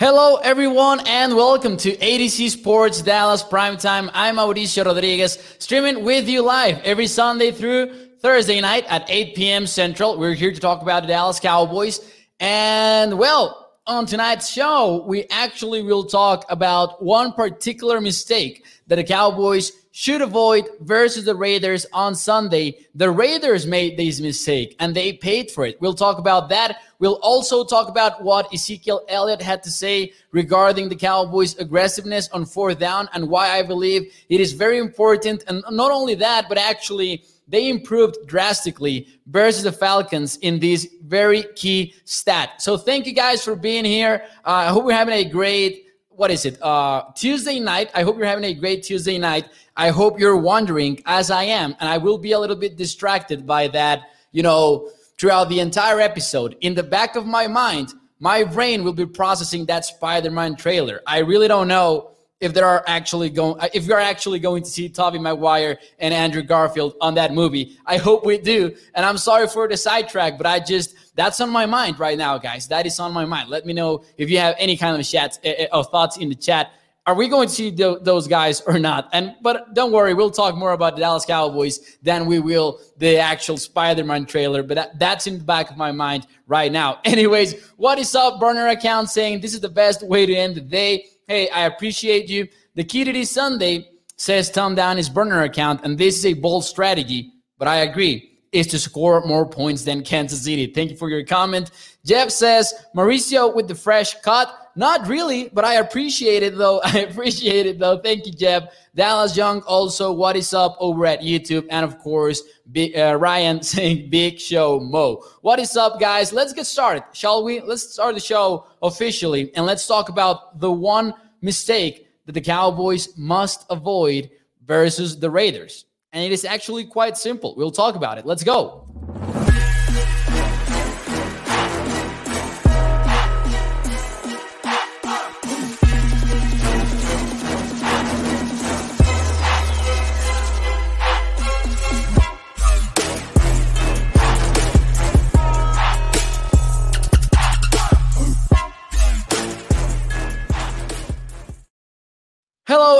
Hello, 0.00 0.36
everyone, 0.36 1.00
and 1.08 1.34
welcome 1.34 1.76
to 1.78 1.90
ADC 1.96 2.50
Sports 2.50 3.02
Dallas 3.02 3.42
Primetime. 3.42 4.08
I'm 4.14 4.36
Mauricio 4.36 4.84
Rodriguez, 4.84 5.56
streaming 5.58 6.04
with 6.04 6.28
you 6.28 6.40
live 6.40 6.80
every 6.84 7.08
Sunday 7.08 7.50
through 7.50 7.92
Thursday 8.20 8.60
night 8.60 8.84
at 8.88 9.04
8 9.10 9.34
p.m. 9.34 9.66
Central. 9.66 10.16
We're 10.16 10.34
here 10.34 10.52
to 10.52 10.60
talk 10.60 10.82
about 10.82 11.02
the 11.02 11.08
Dallas 11.08 11.40
Cowboys. 11.40 12.12
And, 12.38 13.18
well, 13.18 13.72
on 13.88 14.06
tonight's 14.06 14.48
show, 14.48 15.04
we 15.04 15.26
actually 15.32 15.82
will 15.82 16.04
talk 16.04 16.44
about 16.48 17.02
one 17.02 17.32
particular 17.32 18.00
mistake 18.00 18.64
that 18.86 18.96
the 18.96 19.04
Cowboys 19.04 19.72
should 19.98 20.22
avoid 20.22 20.68
versus 20.82 21.24
the 21.24 21.34
Raiders 21.34 21.84
on 21.92 22.14
Sunday. 22.14 22.86
The 22.94 23.10
Raiders 23.10 23.66
made 23.66 23.96
this 23.96 24.20
mistake 24.20 24.76
and 24.78 24.94
they 24.94 25.14
paid 25.14 25.50
for 25.50 25.66
it. 25.66 25.76
We'll 25.80 25.92
talk 25.92 26.18
about 26.18 26.48
that. 26.50 26.82
We'll 27.00 27.18
also 27.20 27.64
talk 27.64 27.88
about 27.88 28.22
what 28.22 28.46
Ezekiel 28.54 29.04
Elliott 29.08 29.42
had 29.42 29.60
to 29.64 29.72
say 29.72 30.12
regarding 30.30 30.88
the 30.88 30.94
Cowboys' 30.94 31.58
aggressiveness 31.58 32.28
on 32.28 32.46
fourth 32.46 32.78
down 32.78 33.08
and 33.12 33.28
why 33.28 33.58
I 33.58 33.64
believe 33.64 34.12
it 34.28 34.40
is 34.40 34.52
very 34.52 34.78
important. 34.78 35.42
And 35.48 35.64
not 35.68 35.90
only 35.90 36.14
that, 36.14 36.48
but 36.48 36.58
actually, 36.58 37.24
they 37.48 37.68
improved 37.68 38.18
drastically 38.28 39.08
versus 39.26 39.64
the 39.64 39.72
Falcons 39.72 40.36
in 40.42 40.60
this 40.60 40.86
very 41.06 41.42
key 41.56 41.92
stat. 42.04 42.62
So 42.62 42.76
thank 42.76 43.04
you 43.04 43.14
guys 43.14 43.42
for 43.42 43.56
being 43.56 43.84
here. 43.84 44.22
Uh, 44.44 44.50
I 44.50 44.66
hope 44.68 44.84
you're 44.84 44.92
having 44.92 45.14
a 45.14 45.24
great 45.24 45.86
what 46.18 46.32
is 46.32 46.44
it? 46.44 46.60
Uh, 46.60 47.04
Tuesday 47.14 47.60
night. 47.60 47.92
I 47.94 48.02
hope 48.02 48.16
you're 48.16 48.26
having 48.26 48.44
a 48.44 48.52
great 48.52 48.82
Tuesday 48.82 49.18
night. 49.18 49.48
I 49.78 49.90
hope 49.90 50.18
you're 50.18 50.36
wondering, 50.36 51.00
as 51.06 51.30
I 51.30 51.44
am, 51.44 51.76
and 51.78 51.88
I 51.88 51.98
will 51.98 52.18
be 52.18 52.32
a 52.32 52.38
little 52.38 52.56
bit 52.56 52.76
distracted 52.76 53.46
by 53.46 53.68
that, 53.68 54.10
you 54.32 54.42
know, 54.42 54.90
throughout 55.18 55.48
the 55.48 55.60
entire 55.60 56.00
episode. 56.00 56.56
In 56.60 56.74
the 56.74 56.82
back 56.82 57.14
of 57.14 57.26
my 57.26 57.46
mind, 57.46 57.94
my 58.18 58.42
brain 58.42 58.82
will 58.82 58.92
be 58.92 59.06
processing 59.06 59.66
that 59.66 59.84
Spider-Man 59.84 60.56
trailer. 60.56 61.00
I 61.06 61.18
really 61.20 61.46
don't 61.46 61.68
know 61.68 62.10
if 62.40 62.54
there 62.54 62.66
are 62.66 62.84
actually 62.86 63.30
going 63.30 63.60
if 63.72 63.86
you're 63.86 64.00
actually 64.00 64.38
going 64.38 64.62
to 64.62 64.70
see 64.70 64.88
Tobey 64.88 65.18
Maguire 65.18 65.78
and 65.98 66.14
Andrew 66.14 66.42
Garfield 66.42 66.94
on 67.00 67.14
that 67.14 67.32
movie. 67.32 67.76
I 67.86 67.96
hope 67.96 68.24
we 68.24 68.38
do. 68.38 68.74
And 68.94 69.04
I'm 69.04 69.18
sorry 69.18 69.48
for 69.48 69.66
the 69.68 69.76
sidetrack, 69.76 70.38
but 70.38 70.46
I 70.46 70.60
just 70.60 70.94
that's 71.16 71.40
on 71.40 71.50
my 71.50 71.66
mind 71.66 71.98
right 71.98 72.18
now, 72.18 72.38
guys. 72.38 72.68
That 72.68 72.86
is 72.86 72.98
on 73.00 73.12
my 73.12 73.24
mind. 73.24 73.48
Let 73.48 73.66
me 73.66 73.72
know 73.72 74.04
if 74.16 74.30
you 74.30 74.38
have 74.38 74.54
any 74.58 74.76
kind 74.76 74.98
of 74.98 75.06
chat 75.06 75.38
uh, 75.44 75.66
of 75.72 75.90
thoughts 75.90 76.16
in 76.16 76.28
the 76.28 76.36
chat. 76.36 76.72
Are 77.08 77.14
we 77.14 77.26
going 77.26 77.48
to 77.48 77.54
see 77.54 77.70
th- 77.74 78.00
those 78.02 78.28
guys 78.28 78.60
or 78.60 78.78
not? 78.78 79.08
And 79.14 79.34
but 79.40 79.72
don't 79.72 79.92
worry, 79.92 80.12
we'll 80.12 80.30
talk 80.30 80.54
more 80.54 80.72
about 80.72 80.94
the 80.94 81.00
Dallas 81.00 81.24
Cowboys 81.24 81.96
than 82.02 82.26
we 82.26 82.38
will 82.38 82.80
the 82.98 83.16
actual 83.16 83.56
Spider-Man 83.56 84.26
trailer. 84.26 84.62
But 84.62 84.74
that, 84.74 84.98
that's 84.98 85.26
in 85.26 85.38
the 85.38 85.44
back 85.44 85.70
of 85.70 85.78
my 85.78 85.90
mind 85.90 86.26
right 86.46 86.70
now. 86.70 87.00
Anyways, 87.06 87.70
what 87.78 87.98
is 87.98 88.14
up, 88.14 88.38
burner 88.38 88.68
account 88.68 89.08
saying 89.08 89.40
this 89.40 89.54
is 89.54 89.60
the 89.60 89.70
best 89.70 90.02
way 90.02 90.26
to 90.26 90.34
end 90.34 90.56
the 90.56 90.60
day? 90.60 91.06
Hey, 91.26 91.48
I 91.48 91.62
appreciate 91.62 92.28
you. 92.28 92.46
The 92.74 92.84
key 92.84 93.04
to 93.04 93.12
this 93.14 93.30
Sunday 93.30 93.88
says 94.16 94.50
Tom 94.50 94.74
down 94.74 94.98
his 94.98 95.08
burner 95.08 95.44
account, 95.44 95.80
and 95.84 95.96
this 95.96 96.18
is 96.18 96.26
a 96.26 96.34
bold 96.34 96.66
strategy, 96.66 97.32
but 97.56 97.68
I 97.68 97.76
agree, 97.76 98.38
is 98.52 98.66
to 98.66 98.78
score 98.78 99.24
more 99.24 99.48
points 99.48 99.82
than 99.82 100.02
Kansas 100.02 100.42
City. 100.42 100.66
Thank 100.66 100.90
you 100.90 100.96
for 100.98 101.08
your 101.08 101.24
comment. 101.24 101.70
Jeff 102.04 102.30
says, 102.30 102.74
Mauricio 102.94 103.54
with 103.54 103.66
the 103.66 103.74
fresh 103.74 104.20
cut. 104.20 104.67
Not 104.78 105.08
really, 105.08 105.48
but 105.52 105.64
I 105.64 105.74
appreciate 105.74 106.44
it 106.44 106.56
though. 106.56 106.80
I 106.84 107.00
appreciate 107.00 107.66
it 107.66 107.80
though. 107.80 107.98
Thank 107.98 108.26
you, 108.26 108.32
Jeff. 108.32 108.72
Dallas 108.94 109.36
Young 109.36 109.60
also, 109.62 110.12
what 110.12 110.36
is 110.36 110.54
up 110.54 110.76
over 110.78 111.04
at 111.04 111.20
YouTube? 111.20 111.66
And 111.68 111.84
of 111.84 111.98
course, 111.98 112.42
uh, 112.76 113.16
Ryan 113.16 113.60
saying 113.74 114.08
Big 114.08 114.38
Show 114.38 114.78
Mo. 114.78 115.24
What 115.40 115.58
is 115.58 115.76
up, 115.76 115.98
guys? 115.98 116.32
Let's 116.32 116.52
get 116.52 116.64
started, 116.64 117.02
shall 117.12 117.42
we? 117.42 117.60
Let's 117.60 117.92
start 117.92 118.14
the 118.14 118.20
show 118.20 118.66
officially 118.80 119.52
and 119.56 119.66
let's 119.66 119.84
talk 119.84 120.10
about 120.10 120.60
the 120.60 120.70
one 120.70 121.12
mistake 121.42 122.06
that 122.26 122.32
the 122.32 122.40
Cowboys 122.40 123.18
must 123.18 123.66
avoid 123.70 124.30
versus 124.64 125.18
the 125.18 125.28
Raiders. 125.28 125.86
And 126.12 126.24
it 126.24 126.30
is 126.30 126.44
actually 126.44 126.84
quite 126.84 127.16
simple. 127.16 127.56
We'll 127.56 127.72
talk 127.72 127.96
about 127.96 128.18
it. 128.18 128.26
Let's 128.26 128.44
go. 128.44 128.87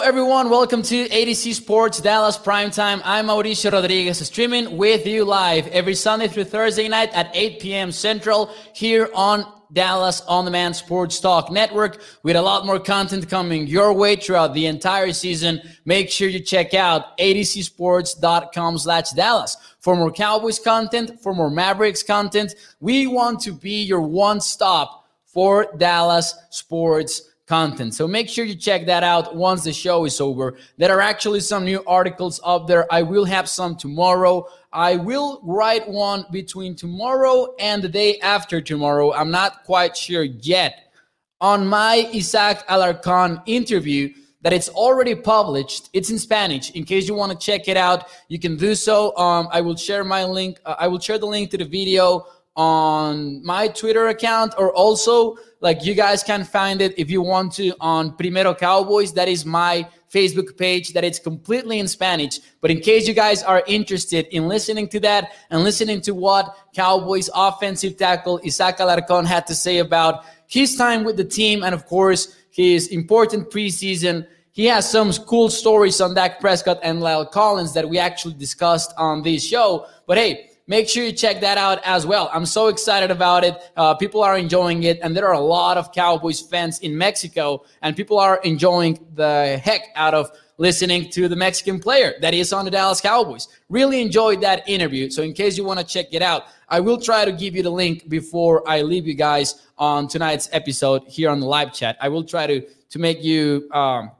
Everyone. 0.08 0.48
Welcome 0.48 0.80
to 0.84 1.06
ADC 1.10 1.52
Sports 1.52 2.00
Dallas 2.00 2.38
Primetime. 2.38 3.02
I'm 3.04 3.26
Mauricio 3.26 3.70
Rodriguez, 3.70 4.26
streaming 4.26 4.78
with 4.78 5.06
you 5.06 5.22
live 5.22 5.66
every 5.66 5.94
Sunday 5.94 6.28
through 6.28 6.44
Thursday 6.44 6.88
night 6.88 7.12
at 7.12 7.30
8 7.34 7.60
p.m. 7.60 7.92
Central 7.92 8.50
here 8.72 9.10
on 9.12 9.44
Dallas 9.74 10.22
On 10.22 10.46
Demand 10.46 10.74
Sports 10.74 11.20
Talk 11.20 11.50
Network 11.50 12.00
with 12.22 12.36
a 12.36 12.40
lot 12.40 12.64
more 12.64 12.80
content 12.80 13.28
coming 13.28 13.66
your 13.66 13.92
way 13.92 14.16
throughout 14.16 14.54
the 14.54 14.64
entire 14.64 15.12
season. 15.12 15.60
Make 15.84 16.08
sure 16.08 16.30
you 16.30 16.40
check 16.40 16.72
out 16.72 17.18
adcsports.com 17.18 18.78
slash 18.78 19.10
Dallas 19.10 19.58
for 19.80 19.94
more 19.94 20.10
Cowboys 20.10 20.58
content, 20.58 21.20
for 21.20 21.34
more 21.34 21.50
Mavericks 21.50 22.02
content. 22.02 22.54
We 22.80 23.06
want 23.06 23.40
to 23.40 23.52
be 23.52 23.82
your 23.82 24.00
one 24.00 24.40
stop 24.40 25.04
for 25.26 25.70
Dallas 25.76 26.34
sports 26.48 27.27
content. 27.48 27.94
So 27.94 28.06
make 28.06 28.28
sure 28.28 28.44
you 28.44 28.54
check 28.54 28.86
that 28.86 29.02
out 29.02 29.34
once 29.34 29.64
the 29.64 29.72
show 29.72 30.04
is 30.04 30.20
over. 30.20 30.56
There 30.76 30.94
are 30.96 31.00
actually 31.00 31.40
some 31.40 31.64
new 31.64 31.82
articles 31.86 32.40
up 32.44 32.66
there. 32.66 32.86
I 32.92 33.02
will 33.02 33.24
have 33.24 33.48
some 33.48 33.74
tomorrow. 33.74 34.46
I 34.72 34.96
will 34.96 35.40
write 35.42 35.88
one 35.88 36.26
between 36.30 36.76
tomorrow 36.76 37.54
and 37.58 37.82
the 37.82 37.88
day 37.88 38.18
after 38.20 38.60
tomorrow. 38.60 39.12
I'm 39.12 39.30
not 39.30 39.64
quite 39.64 39.96
sure 39.96 40.24
yet. 40.24 40.92
On 41.40 41.66
my 41.66 42.08
Isaac 42.14 42.58
Alarcon 42.68 43.42
interview, 43.46 44.12
that 44.42 44.52
it's 44.52 44.68
already 44.68 45.14
published. 45.14 45.90
It's 45.92 46.10
in 46.10 46.18
Spanish. 46.18 46.70
In 46.72 46.84
case 46.84 47.08
you 47.08 47.14
want 47.14 47.32
to 47.32 47.38
check 47.38 47.66
it 47.66 47.76
out, 47.76 48.08
you 48.28 48.38
can 48.38 48.56
do 48.56 48.74
so. 48.74 49.16
Um, 49.16 49.48
I 49.50 49.60
will 49.60 49.76
share 49.76 50.04
my 50.04 50.24
link. 50.24 50.60
Uh, 50.64 50.76
I 50.78 50.86
will 50.86 51.00
share 51.00 51.18
the 51.18 51.26
link 51.26 51.50
to 51.50 51.58
the 51.58 51.64
video 51.64 52.24
on 52.54 53.44
my 53.44 53.68
Twitter 53.68 54.08
account 54.08 54.54
or 54.58 54.72
also 54.74 55.36
like 55.60 55.84
you 55.84 55.94
guys 55.94 56.22
can 56.22 56.44
find 56.44 56.80
it 56.80 56.98
if 56.98 57.10
you 57.10 57.20
want 57.20 57.52
to 57.54 57.72
on 57.80 58.16
Primero 58.16 58.54
Cowboys. 58.54 59.12
That 59.12 59.28
is 59.28 59.44
my 59.44 59.88
Facebook 60.12 60.56
page 60.56 60.92
that 60.92 61.04
it's 61.04 61.18
completely 61.18 61.78
in 61.78 61.88
Spanish. 61.88 62.40
But 62.60 62.70
in 62.70 62.80
case 62.80 63.08
you 63.08 63.14
guys 63.14 63.42
are 63.42 63.62
interested 63.66 64.26
in 64.34 64.48
listening 64.48 64.88
to 64.88 65.00
that 65.00 65.32
and 65.50 65.64
listening 65.64 66.00
to 66.02 66.14
what 66.14 66.56
Cowboys 66.74 67.28
offensive 67.34 67.96
tackle 67.96 68.40
Isaac 68.44 68.76
Alarcon 68.78 69.26
had 69.26 69.46
to 69.48 69.54
say 69.54 69.78
about 69.78 70.24
his 70.46 70.76
time 70.76 71.04
with 71.04 71.16
the 71.16 71.24
team 71.24 71.62
and 71.62 71.74
of 71.74 71.86
course 71.86 72.34
his 72.50 72.88
important 72.88 73.50
preseason. 73.50 74.26
He 74.52 74.64
has 74.66 74.90
some 74.90 75.12
cool 75.12 75.50
stories 75.50 76.00
on 76.00 76.14
Dak 76.14 76.40
Prescott 76.40 76.80
and 76.82 77.00
La'el 77.00 77.30
Collins 77.30 77.74
that 77.74 77.88
we 77.88 77.98
actually 77.98 78.34
discussed 78.34 78.92
on 78.96 79.22
this 79.22 79.46
show. 79.46 79.86
But 80.06 80.18
hey, 80.18 80.50
make 80.68 80.88
sure 80.88 81.02
you 81.02 81.12
check 81.12 81.40
that 81.40 81.58
out 81.58 81.80
as 81.84 82.06
well. 82.06 82.30
I'm 82.32 82.46
so 82.46 82.68
excited 82.68 83.10
about 83.10 83.42
it. 83.42 83.56
Uh, 83.76 83.94
people 83.94 84.22
are 84.22 84.38
enjoying 84.38 84.84
it, 84.84 85.00
and 85.02 85.16
there 85.16 85.26
are 85.26 85.34
a 85.34 85.40
lot 85.40 85.76
of 85.76 85.90
Cowboys 85.92 86.40
fans 86.40 86.78
in 86.80 86.96
Mexico, 86.96 87.64
and 87.82 87.96
people 87.96 88.20
are 88.20 88.38
enjoying 88.44 89.04
the 89.14 89.60
heck 89.64 89.88
out 89.96 90.14
of 90.14 90.30
listening 90.58 91.08
to 91.10 91.28
the 91.28 91.36
Mexican 91.36 91.80
player 91.80 92.14
that 92.20 92.34
is 92.34 92.52
on 92.52 92.64
the 92.64 92.70
Dallas 92.70 93.00
Cowboys. 93.00 93.48
Really 93.68 94.02
enjoyed 94.02 94.40
that 94.42 94.68
interview. 94.68 95.08
So, 95.10 95.22
in 95.22 95.32
case 95.32 95.56
you 95.56 95.64
want 95.64 95.80
to 95.80 95.86
check 95.86 96.06
it 96.12 96.22
out, 96.22 96.44
I 96.68 96.80
will 96.80 97.00
try 97.00 97.24
to 97.24 97.32
give 97.32 97.56
you 97.56 97.62
the 97.62 97.70
link 97.70 98.08
before 98.08 98.68
I 98.68 98.82
leave 98.82 99.06
you 99.06 99.14
guys 99.14 99.66
on 99.78 100.06
tonight's 100.06 100.48
episode 100.52 101.04
here 101.06 101.30
on 101.30 101.40
the 101.40 101.46
live 101.46 101.72
chat. 101.72 101.96
I 102.00 102.08
will 102.08 102.24
try 102.24 102.46
to 102.46 102.60
to 102.90 102.98
make 102.98 103.22
you 103.22 103.68
um, 103.72 104.10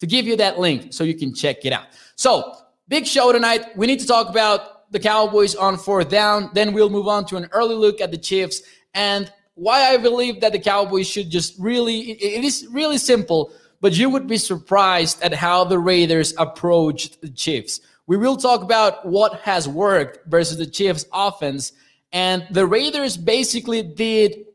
to 0.00 0.06
give 0.06 0.26
you 0.26 0.36
that 0.36 0.58
link 0.58 0.92
so 0.92 1.04
you 1.04 1.14
can 1.14 1.34
check 1.34 1.64
it 1.64 1.72
out. 1.72 1.86
So, 2.16 2.54
big 2.88 3.06
show 3.06 3.32
tonight. 3.32 3.76
We 3.76 3.86
need 3.86 4.00
to 4.00 4.06
talk 4.06 4.28
about 4.28 4.77
the 4.90 4.98
Cowboys 4.98 5.54
on 5.54 5.76
fourth 5.76 6.08
down. 6.08 6.50
Then 6.54 6.72
we'll 6.72 6.90
move 6.90 7.08
on 7.08 7.24
to 7.26 7.36
an 7.36 7.48
early 7.52 7.74
look 7.74 8.00
at 8.00 8.10
the 8.10 8.18
Chiefs 8.18 8.62
and 8.94 9.32
why 9.54 9.92
I 9.92 9.96
believe 9.96 10.40
that 10.40 10.52
the 10.52 10.58
Cowboys 10.58 11.08
should 11.08 11.30
just 11.30 11.58
really, 11.58 12.12
it 12.12 12.44
is 12.44 12.66
really 12.70 12.98
simple, 12.98 13.52
but 13.80 13.96
you 13.96 14.08
would 14.08 14.26
be 14.26 14.38
surprised 14.38 15.20
at 15.22 15.34
how 15.34 15.64
the 15.64 15.78
Raiders 15.78 16.32
approached 16.38 17.20
the 17.20 17.28
Chiefs. 17.28 17.80
We 18.06 18.16
will 18.16 18.36
talk 18.36 18.62
about 18.62 19.04
what 19.04 19.40
has 19.40 19.68
worked 19.68 20.26
versus 20.26 20.58
the 20.58 20.66
Chiefs 20.66 21.06
offense. 21.12 21.72
And 22.12 22.46
the 22.50 22.66
Raiders 22.66 23.16
basically 23.16 23.82
did, 23.82 24.46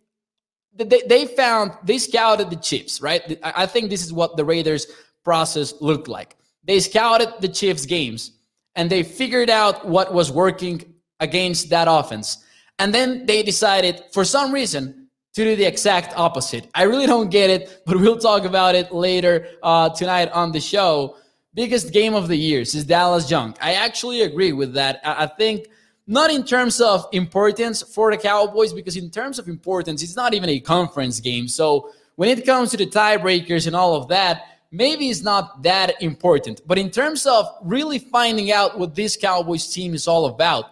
they, 0.74 1.04
they 1.06 1.28
found, 1.28 1.74
they 1.84 1.98
scouted 1.98 2.50
the 2.50 2.56
Chiefs, 2.56 3.02
right? 3.02 3.40
I 3.44 3.66
think 3.66 3.90
this 3.90 4.04
is 4.04 4.14
what 4.14 4.38
the 4.38 4.46
Raiders 4.46 4.88
process 5.24 5.74
looked 5.82 6.08
like. 6.08 6.38
They 6.64 6.80
scouted 6.80 7.28
the 7.42 7.50
Chiefs 7.50 7.86
games 7.86 8.32
and 8.76 8.90
they 8.90 9.04
figured 9.04 9.50
out 9.50 9.88
what 9.88 10.14
was 10.14 10.32
working 10.32 10.94
against 11.20 11.70
that 11.70 11.88
offense. 11.90 12.44
And 12.80 12.94
then 12.94 13.26
they 13.26 13.44
decided, 13.44 14.02
for 14.12 14.26
some 14.26 14.52
reason, 14.52 15.08
to 15.34 15.44
do 15.44 15.56
the 15.56 15.66
exact 15.66 16.14
opposite. 16.18 16.68
I 16.76 16.84
really 16.84 17.08
don't 17.08 17.30
get 17.30 17.50
it, 17.50 17.82
but 17.86 17.98
we'll 17.98 18.18
talk 18.18 18.46
about 18.46 18.76
it 18.76 18.92
later 18.92 19.48
uh, 19.64 19.90
tonight 19.90 20.32
on 20.32 20.52
the 20.52 20.60
show. 20.60 21.18
Biggest 21.54 21.94
game 21.94 22.14
of 22.14 22.28
the 22.28 22.36
year 22.36 22.62
is 22.62 22.84
Dallas 22.86 23.28
Junk. 23.28 23.58
I 23.62 23.74
actually 23.74 24.22
agree 24.22 24.54
with 24.54 24.74
that. 24.74 25.02
I, 25.04 25.24
I 25.24 25.28
think 25.28 25.68
not 26.06 26.32
in 26.32 26.44
terms 26.44 26.82
of 26.82 27.08
importance 27.14 27.82
for 27.82 28.12
the 28.12 28.18
Cowboys, 28.18 28.74
because 28.74 28.98
in 28.98 29.10
terms 29.10 29.40
of 29.40 29.48
importance, 29.48 30.04
it's 30.04 30.16
not 30.16 30.34
even 30.34 30.50
a 30.50 30.60
conference 30.60 31.20
game. 31.20 31.48
So 31.48 31.92
when 32.16 32.30
it 32.30 32.46
comes 32.46 32.72
to 32.72 32.78
the 32.78 32.88
tiebreakers 32.88 33.68
and 33.68 33.76
all 33.76 33.96
of 33.96 34.10
that, 34.10 34.53
maybe 34.74 35.10
it's 35.10 35.22
not 35.22 35.62
that 35.64 36.02
important. 36.02 36.62
But 36.66 36.78
in 36.78 36.90
terms 36.90 37.26
of 37.26 37.48
really 37.64 38.00
finding 38.00 38.52
out 38.52 38.78
what 38.78 38.96
this 38.96 39.16
Cowboys 39.16 39.72
team 39.72 39.94
is 39.94 40.08
all 40.08 40.26
about, 40.26 40.72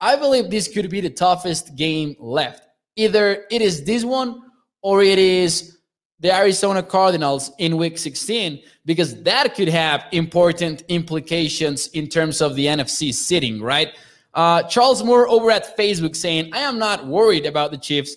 I 0.00 0.14
believe 0.14 0.50
this 0.50 0.68
could 0.68 0.88
be 0.90 1.00
the 1.00 1.10
toughest 1.10 1.74
game 1.74 2.14
left. 2.20 2.62
Either 2.96 3.46
it 3.50 3.62
is 3.62 3.82
this 3.84 4.04
one 4.04 4.42
or 4.82 5.02
it 5.02 5.18
is 5.18 5.78
the 6.20 6.32
Arizona 6.34 6.82
Cardinals 6.82 7.50
in 7.58 7.78
week 7.78 7.96
16, 7.96 8.62
because 8.84 9.22
that 9.22 9.54
could 9.54 9.68
have 9.68 10.04
important 10.12 10.82
implications 10.88 11.88
in 11.88 12.08
terms 12.08 12.42
of 12.42 12.54
the 12.54 12.66
NFC 12.66 13.12
seeding, 13.12 13.62
right? 13.62 13.96
Uh, 14.34 14.62
Charles 14.64 15.02
Moore 15.02 15.26
over 15.28 15.50
at 15.50 15.76
Facebook 15.78 16.14
saying, 16.14 16.50
I 16.52 16.60
am 16.60 16.78
not 16.78 17.06
worried 17.06 17.46
about 17.46 17.70
the 17.70 17.78
Chiefs. 17.78 18.16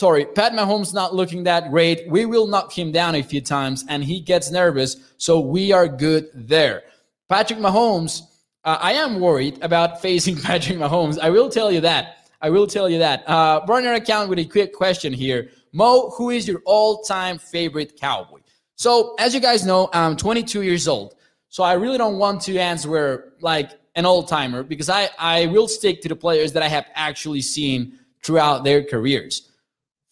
Sorry, 0.00 0.24
Pat 0.24 0.54
Mahomes 0.54 0.94
not 0.94 1.14
looking 1.14 1.42
that 1.42 1.70
great. 1.70 2.08
We 2.08 2.24
will 2.24 2.46
knock 2.46 2.72
him 2.72 2.90
down 2.90 3.16
a 3.16 3.22
few 3.22 3.42
times 3.42 3.84
and 3.86 4.02
he 4.02 4.18
gets 4.18 4.50
nervous. 4.50 4.96
So 5.18 5.40
we 5.40 5.72
are 5.72 5.86
good 5.86 6.30
there. 6.32 6.84
Patrick 7.28 7.58
Mahomes, 7.58 8.22
uh, 8.64 8.78
I 8.80 8.94
am 8.94 9.20
worried 9.20 9.58
about 9.60 10.00
facing 10.00 10.36
Patrick 10.40 10.78
Mahomes. 10.78 11.18
I 11.18 11.28
will 11.28 11.50
tell 11.50 11.70
you 11.70 11.82
that. 11.82 12.30
I 12.40 12.48
will 12.48 12.66
tell 12.66 12.88
you 12.88 12.98
that. 13.00 13.28
Uh, 13.28 13.60
burner 13.66 13.92
account 13.92 14.30
with 14.30 14.38
a 14.38 14.46
quick 14.46 14.72
question 14.72 15.12
here. 15.12 15.50
Mo, 15.74 16.08
who 16.16 16.30
is 16.30 16.48
your 16.48 16.62
all 16.64 17.02
time 17.02 17.36
favorite 17.36 18.00
cowboy? 18.00 18.40
So, 18.76 19.14
as 19.18 19.34
you 19.34 19.40
guys 19.40 19.66
know, 19.66 19.90
I'm 19.92 20.16
22 20.16 20.62
years 20.62 20.88
old. 20.88 21.14
So, 21.50 21.62
I 21.62 21.74
really 21.74 21.98
don't 21.98 22.16
want 22.16 22.40
to 22.44 22.56
answer 22.56 23.34
like 23.42 23.72
an 23.96 24.06
old 24.06 24.28
timer 24.28 24.62
because 24.62 24.88
I, 24.88 25.10
I 25.18 25.44
will 25.48 25.68
stick 25.68 26.00
to 26.00 26.08
the 26.08 26.16
players 26.16 26.54
that 26.54 26.62
I 26.62 26.68
have 26.68 26.86
actually 26.94 27.42
seen 27.42 27.98
throughout 28.22 28.64
their 28.64 28.82
careers. 28.82 29.49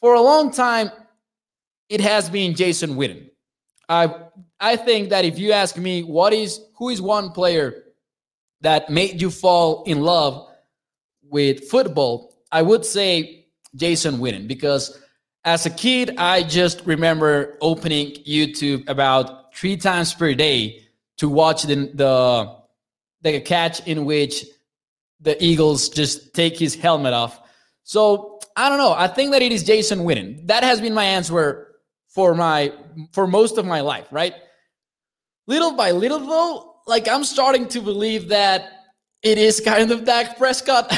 For 0.00 0.14
a 0.14 0.20
long 0.20 0.50
time, 0.52 0.90
it 1.88 2.00
has 2.00 2.30
been 2.30 2.54
Jason 2.54 2.90
Witten. 2.94 3.30
I 3.88 4.14
I 4.60 4.76
think 4.76 5.10
that 5.10 5.24
if 5.24 5.38
you 5.38 5.52
ask 5.52 5.76
me 5.76 6.02
what 6.02 6.32
is 6.32 6.60
who 6.76 6.90
is 6.90 7.00
one 7.00 7.30
player 7.30 7.84
that 8.60 8.90
made 8.90 9.20
you 9.22 9.30
fall 9.30 9.84
in 9.84 10.02
love 10.02 10.48
with 11.22 11.68
football, 11.68 12.34
I 12.52 12.62
would 12.62 12.84
say 12.84 13.46
Jason 13.74 14.18
Witten 14.18 14.46
because 14.48 15.00
as 15.44 15.64
a 15.66 15.70
kid, 15.70 16.14
I 16.18 16.42
just 16.42 16.84
remember 16.84 17.56
opening 17.60 18.12
YouTube 18.26 18.88
about 18.88 19.54
three 19.54 19.76
times 19.76 20.12
per 20.12 20.34
day 20.34 20.84
to 21.16 21.28
watch 21.28 21.62
the 21.62 21.90
the 21.94 22.56
the 23.22 23.40
catch 23.40 23.86
in 23.86 24.04
which 24.04 24.44
the 25.20 25.42
Eagles 25.42 25.88
just 25.88 26.34
take 26.34 26.58
his 26.58 26.74
helmet 26.74 27.12
off. 27.12 27.40
So 27.82 28.37
I 28.58 28.68
don't 28.68 28.78
know. 28.78 28.92
I 28.92 29.06
think 29.06 29.30
that 29.30 29.40
it 29.40 29.52
is 29.52 29.62
Jason 29.62 30.00
Witten. 30.00 30.44
That 30.48 30.64
has 30.64 30.80
been 30.80 30.92
my 30.92 31.04
answer 31.04 31.76
for 32.08 32.34
my 32.34 32.72
for 33.12 33.28
most 33.28 33.56
of 33.56 33.64
my 33.64 33.80
life, 33.80 34.08
right? 34.10 34.34
Little 35.46 35.74
by 35.76 35.92
little, 35.92 36.18
though, 36.18 36.74
like 36.84 37.06
I'm 37.06 37.22
starting 37.22 37.68
to 37.68 37.80
believe 37.80 38.28
that 38.30 38.72
it 39.22 39.38
is 39.38 39.60
kind 39.60 39.92
of 39.92 40.04
Dak 40.04 40.36
Prescott. 40.36 40.92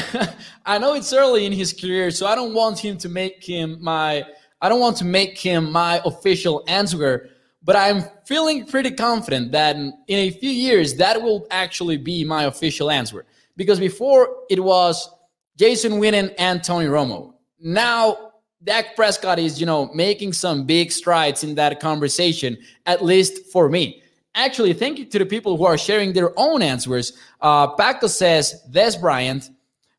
I 0.65 0.79
know 0.79 0.95
it's 0.95 1.13
early 1.13 1.45
in 1.45 1.51
his 1.51 1.71
career, 1.71 2.09
so 2.09 2.25
I 2.25 2.33
don't 2.33 2.55
want 2.55 2.79
him 2.79 2.97
to 2.97 3.09
make 3.09 3.43
him 3.43 3.77
my 3.79 4.25
I 4.59 4.67
don't 4.67 4.79
want 4.79 4.97
to 4.97 5.05
make 5.05 5.37
him 5.37 5.71
my 5.71 6.01
official 6.03 6.63
answer 6.67 7.29
but 7.63 7.75
I'm 7.75 8.05
feeling 8.25 8.65
pretty 8.65 8.89
confident 8.89 9.51
that 9.51 9.75
in 9.75 9.95
a 10.07 10.31
few 10.31 10.49
years 10.49 10.95
that 10.95 11.21
will 11.21 11.45
actually 11.51 11.97
be 11.97 12.23
my 12.23 12.45
official 12.45 12.89
answer. 12.89 13.25
Because 13.55 13.79
before 13.79 14.35
it 14.49 14.59
was 14.59 15.07
Jason 15.57 15.93
Witten 15.93 16.33
and 16.39 16.63
Tony 16.63 16.87
Romo. 16.87 17.35
Now 17.61 18.31
Dak 18.63 18.95
Prescott 18.95 19.39
is, 19.39 19.59
you 19.59 19.65
know, 19.65 19.91
making 19.93 20.33
some 20.33 20.65
big 20.65 20.91
strides 20.91 21.43
in 21.43 21.55
that 21.55 21.79
conversation, 21.79 22.57
at 22.85 23.03
least 23.03 23.51
for 23.51 23.69
me. 23.69 24.03
Actually, 24.35 24.73
thank 24.73 24.97
you 24.97 25.05
to 25.05 25.19
the 25.19 25.25
people 25.25 25.57
who 25.57 25.65
are 25.65 25.77
sharing 25.77 26.13
their 26.13 26.31
own 26.37 26.61
answers. 26.61 27.13
Uh, 27.41 27.67
Paco 27.67 28.07
says, 28.07 28.63
Dez 28.71 28.99
Bryant. 28.99 29.49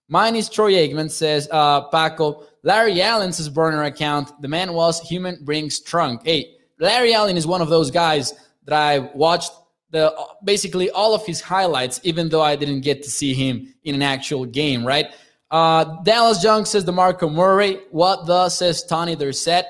Mine 0.09 0.37
is 0.37 0.49
Troy 0.49 0.73
Aikman, 0.75 1.11
says 1.11 1.49
uh, 1.51 1.83
Paco. 1.89 2.45
Larry 2.63 3.03
Allen 3.03 3.33
says 3.33 3.49
burner 3.49 3.83
account. 3.83 4.41
The 4.41 4.49
man 4.49 4.73
was 4.73 5.01
human 5.01 5.45
brings 5.45 5.81
trunk. 5.81 6.23
Hey, 6.25 6.57
Larry 6.79 7.15
Allen 7.15 7.37
is 7.37 7.47
one 7.47 7.61
of 7.61 7.69
those 7.69 7.91
guys 7.91 8.33
that 8.65 8.75
I 8.75 8.99
watched 9.15 9.53
the 9.91 10.15
basically 10.45 10.91
all 10.91 11.15
of 11.15 11.27
his 11.27 11.41
highlights, 11.41 12.01
even 12.03 12.29
though 12.29 12.41
I 12.43 12.57
didn't 12.57 12.81
get 12.81 13.03
to 13.03 13.11
see 13.11 13.35
him 13.35 13.75
in 13.85 13.95
an 13.95 14.03
actual 14.03 14.47
game, 14.47 14.87
right? 14.87 15.13
Uh, 15.53 16.03
Dallas 16.03 16.43
Junk 16.43 16.67
says 16.67 16.83
DeMarco 16.87 17.31
Murray. 17.31 17.81
What 17.91 18.25
the 18.25 18.49
says 18.49 18.83
Tony 18.85 19.15
Dorsett, 19.15 19.67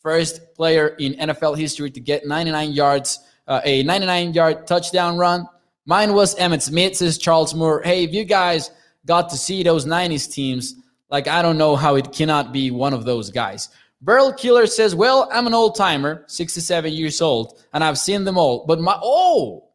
first 0.00 0.40
player 0.54 0.88
in 0.98 1.12
NFL 1.14 1.58
history 1.58 1.90
to 1.90 2.00
get 2.00 2.26
99 2.26 2.72
yards, 2.72 3.20
uh, 3.46 3.60
a 3.64 3.82
99 3.82 4.32
yard 4.32 4.66
touchdown 4.66 5.18
run. 5.18 5.46
Mine 5.84 6.14
was 6.14 6.34
Emmitt 6.36 6.62
Smith, 6.62 6.96
says 6.96 7.18
Charles 7.18 7.54
Moore. 7.54 7.82
Hey, 7.82 8.02
if 8.02 8.14
you 8.14 8.24
guys 8.24 8.70
got 9.04 9.28
to 9.28 9.36
see 9.36 9.62
those 9.62 9.84
90s 9.84 10.32
teams, 10.32 10.74
like 11.10 11.28
I 11.28 11.42
don't 11.42 11.58
know 11.58 11.76
how 11.76 11.96
it 11.96 12.12
cannot 12.12 12.50
be 12.50 12.70
one 12.70 12.94
of 12.94 13.04
those 13.04 13.30
guys. 13.30 13.68
Burl 14.00 14.32
Killer 14.32 14.66
says, 14.66 14.94
Well, 14.94 15.28
I'm 15.30 15.46
an 15.46 15.54
old 15.54 15.76
timer, 15.76 16.24
67 16.28 16.92
years 16.94 17.20
old, 17.20 17.62
and 17.74 17.84
I've 17.84 17.98
seen 17.98 18.24
them 18.24 18.38
all. 18.38 18.64
But 18.66 18.80
my, 18.80 18.98
oh, 19.02 19.68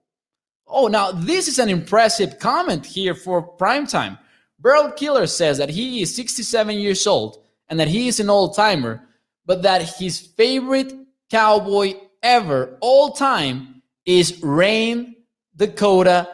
oh, 0.65 0.87
now 0.87 1.11
this 1.11 1.47
is 1.47 1.59
an 1.59 1.69
impressive 1.69 2.39
comment 2.39 2.83
here 2.83 3.13
for 3.13 3.55
primetime. 3.57 4.17
Barrel 4.61 4.91
Killer 4.91 5.25
says 5.25 5.57
that 5.57 5.69
he 5.69 6.01
is 6.01 6.15
67 6.15 6.75
years 6.77 7.07
old 7.07 7.43
and 7.67 7.79
that 7.79 7.87
he 7.87 8.07
is 8.07 8.19
an 8.19 8.29
old 8.29 8.55
timer, 8.55 9.01
but 9.45 9.63
that 9.63 9.81
his 9.81 10.19
favorite 10.19 10.93
cowboy 11.31 11.95
ever, 12.21 12.77
all 12.79 13.11
time, 13.11 13.81
is 14.05 14.41
Rayne 14.43 15.15
Dakota 15.55 16.29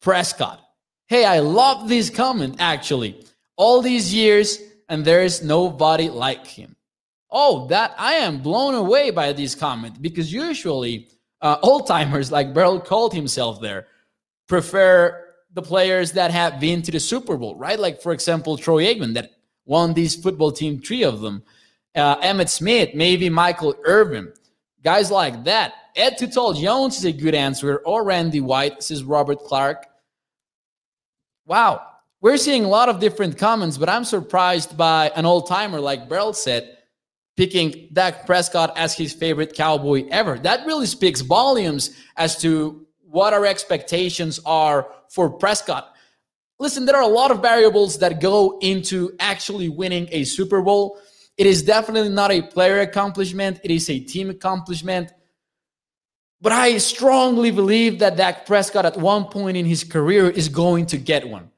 Prescott. 0.00 0.60
Hey, 1.06 1.24
I 1.24 1.38
love 1.38 1.88
this 1.88 2.10
comment 2.10 2.56
actually. 2.58 3.24
All 3.56 3.80
these 3.80 4.12
years, 4.12 4.58
and 4.88 5.04
there 5.04 5.22
is 5.22 5.42
nobody 5.42 6.08
like 6.08 6.46
him. 6.46 6.74
Oh, 7.30 7.66
that 7.68 7.94
I 7.98 8.14
am 8.14 8.42
blown 8.42 8.74
away 8.74 9.10
by 9.10 9.32
this 9.32 9.54
comment 9.54 10.02
because 10.02 10.32
usually 10.32 11.08
uh, 11.40 11.56
old 11.62 11.86
timers, 11.86 12.30
like 12.30 12.52
Beryl 12.52 12.80
called 12.80 13.14
himself 13.14 13.60
there, 13.60 13.86
prefer 14.48 15.21
the 15.54 15.62
players 15.62 16.12
that 16.12 16.30
have 16.30 16.60
been 16.60 16.82
to 16.82 16.90
the 16.90 17.00
Super 17.00 17.36
Bowl, 17.36 17.56
right? 17.56 17.78
Like, 17.78 18.00
for 18.00 18.12
example, 18.12 18.56
Troy 18.56 18.84
Aikman 18.84 19.14
that 19.14 19.32
won 19.66 19.92
this 19.92 20.16
football 20.16 20.52
team, 20.52 20.80
three 20.80 21.04
of 21.04 21.20
them. 21.20 21.42
Uh, 21.94 22.16
Emmitt 22.20 22.48
Smith, 22.48 22.94
maybe 22.94 23.28
Michael 23.28 23.74
Irvin, 23.84 24.32
guys 24.82 25.10
like 25.10 25.44
that. 25.44 25.74
Ed 25.94 26.16
Too 26.16 26.26
Tall 26.26 26.54
Jones 26.54 26.96
is 26.96 27.04
a 27.04 27.12
good 27.12 27.34
answer, 27.34 27.76
or 27.84 28.02
Randy 28.02 28.40
White, 28.40 28.82
says 28.82 29.04
Robert 29.04 29.40
Clark. 29.40 29.86
Wow, 31.46 31.82
we're 32.22 32.38
seeing 32.38 32.64
a 32.64 32.68
lot 32.68 32.88
of 32.88 32.98
different 32.98 33.36
comments, 33.36 33.76
but 33.76 33.90
I'm 33.90 34.04
surprised 34.04 34.76
by 34.76 35.10
an 35.16 35.26
old 35.26 35.48
timer 35.48 35.80
like 35.80 36.08
Beryl 36.08 36.32
said 36.32 36.78
picking 37.36 37.88
Dak 37.92 38.26
Prescott 38.26 38.72
as 38.76 38.94
his 38.94 39.12
favorite 39.12 39.54
Cowboy 39.54 40.06
ever. 40.10 40.38
That 40.38 40.66
really 40.66 40.86
speaks 40.86 41.20
volumes 41.20 41.96
as 42.16 42.38
to 42.42 42.86
what 43.12 43.34
our 43.34 43.44
expectations 43.44 44.40
are 44.46 44.88
for 45.10 45.28
Prescott. 45.28 45.94
Listen, 46.58 46.86
there 46.86 46.96
are 46.96 47.02
a 47.02 47.06
lot 47.06 47.30
of 47.30 47.42
variables 47.42 47.98
that 47.98 48.22
go 48.22 48.58
into 48.60 49.14
actually 49.20 49.68
winning 49.68 50.08
a 50.12 50.24
Super 50.24 50.62
Bowl. 50.62 50.98
It 51.36 51.46
is 51.46 51.62
definitely 51.62 52.08
not 52.08 52.30
a 52.32 52.40
player 52.40 52.80
accomplishment, 52.80 53.60
it 53.62 53.70
is 53.70 53.90
a 53.90 54.00
team 54.00 54.30
accomplishment. 54.30 55.12
But 56.40 56.52
I 56.52 56.78
strongly 56.78 57.50
believe 57.50 57.98
that 57.98 58.16
Dak 58.16 58.46
Prescott 58.46 58.86
at 58.86 58.96
one 58.96 59.26
point 59.26 59.58
in 59.58 59.66
his 59.66 59.84
career 59.84 60.30
is 60.30 60.48
going 60.48 60.86
to 60.86 60.96
get 60.96 61.28
one. 61.28 61.50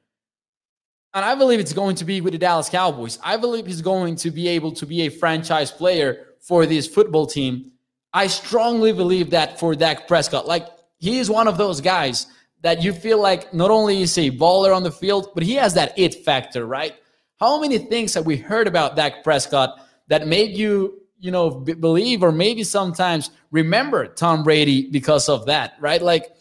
And 1.14 1.24
I 1.24 1.36
believe 1.36 1.60
it's 1.60 1.72
going 1.72 1.94
to 1.96 2.04
be 2.04 2.20
with 2.20 2.32
the 2.32 2.38
Dallas 2.38 2.68
Cowboys. 2.68 3.20
I 3.22 3.36
believe 3.36 3.66
he's 3.66 3.80
going 3.80 4.16
to 4.16 4.32
be 4.32 4.48
able 4.48 4.72
to 4.72 4.86
be 4.86 5.02
a 5.02 5.08
franchise 5.08 5.70
player 5.70 6.26
for 6.40 6.66
this 6.66 6.88
football 6.88 7.26
team. 7.26 7.70
I 8.12 8.26
strongly 8.26 8.92
believe 8.92 9.30
that 9.30 9.60
for 9.60 9.76
Dak 9.76 10.08
Prescott. 10.08 10.48
Like, 10.48 10.66
he 11.04 11.18
is 11.18 11.30
one 11.30 11.46
of 11.46 11.58
those 11.58 11.82
guys 11.82 12.26
that 12.62 12.82
you 12.82 12.90
feel 12.90 13.20
like 13.20 13.52
not 13.52 13.70
only 13.70 14.00
is 14.00 14.16
a 14.16 14.30
baller 14.30 14.74
on 14.74 14.82
the 14.82 14.90
field, 14.90 15.28
but 15.34 15.42
he 15.42 15.52
has 15.54 15.74
that 15.74 15.92
it 15.98 16.24
factor, 16.24 16.64
right? 16.64 16.94
How 17.38 17.60
many 17.60 17.76
things 17.76 18.14
have 18.14 18.24
we 18.24 18.38
heard 18.38 18.66
about 18.66 18.96
Dak 18.96 19.22
Prescott 19.22 19.78
that 20.08 20.26
made 20.26 20.56
you, 20.56 21.02
you 21.18 21.30
know, 21.30 21.50
b- 21.50 21.74
believe 21.74 22.22
or 22.22 22.32
maybe 22.32 22.64
sometimes 22.64 23.30
remember 23.50 24.06
Tom 24.06 24.42
Brady 24.42 24.88
because 24.90 25.28
of 25.28 25.44
that, 25.44 25.74
right? 25.78 26.00
Like, 26.00 26.32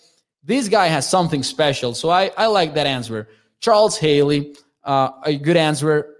this 0.44 0.70
guy 0.70 0.88
has 0.88 1.10
something 1.10 1.44
special. 1.44 1.94
So 1.94 2.10
I, 2.10 2.32
I 2.38 2.46
like 2.46 2.74
that 2.76 2.88
answer. 2.88 3.28
Charles 3.60 3.98
Haley, 3.98 4.56
uh, 4.86 5.10
a 5.24 5.36
good 5.36 5.58
answer. 5.58 6.16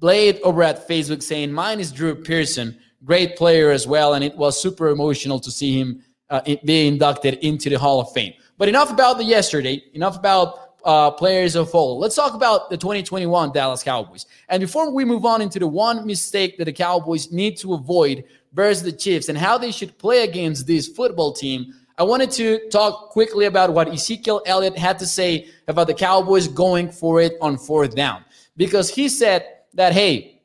Blade 0.00 0.40
over 0.42 0.64
at 0.64 0.88
Facebook 0.88 1.22
saying, 1.22 1.52
Mine 1.52 1.78
is 1.78 1.92
Drew 1.92 2.16
Pearson, 2.16 2.76
great 3.04 3.36
player 3.36 3.70
as 3.70 3.86
well. 3.86 4.14
And 4.14 4.24
it 4.24 4.36
was 4.36 4.60
super 4.60 4.88
emotional 4.88 5.38
to 5.38 5.50
see 5.52 5.78
him 5.78 6.02
uh, 6.30 6.40
be 6.64 6.86
inducted 6.86 7.34
into 7.34 7.70
the 7.70 7.78
Hall 7.78 8.00
of 8.00 8.12
Fame. 8.12 8.32
But 8.56 8.68
enough 8.68 8.90
about 8.90 9.18
the 9.18 9.24
yesterday, 9.24 9.82
enough 9.94 10.16
about 10.16 10.64
uh, 10.84 11.10
players 11.10 11.56
of 11.56 11.74
old. 11.74 12.00
Let's 12.00 12.14
talk 12.14 12.34
about 12.34 12.70
the 12.70 12.76
2021 12.76 13.52
Dallas 13.52 13.82
Cowboys. 13.82 14.26
And 14.48 14.60
before 14.60 14.90
we 14.92 15.04
move 15.04 15.24
on 15.24 15.40
into 15.40 15.58
the 15.58 15.66
one 15.66 16.06
mistake 16.06 16.58
that 16.58 16.66
the 16.66 16.72
Cowboys 16.72 17.32
need 17.32 17.56
to 17.58 17.74
avoid 17.74 18.24
versus 18.52 18.82
the 18.82 18.92
Chiefs 18.92 19.28
and 19.28 19.38
how 19.38 19.58
they 19.58 19.72
should 19.72 19.96
play 19.98 20.24
against 20.24 20.66
this 20.66 20.86
football 20.86 21.32
team, 21.32 21.74
I 21.96 22.02
wanted 22.02 22.30
to 22.32 22.68
talk 22.70 23.10
quickly 23.10 23.46
about 23.46 23.72
what 23.72 23.88
Ezekiel 23.88 24.42
Elliott 24.46 24.76
had 24.76 24.98
to 24.98 25.06
say 25.06 25.48
about 25.68 25.86
the 25.86 25.94
Cowboys 25.94 26.48
going 26.48 26.90
for 26.90 27.20
it 27.20 27.34
on 27.40 27.56
fourth 27.56 27.94
down. 27.94 28.24
Because 28.56 28.90
he 28.90 29.08
said 29.08 29.46
that, 29.74 29.92
hey, 29.92 30.42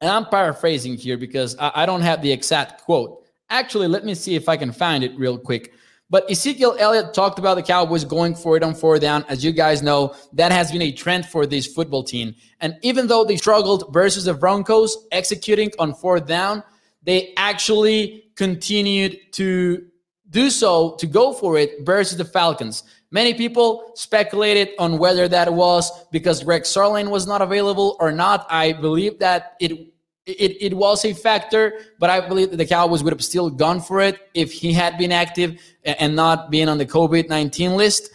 and 0.00 0.10
I'm 0.10 0.26
paraphrasing 0.26 0.96
here 0.96 1.16
because 1.16 1.56
I, 1.58 1.72
I 1.74 1.86
don't 1.86 2.02
have 2.02 2.22
the 2.22 2.30
exact 2.30 2.82
quote. 2.82 3.25
Actually, 3.48 3.88
let 3.88 4.04
me 4.04 4.14
see 4.14 4.34
if 4.34 4.48
I 4.48 4.56
can 4.56 4.72
find 4.72 5.04
it 5.04 5.16
real 5.18 5.38
quick. 5.38 5.72
But 6.08 6.30
Ezekiel 6.30 6.76
Elliott 6.78 7.14
talked 7.14 7.38
about 7.38 7.56
the 7.56 7.62
Cowboys 7.62 8.04
going 8.04 8.34
for 8.34 8.56
it 8.56 8.62
on 8.62 8.74
four 8.74 8.98
down. 8.98 9.24
As 9.28 9.44
you 9.44 9.50
guys 9.50 9.82
know, 9.82 10.14
that 10.34 10.52
has 10.52 10.70
been 10.70 10.82
a 10.82 10.92
trend 10.92 11.26
for 11.26 11.46
this 11.46 11.66
football 11.66 12.04
team. 12.04 12.34
And 12.60 12.76
even 12.82 13.08
though 13.08 13.24
they 13.24 13.36
struggled 13.36 13.92
versus 13.92 14.24
the 14.24 14.34
Broncos 14.34 15.06
executing 15.10 15.72
on 15.80 15.94
fourth 15.94 16.26
down, 16.26 16.62
they 17.02 17.34
actually 17.36 18.30
continued 18.36 19.18
to 19.32 19.86
do 20.30 20.50
so 20.50 20.94
to 20.96 21.06
go 21.06 21.32
for 21.32 21.58
it 21.58 21.84
versus 21.84 22.18
the 22.18 22.24
Falcons. 22.24 22.84
Many 23.10 23.34
people 23.34 23.92
speculated 23.94 24.70
on 24.78 24.98
whether 24.98 25.28
that 25.28 25.52
was 25.52 26.06
because 26.10 26.42
Greg 26.42 26.62
Zuerlein 26.62 27.10
was 27.10 27.26
not 27.26 27.42
available 27.42 27.96
or 27.98 28.12
not. 28.12 28.46
I 28.50 28.74
believe 28.74 29.18
that 29.20 29.56
it 29.60 29.92
it, 30.26 30.56
it 30.60 30.74
was 30.74 31.04
a 31.04 31.14
factor, 31.14 31.80
but 31.98 32.10
I 32.10 32.26
believe 32.26 32.50
that 32.50 32.56
the 32.56 32.66
Cowboys 32.66 33.02
would 33.04 33.12
have 33.12 33.24
still 33.24 33.48
gone 33.48 33.80
for 33.80 34.00
it 34.00 34.18
if 34.34 34.52
he 34.52 34.72
had 34.72 34.98
been 34.98 35.12
active 35.12 35.60
and 35.84 36.16
not 36.16 36.50
being 36.50 36.68
on 36.68 36.78
the 36.78 36.86
COVID 36.86 37.28
19 37.28 37.76
list. 37.76 38.10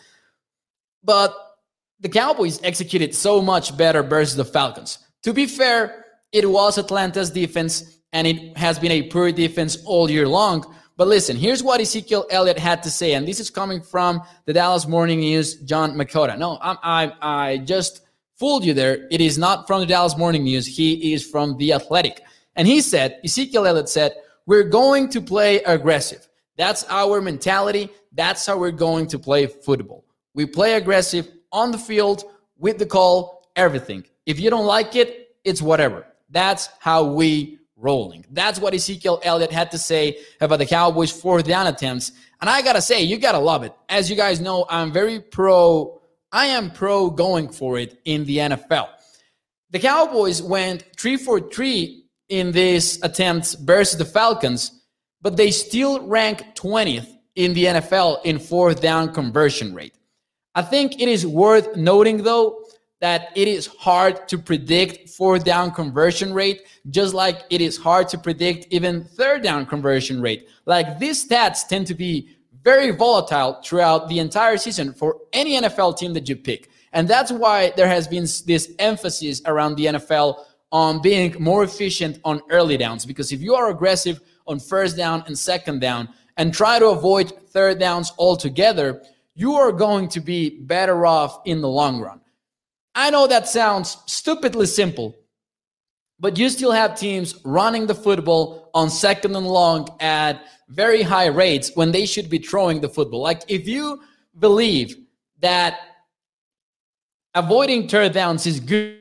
But 1.03 1.35
the 2.01 2.09
Cowboys 2.09 2.59
executed 2.63 3.15
so 3.15 3.41
much 3.41 3.77
better 3.77 4.03
versus 4.03 4.35
the 4.35 4.45
Falcons. 4.45 4.99
To 5.23 5.33
be 5.33 5.45
fair, 5.45 6.05
it 6.31 6.49
was 6.49 6.77
Atlanta's 6.77 7.29
defense, 7.29 7.99
and 8.11 8.27
it 8.27 8.57
has 8.57 8.77
been 8.77 8.91
a 8.91 9.03
poor 9.03 9.31
defense 9.31 9.77
all 9.85 10.09
year 10.09 10.27
long. 10.27 10.75
But 10.97 11.07
listen, 11.07 11.37
here's 11.37 11.63
what 11.63 11.79
Ezekiel 11.79 12.27
Elliott 12.29 12.59
had 12.59 12.83
to 12.83 12.91
say, 12.91 13.13
and 13.13 13.27
this 13.27 13.39
is 13.39 13.49
coming 13.49 13.81
from 13.81 14.21
the 14.45 14.53
Dallas 14.53 14.87
Morning 14.87 15.19
News, 15.21 15.55
Jon 15.61 15.93
Machota. 15.93 16.37
No, 16.37 16.57
I, 16.61 16.77
I, 16.83 17.13
I 17.21 17.57
just 17.59 18.01
fooled 18.41 18.65
you 18.65 18.73
there. 18.73 19.07
It 19.11 19.21
is 19.21 19.37
not 19.37 19.67
from 19.67 19.81
the 19.81 19.85
Dallas 19.85 20.17
Morning 20.17 20.43
News. 20.43 20.65
He 20.65 21.13
is 21.13 21.23
from 21.23 21.57
The 21.57 21.73
Athletic. 21.73 22.23
And 22.55 22.67
he 22.67 22.81
said, 22.81 23.19
Ezekiel 23.23 23.67
Elliott 23.67 23.87
said, 23.87 24.15
We're 24.47 24.63
going 24.63 25.09
to 25.09 25.21
play 25.21 25.61
aggressive. 25.61 26.27
That's 26.57 26.83
our 26.85 27.21
mentality. 27.21 27.91
That's 28.13 28.43
how 28.47 28.57
we're 28.57 28.71
going 28.71 29.05
to 29.09 29.19
play 29.19 29.45
football. 29.45 30.05
We 30.33 30.47
play 30.47 30.73
aggressive 30.73 31.29
on 31.51 31.69
the 31.69 31.77
field 31.77 32.23
with 32.57 32.79
the 32.79 32.85
call, 32.87 33.45
everything. 33.55 34.05
If 34.25 34.39
you 34.39 34.49
don't 34.49 34.65
like 34.65 34.95
it, 34.95 35.35
it's 35.43 35.61
whatever. 35.61 36.07
That's 36.31 36.67
how 36.79 37.03
we 37.03 37.59
rolling. 37.77 38.25
That's 38.31 38.59
what 38.59 38.73
Ezekiel 38.73 39.21
Elliott 39.23 39.51
had 39.51 39.69
to 39.69 39.77
say 39.77 40.17
about 40.39 40.57
the 40.57 40.65
Cowboys' 40.65 41.11
fourth 41.11 41.45
down 41.45 41.67
attempts. 41.67 42.11
And 42.41 42.49
I 42.49 42.63
gotta 42.63 42.81
say, 42.81 43.03
you 43.03 43.19
gotta 43.19 43.37
love 43.37 43.61
it. 43.61 43.73
As 43.87 44.09
you 44.09 44.15
guys 44.15 44.41
know, 44.41 44.65
I'm 44.67 44.91
very 44.91 45.19
pro 45.19 46.00
I 46.31 46.47
am 46.47 46.71
pro 46.71 47.09
going 47.09 47.49
for 47.49 47.77
it 47.77 47.99
in 48.05 48.25
the 48.25 48.37
NFL. 48.37 48.89
The 49.71 49.79
Cowboys 49.79 50.41
went 50.41 50.83
three 50.97 51.17
for 51.17 51.39
three 51.39 52.05
in 52.29 52.51
this 52.51 52.99
attempt 53.03 53.57
versus 53.61 53.97
the 53.97 54.05
Falcons, 54.05 54.83
but 55.21 55.35
they 55.35 55.51
still 55.51 56.07
rank 56.07 56.43
20th 56.55 57.07
in 57.35 57.53
the 57.53 57.65
NFL 57.65 58.23
in 58.25 58.39
fourth 58.39 58.81
down 58.81 59.13
conversion 59.13 59.73
rate. 59.73 59.95
I 60.55 60.61
think 60.61 61.01
it 61.01 61.07
is 61.07 61.25
worth 61.25 61.75
noting, 61.75 62.23
though, 62.23 62.65
that 63.01 63.29
it 63.35 63.47
is 63.47 63.67
hard 63.67 64.27
to 64.27 64.37
predict 64.37 65.09
fourth 65.09 65.43
down 65.43 65.71
conversion 65.71 66.33
rate, 66.33 66.61
just 66.89 67.13
like 67.13 67.41
it 67.49 67.59
is 67.59 67.77
hard 67.77 68.07
to 68.09 68.17
predict 68.17 68.67
even 68.69 69.03
third 69.03 69.41
down 69.41 69.65
conversion 69.65 70.21
rate. 70.21 70.47
Like 70.65 70.99
these 70.99 71.27
stats 71.27 71.67
tend 71.67 71.87
to 71.87 71.95
be 71.95 72.29
very 72.63 72.91
volatile 72.91 73.61
throughout 73.63 74.07
the 74.07 74.19
entire 74.19 74.57
season 74.57 74.93
for 74.93 75.17
any 75.33 75.59
NFL 75.59 75.97
team 75.97 76.13
that 76.13 76.29
you 76.29 76.35
pick. 76.35 76.69
And 76.93 77.07
that's 77.07 77.31
why 77.31 77.71
there 77.75 77.87
has 77.87 78.07
been 78.07 78.23
this 78.45 78.73
emphasis 78.79 79.41
around 79.45 79.75
the 79.75 79.85
NFL 79.85 80.43
on 80.71 81.01
being 81.01 81.35
more 81.39 81.63
efficient 81.63 82.19
on 82.23 82.41
early 82.49 82.77
downs. 82.77 83.05
Because 83.05 83.31
if 83.31 83.41
you 83.41 83.55
are 83.55 83.69
aggressive 83.69 84.21
on 84.47 84.59
first 84.59 84.97
down 84.97 85.23
and 85.27 85.37
second 85.37 85.79
down 85.79 86.09
and 86.37 86.53
try 86.53 86.79
to 86.79 86.87
avoid 86.87 87.31
third 87.49 87.79
downs 87.79 88.11
altogether, 88.17 89.01
you 89.35 89.53
are 89.53 89.71
going 89.71 90.07
to 90.09 90.19
be 90.19 90.59
better 90.61 91.05
off 91.05 91.41
in 91.45 91.61
the 91.61 91.69
long 91.69 91.99
run. 91.99 92.21
I 92.93 93.09
know 93.09 93.27
that 93.27 93.47
sounds 93.47 93.97
stupidly 94.05 94.65
simple, 94.65 95.15
but 96.19 96.37
you 96.37 96.49
still 96.49 96.71
have 96.71 96.99
teams 96.99 97.39
running 97.45 97.87
the 97.87 97.95
football 97.95 98.69
on 98.73 98.89
second 98.89 99.35
and 99.35 99.47
long 99.47 99.87
at 99.99 100.43
very 100.71 101.01
high 101.01 101.27
rates 101.27 101.71
when 101.75 101.91
they 101.91 102.05
should 102.05 102.29
be 102.29 102.39
throwing 102.39 102.79
the 102.79 102.89
football. 102.89 103.21
Like 103.21 103.43
if 103.47 103.67
you 103.67 104.01
believe 104.39 104.95
that 105.41 105.79
avoiding 107.35 107.87
downs 108.09 108.45
is 108.45 108.59
good. 108.59 108.97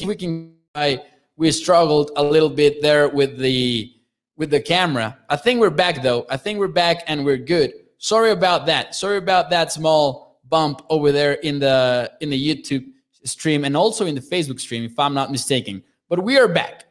We 0.01 0.15
can. 0.15 0.53
I 0.75 1.01
we 1.37 1.51
struggled 1.51 2.11
a 2.15 2.23
little 2.23 2.49
bit 2.49 2.81
there 2.81 3.09
with 3.09 3.37
the 3.37 3.93
with 4.37 4.51
the 4.51 4.59
camera. 4.59 5.17
I 5.29 5.35
think 5.35 5.59
we're 5.59 5.69
back 5.69 6.01
though. 6.01 6.25
I 6.29 6.37
think 6.37 6.59
we're 6.59 6.67
back 6.67 7.03
and 7.07 7.25
we're 7.25 7.37
good. 7.37 7.73
Sorry 7.97 8.31
about 8.31 8.65
that. 8.67 8.95
Sorry 8.95 9.17
about 9.17 9.49
that 9.49 9.71
small 9.71 10.39
bump 10.49 10.83
over 10.89 11.11
there 11.11 11.33
in 11.33 11.59
the 11.59 12.11
in 12.21 12.29
the 12.29 12.55
YouTube 12.55 12.85
stream 13.23 13.65
and 13.65 13.75
also 13.75 14.05
in 14.05 14.15
the 14.15 14.21
Facebook 14.21 14.59
stream, 14.59 14.83
if 14.83 14.97
I'm 14.99 15.13
not 15.13 15.31
mistaken. 15.31 15.83
But 16.09 16.23
we 16.23 16.37
are 16.37 16.47
back. 16.47 16.85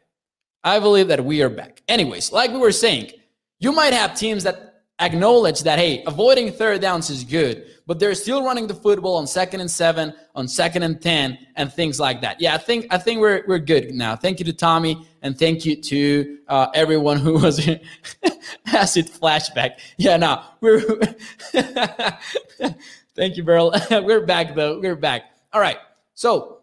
I 0.64 0.78
believe 0.80 1.08
that 1.08 1.24
we 1.24 1.42
are 1.42 1.48
back. 1.48 1.82
Anyways, 1.88 2.32
like 2.32 2.50
we 2.50 2.58
were 2.58 2.72
saying, 2.72 3.12
you 3.60 3.72
might 3.72 3.92
have 3.92 4.14
teams 4.14 4.42
that 4.42 4.65
acknowledge 5.00 5.60
that 5.60 5.78
hey 5.78 6.02
avoiding 6.06 6.50
third 6.50 6.80
downs 6.80 7.10
is 7.10 7.22
good 7.22 7.66
but 7.86 7.98
they're 7.98 8.14
still 8.14 8.42
running 8.42 8.66
the 8.66 8.74
football 8.74 9.16
on 9.16 9.26
second 9.26 9.60
and 9.60 9.70
seven 9.70 10.12
on 10.34 10.48
second 10.48 10.82
and 10.82 11.02
ten 11.02 11.38
and 11.56 11.70
things 11.70 12.00
like 12.00 12.22
that. 12.22 12.40
Yeah 12.40 12.54
i 12.54 12.58
think 12.58 12.86
i 12.90 12.96
think 12.96 13.20
we're, 13.20 13.44
we're 13.46 13.58
good 13.58 13.94
now. 13.94 14.16
Thank 14.16 14.38
you 14.38 14.46
to 14.46 14.54
tommy 14.54 15.06
and 15.20 15.38
thank 15.38 15.66
you 15.66 15.76
to 15.76 16.38
uh, 16.48 16.68
everyone 16.72 17.18
who 17.18 17.34
was 17.34 17.58
acid 18.72 19.06
flashback. 19.06 19.80
Yeah 19.98 20.16
now 20.16 20.52
we're 20.62 20.80
thank 23.14 23.36
you 23.36 23.44
Beryl. 23.44 23.74
we're 23.90 24.24
back 24.24 24.54
though. 24.54 24.80
We're 24.80 24.96
back. 24.96 25.24
All 25.52 25.60
right. 25.60 25.78
So 26.14 26.62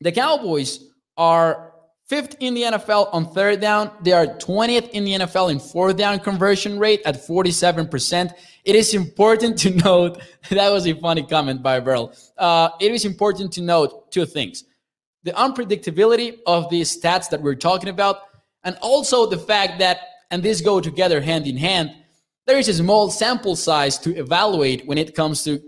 the 0.00 0.10
cowboys 0.10 0.80
are 1.16 1.73
Fifth 2.14 2.36
in 2.38 2.54
the 2.54 2.62
NFL 2.62 3.08
on 3.12 3.26
third 3.26 3.60
down. 3.60 3.90
They 4.00 4.12
are 4.12 4.26
20th 4.26 4.90
in 4.90 5.04
the 5.04 5.14
NFL 5.14 5.50
in 5.50 5.58
fourth 5.58 5.96
down 5.96 6.20
conversion 6.20 6.78
rate 6.78 7.02
at 7.04 7.16
47%. 7.16 8.32
It 8.64 8.76
is 8.76 8.94
important 8.94 9.58
to 9.58 9.70
note 9.70 10.22
that 10.50 10.70
was 10.70 10.86
a 10.86 10.94
funny 10.94 11.24
comment 11.24 11.60
by 11.60 11.80
Beryl. 11.80 12.12
Uh, 12.38 12.68
it 12.80 12.92
is 12.92 13.04
important 13.04 13.52
to 13.54 13.62
note 13.62 14.12
two 14.12 14.26
things 14.26 14.62
the 15.24 15.32
unpredictability 15.32 16.38
of 16.46 16.70
these 16.70 16.96
stats 16.96 17.28
that 17.30 17.42
we're 17.42 17.56
talking 17.56 17.88
about, 17.88 18.18
and 18.62 18.76
also 18.80 19.26
the 19.26 19.36
fact 19.52 19.80
that, 19.80 19.98
and 20.30 20.40
these 20.40 20.60
go 20.60 20.80
together 20.80 21.20
hand 21.20 21.48
in 21.48 21.56
hand, 21.56 21.90
there 22.46 22.58
is 22.58 22.68
a 22.68 22.74
small 22.74 23.10
sample 23.10 23.56
size 23.56 23.98
to 23.98 24.14
evaluate 24.14 24.86
when 24.86 24.98
it 24.98 25.16
comes 25.16 25.42
to 25.42 25.60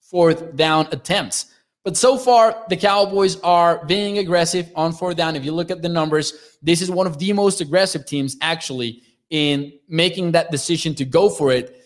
fourth 0.00 0.54
down 0.54 0.86
attempts. 0.92 1.46
But 1.88 1.96
so 1.96 2.18
far, 2.18 2.66
the 2.68 2.76
Cowboys 2.76 3.40
are 3.40 3.82
being 3.86 4.18
aggressive 4.18 4.70
on 4.76 4.92
fourth 4.92 5.16
down. 5.16 5.36
If 5.36 5.44
you 5.46 5.52
look 5.52 5.70
at 5.70 5.80
the 5.80 5.88
numbers, 5.88 6.34
this 6.60 6.82
is 6.82 6.90
one 6.90 7.06
of 7.06 7.18
the 7.18 7.32
most 7.32 7.62
aggressive 7.62 8.04
teams 8.04 8.36
actually 8.42 9.00
in 9.30 9.72
making 9.88 10.32
that 10.32 10.50
decision 10.50 10.94
to 10.96 11.06
go 11.06 11.30
for 11.30 11.50
it. 11.50 11.82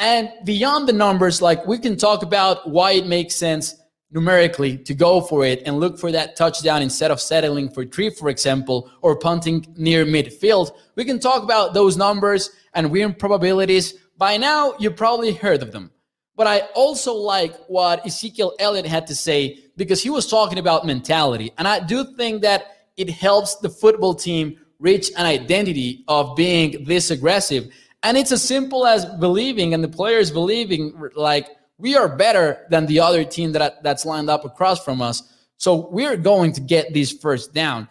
And 0.00 0.28
beyond 0.44 0.88
the 0.88 0.92
numbers, 0.92 1.40
like 1.40 1.64
we 1.68 1.78
can 1.78 1.96
talk 1.96 2.24
about 2.24 2.68
why 2.68 2.94
it 2.94 3.06
makes 3.06 3.36
sense 3.36 3.76
numerically 4.10 4.76
to 4.78 4.92
go 4.92 5.20
for 5.20 5.44
it 5.44 5.62
and 5.64 5.78
look 5.78 6.00
for 6.00 6.10
that 6.10 6.34
touchdown 6.34 6.82
instead 6.82 7.12
of 7.12 7.20
settling 7.20 7.70
for 7.70 7.84
three, 7.84 8.10
for 8.10 8.30
example, 8.30 8.90
or 9.02 9.16
punting 9.16 9.72
near 9.76 10.04
midfield. 10.04 10.72
We 10.96 11.04
can 11.04 11.20
talk 11.20 11.44
about 11.44 11.74
those 11.74 11.96
numbers 11.96 12.50
and 12.74 12.90
win 12.90 13.14
probabilities. 13.14 13.94
By 14.16 14.36
now, 14.36 14.74
you 14.80 14.90
probably 14.90 15.32
heard 15.32 15.62
of 15.62 15.70
them. 15.70 15.92
But 16.38 16.46
I 16.46 16.60
also 16.76 17.12
like 17.12 17.56
what 17.66 18.06
Ezekiel 18.06 18.54
Elliott 18.60 18.86
had 18.86 19.08
to 19.08 19.14
say 19.16 19.58
because 19.76 20.00
he 20.00 20.08
was 20.08 20.30
talking 20.30 20.60
about 20.60 20.86
mentality. 20.86 21.50
And 21.58 21.66
I 21.66 21.80
do 21.80 22.04
think 22.16 22.42
that 22.42 22.86
it 22.96 23.10
helps 23.10 23.56
the 23.56 23.68
football 23.68 24.14
team 24.14 24.56
reach 24.78 25.10
an 25.16 25.26
identity 25.26 26.04
of 26.06 26.36
being 26.36 26.84
this 26.84 27.10
aggressive. 27.10 27.68
And 28.04 28.16
it's 28.16 28.30
as 28.30 28.40
simple 28.40 28.86
as 28.86 29.04
believing 29.04 29.74
and 29.74 29.82
the 29.82 29.88
players 29.88 30.30
believing 30.30 31.10
like 31.16 31.48
we 31.76 31.96
are 31.96 32.08
better 32.08 32.66
than 32.70 32.86
the 32.86 33.00
other 33.00 33.24
team 33.24 33.50
that 33.52 33.82
that's 33.82 34.06
lined 34.06 34.30
up 34.30 34.44
across 34.44 34.84
from 34.84 35.02
us. 35.02 35.34
So 35.56 35.88
we're 35.90 36.16
going 36.16 36.52
to 36.52 36.60
get 36.60 36.92
these 36.92 37.10
first 37.10 37.52
down. 37.52 37.88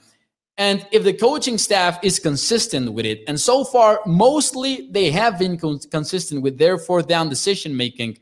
And 0.57 0.87
if 0.93 1.03
the 1.03 1.13
coaching 1.13 1.57
staff 1.57 1.99
is 2.01 2.17
consistent 2.17 2.93
with 2.93 3.05
it, 3.05 3.23
and 3.27 3.37
so 3.37 3.65
far, 3.65 3.99
mostly 4.05 4.87
they 4.89 5.11
have 5.11 5.37
been 5.37 5.57
con- 5.57 5.79
consistent 5.91 6.41
with 6.41 6.57
their 6.57 6.77
fourth 6.77 7.07
down 7.09 7.27
decision 7.27 7.75
making, 7.75 8.17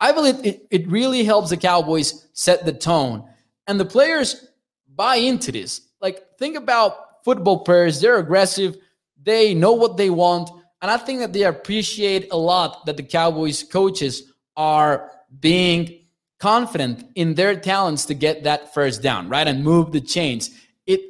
I 0.00 0.12
believe 0.12 0.44
it, 0.44 0.66
it 0.70 0.88
really 0.88 1.24
helps 1.24 1.50
the 1.50 1.56
Cowboys 1.56 2.28
set 2.32 2.64
the 2.64 2.72
tone. 2.72 3.28
And 3.66 3.80
the 3.80 3.84
players 3.84 4.48
buy 4.94 5.16
into 5.16 5.52
this. 5.52 5.82
Like, 6.00 6.38
think 6.38 6.56
about 6.56 7.24
football 7.24 7.60
players, 7.60 8.00
they're 8.00 8.18
aggressive, 8.18 8.76
they 9.22 9.54
know 9.54 9.72
what 9.72 9.96
they 9.96 10.10
want. 10.10 10.50
And 10.82 10.90
I 10.90 10.96
think 10.96 11.20
that 11.20 11.32
they 11.32 11.44
appreciate 11.44 12.28
a 12.30 12.36
lot 12.36 12.86
that 12.86 12.96
the 12.96 13.02
Cowboys 13.02 13.62
coaches 13.62 14.32
are 14.56 15.10
being 15.40 16.06
confident 16.38 17.04
in 17.14 17.34
their 17.34 17.58
talents 17.58 18.04
to 18.06 18.14
get 18.14 18.44
that 18.44 18.72
first 18.74 19.02
down, 19.02 19.28
right? 19.28 19.46
And 19.46 19.64
move 19.64 19.92
the 19.92 20.00
chains. 20.00 20.50
It 20.86 21.00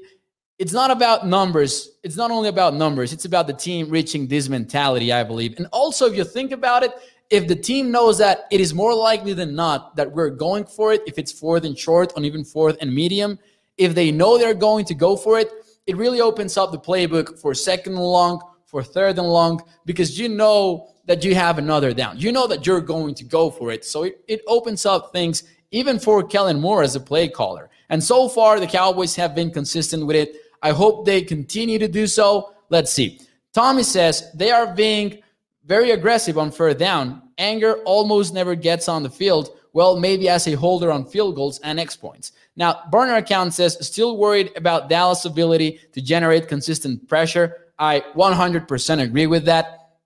it's 0.59 0.73
not 0.73 0.90
about 0.90 1.26
numbers. 1.26 1.90
It's 2.02 2.16
not 2.16 2.31
only 2.31 2.49
about 2.49 2.75
numbers. 2.75 3.12
It's 3.12 3.26
about 3.26 3.47
the 3.47 3.52
team 3.52 3.90
reaching 3.90 4.26
this 4.26 4.49
mentality, 4.49 5.12
I 5.12 5.23
believe. 5.23 5.55
And 5.59 5.66
also 5.73 6.07
if 6.07 6.16
you 6.16 6.25
think 6.25 6.52
about 6.52 6.83
it, 6.83 6.93
if 7.30 7.49
the 7.49 7.56
team 7.56 7.90
knows 7.90 8.18
that 8.18 8.47
it 8.50 8.61
is 8.61 8.73
more 8.73 8.95
likely 8.95 9.33
than 9.33 9.54
not 9.54 9.97
that 9.97 10.12
we're 10.12 10.30
going 10.30 10.64
for 10.64 10.92
it, 10.92 11.02
if 11.06 11.18
it's 11.18 11.33
fourth 11.33 11.64
and 11.64 11.76
short, 11.76 12.12
or 12.16 12.23
even 12.23 12.45
fourth 12.45 12.76
and 12.80 12.95
medium, 12.95 13.38
if 13.78 13.95
they 13.95 14.11
know 14.11 14.38
they're 14.38 14.54
going 14.54 14.85
to 14.87 14.95
go 14.95 15.16
for 15.16 15.38
it, 15.38 15.50
it 15.87 15.97
really 15.97 16.21
opens 16.21 16.56
up 16.56 16.73
the 16.73 16.78
playbook 16.78 17.38
for 17.38 17.54
second 17.54 17.95
and 17.95 18.02
long, 18.02 18.40
for 18.66 18.83
third 18.83 19.18
and 19.18 19.28
long, 19.28 19.61
because 19.85 20.18
you 20.18 20.28
know 20.28 20.88
that 21.06 21.25
you 21.25 21.35
have 21.35 21.59
another 21.59 21.92
down. 21.92 22.18
You 22.18 22.33
know 22.33 22.47
that 22.47 22.66
you're 22.66 22.80
going 22.80 23.14
to 23.14 23.25
go 23.25 23.50
for 23.50 23.71
it. 23.71 23.85
So 23.85 24.04
it, 24.04 24.25
it 24.26 24.42
opens 24.47 24.87
up 24.87 25.12
things 25.12 25.45
even 25.71 25.99
for 25.99 26.23
Kellen 26.23 26.61
Moore 26.61 26.83
as 26.83 26.97
a 26.97 27.00
play 27.00 27.28
caller. 27.28 27.71
And 27.88 28.02
so 28.02 28.28
far, 28.28 28.59
the 28.59 28.66
Cowboys 28.66 29.14
have 29.16 29.35
been 29.35 29.50
consistent 29.50 30.06
with 30.06 30.16
it. 30.16 30.37
I 30.62 30.73
hope 30.73 31.06
they 31.06 31.23
continue 31.23 31.78
to 31.78 31.88
do 31.88 32.06
so. 32.06 32.54
Let's 32.71 32.92
see. 32.92 33.21
Tommy 33.52 33.85
says 33.85 34.33
they 34.35 34.50
are 34.50 34.75
being 34.75 35.23
very 35.66 35.90
aggressive 35.90 36.38
on 36.38 36.50
third 36.50 36.78
down. 36.78 37.23
Anger 37.38 37.78
almost 37.85 38.32
never 38.32 38.54
gets 38.54 38.88
on 38.88 39.02
the 39.02 39.11
field. 39.11 39.50
Well, 39.73 39.99
maybe 39.99 40.28
as 40.28 40.46
a 40.46 40.52
holder 40.52 40.90
on 40.90 41.04
field 41.04 41.35
goals 41.35 41.58
and 41.58 41.78
X 41.78 41.96
points. 41.96 42.32
Now, 42.56 42.85
burner 42.90 43.16
account 43.16 43.52
says 43.52 43.76
still 43.87 44.16
worried 44.16 44.50
about 44.56 44.88
Dallas' 44.88 45.26
ability 45.26 45.80
to 45.92 46.00
generate 46.00 46.49
consistent 46.49 47.06
pressure. 47.08 47.56
I 47.78 48.02
100% 48.14 49.02
agree 49.02 49.26
with 49.26 49.44
that. 49.44 49.99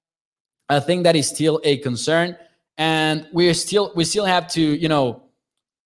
I 0.69 0.81
think 0.81 1.05
that 1.05 1.15
is 1.15 1.29
still 1.29 1.61
a 1.63 1.79
concern, 1.79 2.37
and 2.79 3.29
we 3.33 3.53
still 3.55 3.93
we 3.97 4.05
still 4.05 4.25
have 4.25 4.47
to 4.53 4.61
you 4.61 4.89
know 4.89 5.25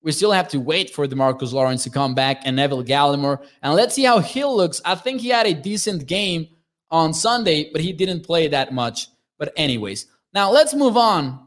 we 0.03 0.13
still 0.13 0.31
have 0.31 0.49
to 0.49 0.61
wait 0.61 0.91
for 0.91 1.07
Demarcus 1.07 1.53
Lawrence 1.53 1.85
to 1.85 1.91
come 1.91 2.15
back 2.15 2.43
and 2.45 2.57
Neville 2.57 2.85
Gallimore, 2.85 3.43
and 3.63 3.75
let's 3.75 3.95
see 3.95 4.05
how 4.05 4.19
Hill 4.19 4.55
looks. 4.55 4.83
I 4.85 4.95
think 4.95 5.23
he 5.23 5.31
had 5.31 5.47
a 5.47 5.55
decent 5.55 6.07
game 6.07 6.49
on 6.91 7.15
Sunday, 7.15 7.71
but 7.73 7.81
he 7.81 7.93
didn't 7.93 8.25
play 8.25 8.49
that 8.49 8.73
much. 8.75 9.09
But 9.39 9.53
anyways, 9.57 10.07
now 10.33 10.51
let's 10.51 10.75
move 10.75 10.97
on 10.97 11.47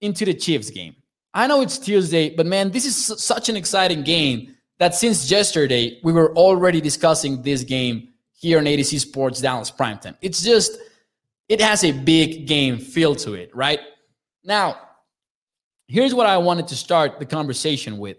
into 0.00 0.24
the 0.24 0.34
Chiefs 0.34 0.70
game. 0.70 0.96
I 1.34 1.46
know 1.46 1.60
it's 1.60 1.78
Tuesday, 1.78 2.34
but 2.34 2.46
man, 2.46 2.70
this 2.70 2.86
is 2.86 2.96
such 3.22 3.48
an 3.48 3.56
exciting 3.56 4.02
game 4.02 4.54
that 4.78 4.94
since 4.94 5.30
yesterday 5.30 6.00
we 6.02 6.12
were 6.12 6.34
already 6.34 6.80
discussing 6.80 7.42
this 7.42 7.62
game 7.62 8.08
here 8.32 8.58
on 8.58 8.64
ADC 8.64 9.00
Sports 9.00 9.40
Dallas 9.40 9.70
Primetime. 9.70 10.16
It's 10.22 10.42
just 10.42 10.78
it 11.48 11.60
has 11.60 11.84
a 11.84 11.92
big 11.92 12.46
game 12.46 12.78
feel 12.78 13.14
to 13.16 13.34
it, 13.34 13.54
right? 13.54 13.80
Now, 14.44 14.78
here's 15.86 16.14
what 16.14 16.26
I 16.26 16.38
wanted 16.38 16.68
to 16.68 16.76
start 16.76 17.18
the 17.18 17.26
conversation 17.26 17.98
with. 17.98 18.16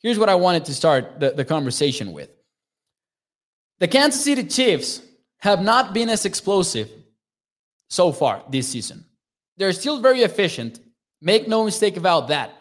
Here's 0.00 0.18
what 0.18 0.28
I 0.28 0.34
wanted 0.34 0.64
to 0.66 0.74
start 0.74 1.20
the, 1.20 1.30
the 1.30 1.44
conversation 1.44 2.12
with. 2.12 2.30
The 3.78 3.88
Kansas 3.88 4.24
City 4.24 4.44
Chiefs 4.44 5.02
have 5.38 5.62
not 5.62 5.92
been 5.92 6.08
as 6.08 6.24
explosive 6.24 6.90
so 7.88 8.12
far 8.12 8.42
this 8.50 8.68
season. 8.68 9.04
They're 9.56 9.72
still 9.72 10.00
very 10.00 10.20
efficient. 10.20 10.80
Make 11.20 11.48
no 11.48 11.64
mistake 11.64 11.96
about 11.96 12.28
that. 12.28 12.52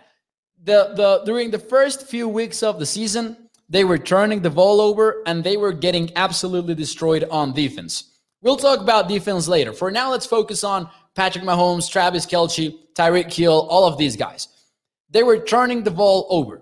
The, 0.64 0.94
the, 0.96 1.24
during 1.26 1.52
the 1.52 1.60
first 1.60 2.08
few 2.08 2.28
weeks 2.28 2.64
of 2.64 2.80
the 2.80 2.86
season, 2.86 3.38
they 3.70 3.84
were 3.84 3.98
turning 3.98 4.42
the 4.42 4.50
ball 4.50 4.80
over 4.82 5.24
and 5.26 5.44
they 5.44 5.58
were 5.58 5.74
getting 5.74 6.12
absolutely 6.16 6.76
destroyed 6.76 7.26
on 7.30 7.54
defense. 7.54 8.16
We'll 8.42 8.58
talk 8.58 8.80
about 8.80 9.08
defense 9.08 9.48
later. 9.48 9.74
For 9.74 9.92
now, 9.92 10.12
let's 10.12 10.26
focus 10.26 10.64
on 10.64 10.90
Patrick 11.16 11.44
Mahomes, 11.44 11.90
Travis 11.90 12.26
Kelce, 12.26 12.78
Tyreek 12.94 13.34
Hill, 13.34 13.68
all 13.70 13.88
of 13.88 13.98
these 13.98 14.16
guys. 14.16 14.48
They 15.10 15.24
were 15.24 15.40
turning 15.40 15.84
the 15.84 15.92
ball 15.92 16.28
over. 16.30 16.62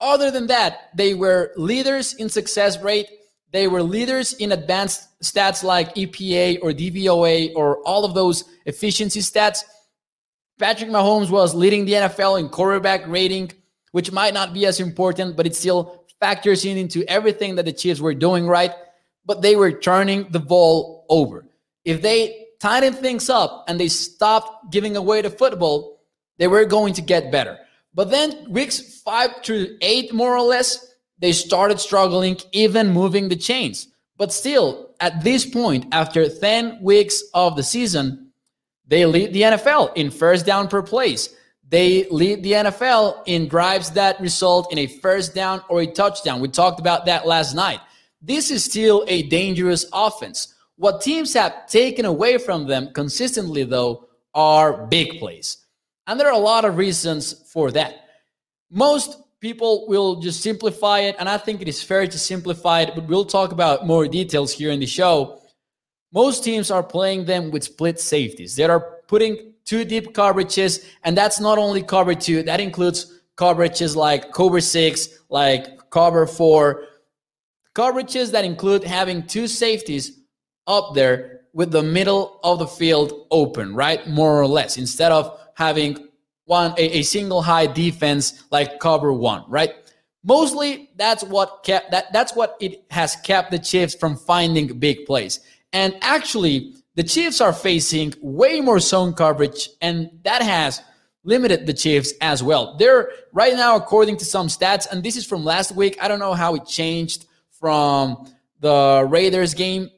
Other 0.00 0.30
than 0.30 0.46
that, 0.46 0.90
they 0.94 1.14
were 1.14 1.52
leaders 1.56 2.14
in 2.14 2.28
success 2.28 2.80
rate. 2.80 3.08
They 3.50 3.66
were 3.66 3.82
leaders 3.82 4.34
in 4.34 4.52
advanced 4.52 5.08
stats 5.22 5.62
like 5.62 5.94
EPA 5.94 6.58
or 6.62 6.70
DVOA 6.72 7.52
or 7.56 7.78
all 7.78 8.04
of 8.04 8.14
those 8.14 8.44
efficiency 8.66 9.20
stats. 9.20 9.64
Patrick 10.58 10.90
Mahomes 10.90 11.30
was 11.30 11.54
leading 11.54 11.84
the 11.84 11.92
NFL 11.92 12.40
in 12.40 12.48
quarterback 12.48 13.06
rating, 13.06 13.52
which 13.92 14.12
might 14.12 14.34
not 14.34 14.52
be 14.52 14.66
as 14.66 14.80
important, 14.80 15.36
but 15.36 15.46
it 15.46 15.54
still 15.56 16.04
factors 16.20 16.64
in 16.64 16.76
into 16.76 17.08
everything 17.08 17.54
that 17.54 17.64
the 17.64 17.72
Chiefs 17.72 18.00
were 18.00 18.14
doing 18.14 18.46
right 18.46 18.72
but 19.28 19.42
they 19.42 19.54
were 19.54 19.70
turning 19.70 20.26
the 20.30 20.40
ball 20.40 21.04
over. 21.10 21.44
If 21.84 22.00
they 22.00 22.46
tightened 22.58 22.96
things 22.96 23.28
up 23.28 23.66
and 23.68 23.78
they 23.78 23.88
stopped 23.88 24.72
giving 24.72 24.96
away 24.96 25.20
the 25.20 25.30
football, 25.30 26.00
they 26.38 26.48
were 26.48 26.64
going 26.64 26.94
to 26.94 27.02
get 27.02 27.30
better. 27.30 27.58
But 27.94 28.10
then 28.10 28.50
weeks 28.50 29.00
five 29.02 29.30
through 29.44 29.76
eight, 29.82 30.14
more 30.14 30.34
or 30.34 30.40
less, 30.40 30.87
they 31.18 31.32
started 31.32 31.80
struggling, 31.80 32.38
even 32.52 32.90
moving 32.90 33.28
the 33.28 33.36
chains. 33.36 33.88
But 34.16 34.32
still, 34.32 34.94
at 35.00 35.22
this 35.22 35.46
point, 35.46 35.86
after 35.92 36.28
10 36.28 36.82
weeks 36.82 37.22
of 37.34 37.56
the 37.56 37.62
season, 37.62 38.32
they 38.86 39.06
lead 39.06 39.32
the 39.32 39.42
NFL 39.42 39.92
in 39.96 40.10
first 40.10 40.46
down 40.46 40.68
per 40.68 40.82
place. 40.82 41.34
They 41.68 42.08
lead 42.08 42.42
the 42.42 42.52
NFL 42.52 43.22
in 43.26 43.48
drives 43.48 43.90
that 43.90 44.18
result 44.20 44.72
in 44.72 44.78
a 44.78 44.86
first 44.86 45.34
down 45.34 45.62
or 45.68 45.82
a 45.82 45.86
touchdown. 45.86 46.40
We 46.40 46.48
talked 46.48 46.80
about 46.80 47.06
that 47.06 47.26
last 47.26 47.54
night. 47.54 47.80
This 48.22 48.50
is 48.50 48.64
still 48.64 49.04
a 49.06 49.24
dangerous 49.24 49.84
offense. 49.92 50.54
What 50.76 51.02
teams 51.02 51.34
have 51.34 51.66
taken 51.66 52.04
away 52.04 52.38
from 52.38 52.66
them 52.66 52.90
consistently, 52.94 53.64
though, 53.64 54.08
are 54.34 54.86
big 54.86 55.18
plays. 55.18 55.58
And 56.06 56.18
there 56.18 56.28
are 56.28 56.32
a 56.32 56.38
lot 56.38 56.64
of 56.64 56.78
reasons 56.78 57.34
for 57.52 57.70
that. 57.72 58.06
Most 58.70 59.20
people 59.40 59.86
will 59.88 60.16
just 60.16 60.42
simplify 60.42 61.00
it, 61.00 61.16
and 61.18 61.28
I 61.28 61.38
think 61.38 61.60
it 61.62 61.68
is 61.68 61.82
fair 61.82 62.06
to 62.06 62.18
simplify 62.18 62.82
it, 62.82 62.94
but 62.94 63.06
we'll 63.06 63.24
talk 63.24 63.52
about 63.52 63.86
more 63.86 64.06
details 64.08 64.52
here 64.52 64.70
in 64.70 64.80
the 64.80 64.86
show. 64.86 65.40
Most 66.12 66.44
teams 66.44 66.70
are 66.70 66.82
playing 66.82 67.26
them 67.26 67.50
with 67.50 67.64
split 67.64 68.00
safeties. 68.00 68.56
They 68.56 68.64
are 68.64 68.80
putting 69.08 69.54
two 69.64 69.84
deep 69.84 70.14
coverages, 70.14 70.84
and 71.04 71.16
that's 71.16 71.40
not 71.40 71.58
only 71.58 71.82
cover 71.82 72.14
two, 72.14 72.42
that 72.44 72.60
includes 72.60 73.20
coverages 73.36 73.94
like 73.94 74.32
cover 74.32 74.60
six, 74.60 75.08
like 75.28 75.90
cover 75.90 76.26
four, 76.26 76.88
Coverages 77.78 78.32
that 78.32 78.44
include 78.44 78.82
having 78.82 79.24
two 79.24 79.46
safeties 79.46 80.18
up 80.66 80.94
there 80.94 81.42
with 81.52 81.70
the 81.70 81.82
middle 81.84 82.40
of 82.42 82.58
the 82.58 82.66
field 82.66 83.26
open, 83.30 83.72
right? 83.72 84.04
More 84.08 84.40
or 84.40 84.48
less, 84.48 84.76
instead 84.76 85.12
of 85.12 85.38
having 85.54 86.07
one 86.48 86.72
a, 86.78 86.98
a 86.98 87.02
single 87.02 87.42
high 87.42 87.66
defense 87.66 88.44
like 88.50 88.80
cover 88.80 89.12
one, 89.12 89.44
right? 89.48 89.74
Mostly 90.24 90.90
that's 90.96 91.22
what 91.22 91.62
kept 91.62 91.90
that 91.90 92.12
that's 92.12 92.34
what 92.34 92.56
it 92.60 92.84
has 92.90 93.16
kept 93.16 93.50
the 93.50 93.58
Chiefs 93.58 93.94
from 93.94 94.16
finding 94.16 94.78
big 94.78 95.06
plays. 95.06 95.40
And 95.72 95.96
actually, 96.00 96.74
the 96.94 97.04
Chiefs 97.04 97.40
are 97.40 97.52
facing 97.52 98.14
way 98.20 98.60
more 98.60 98.80
zone 98.80 99.12
coverage, 99.12 99.68
and 99.80 100.10
that 100.24 100.42
has 100.42 100.82
limited 101.22 101.66
the 101.66 101.74
Chiefs 101.74 102.12
as 102.20 102.42
well. 102.42 102.76
They're 102.78 103.10
right 103.32 103.54
now, 103.54 103.76
according 103.76 104.16
to 104.16 104.24
some 104.24 104.48
stats, 104.48 104.90
and 104.90 105.02
this 105.02 105.16
is 105.16 105.26
from 105.26 105.44
last 105.44 105.72
week. 105.72 105.98
I 106.02 106.08
don't 106.08 106.18
know 106.18 106.34
how 106.34 106.54
it 106.54 106.66
changed 106.66 107.26
from 107.50 108.32
the 108.60 109.06
Raiders 109.08 109.54
game 109.54 109.90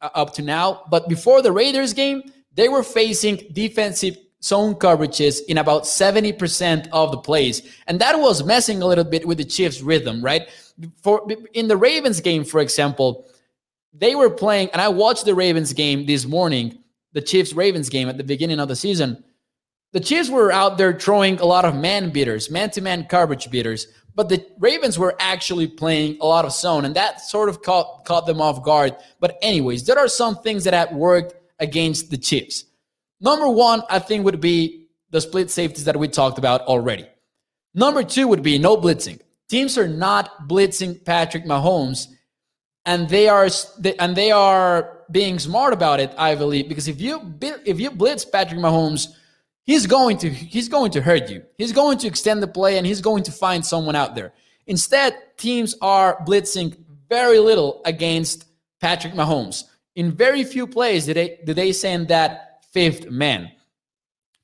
uh, 0.00 0.10
up 0.14 0.34
to 0.34 0.42
now. 0.42 0.82
But 0.90 1.08
before 1.08 1.42
the 1.42 1.52
Raiders 1.52 1.92
game, 1.92 2.22
they 2.54 2.68
were 2.68 2.82
facing 2.82 3.48
defensive 3.52 4.16
zone 4.42 4.74
coverages 4.74 5.40
in 5.48 5.58
about 5.58 5.84
70% 5.84 6.88
of 6.92 7.10
the 7.10 7.18
plays. 7.18 7.62
And 7.86 8.00
that 8.00 8.18
was 8.18 8.44
messing 8.44 8.82
a 8.82 8.86
little 8.86 9.04
bit 9.04 9.26
with 9.26 9.38
the 9.38 9.44
Chiefs' 9.44 9.80
rhythm, 9.80 10.22
right? 10.22 10.48
For 11.02 11.26
in 11.52 11.68
the 11.68 11.76
Ravens 11.76 12.20
game, 12.20 12.44
for 12.44 12.60
example, 12.60 13.26
they 13.92 14.14
were 14.14 14.30
playing, 14.30 14.70
and 14.72 14.80
I 14.80 14.88
watched 14.88 15.24
the 15.24 15.34
Ravens 15.34 15.72
game 15.72 16.06
this 16.06 16.26
morning, 16.26 16.78
the 17.12 17.20
Chiefs 17.20 17.52
Ravens 17.52 17.88
game 17.88 18.08
at 18.08 18.16
the 18.16 18.24
beginning 18.24 18.58
of 18.58 18.68
the 18.68 18.76
season. 18.76 19.22
The 19.92 20.00
Chiefs 20.00 20.30
were 20.30 20.50
out 20.50 20.78
there 20.78 20.98
throwing 20.98 21.38
a 21.38 21.44
lot 21.44 21.66
of 21.66 21.76
man 21.76 22.10
beaters, 22.10 22.50
man 22.50 22.70
to 22.70 22.80
man 22.80 23.04
coverage 23.04 23.50
beaters, 23.50 23.88
but 24.14 24.30
the 24.30 24.44
Ravens 24.58 24.98
were 24.98 25.14
actually 25.18 25.66
playing 25.66 26.18
a 26.20 26.26
lot 26.26 26.46
of 26.46 26.52
zone, 26.52 26.86
and 26.86 26.94
that 26.94 27.20
sort 27.20 27.50
of 27.50 27.62
caught, 27.62 28.06
caught 28.06 28.26
them 28.26 28.40
off 28.40 28.64
guard. 28.64 28.96
But, 29.20 29.38
anyways, 29.42 29.84
there 29.84 29.98
are 29.98 30.08
some 30.08 30.36
things 30.36 30.64
that 30.64 30.74
have 30.74 30.92
worked 30.92 31.34
against 31.58 32.10
the 32.10 32.18
Chiefs. 32.18 32.64
Number 33.22 33.48
one, 33.48 33.82
I 33.88 34.00
think, 34.00 34.24
would 34.24 34.40
be 34.40 34.88
the 35.10 35.20
split 35.20 35.50
safeties 35.50 35.84
that 35.84 35.96
we 35.96 36.08
talked 36.08 36.38
about 36.38 36.62
already. 36.62 37.06
Number 37.72 38.02
two 38.02 38.26
would 38.28 38.42
be 38.42 38.58
no 38.58 38.76
blitzing. 38.76 39.20
Teams 39.48 39.78
are 39.78 39.88
not 39.88 40.48
blitzing 40.48 41.04
Patrick 41.04 41.44
Mahomes, 41.44 42.08
and 42.84 43.08
they 43.08 43.28
are 43.28 43.48
and 43.98 44.16
they 44.16 44.32
are 44.32 45.04
being 45.10 45.38
smart 45.38 45.72
about 45.72 46.00
it. 46.00 46.12
I 46.18 46.34
believe 46.34 46.68
because 46.68 46.88
if 46.88 47.00
you 47.00 47.34
if 47.40 47.78
you 47.78 47.90
blitz 47.90 48.24
Patrick 48.24 48.58
Mahomes, 48.60 49.08
he's 49.62 49.86
going 49.86 50.18
to 50.18 50.28
he's 50.28 50.68
going 50.68 50.90
to 50.92 51.00
hurt 51.00 51.30
you. 51.30 51.44
He's 51.56 51.72
going 51.72 51.98
to 51.98 52.08
extend 52.08 52.42
the 52.42 52.48
play, 52.48 52.76
and 52.76 52.86
he's 52.86 53.00
going 53.00 53.22
to 53.24 53.32
find 53.32 53.64
someone 53.64 53.94
out 53.94 54.14
there. 54.14 54.32
Instead, 54.66 55.16
teams 55.36 55.74
are 55.80 56.22
blitzing 56.24 56.76
very 57.08 57.38
little 57.38 57.82
against 57.84 58.46
Patrick 58.80 59.12
Mahomes. 59.12 59.64
In 59.94 60.10
very 60.10 60.42
few 60.44 60.66
plays 60.66 61.06
did 61.06 61.16
they 61.16 61.38
did 61.44 61.56
they 61.56 61.72
send 61.72 62.08
that 62.08 62.51
fifth 62.72 63.10
man. 63.10 63.50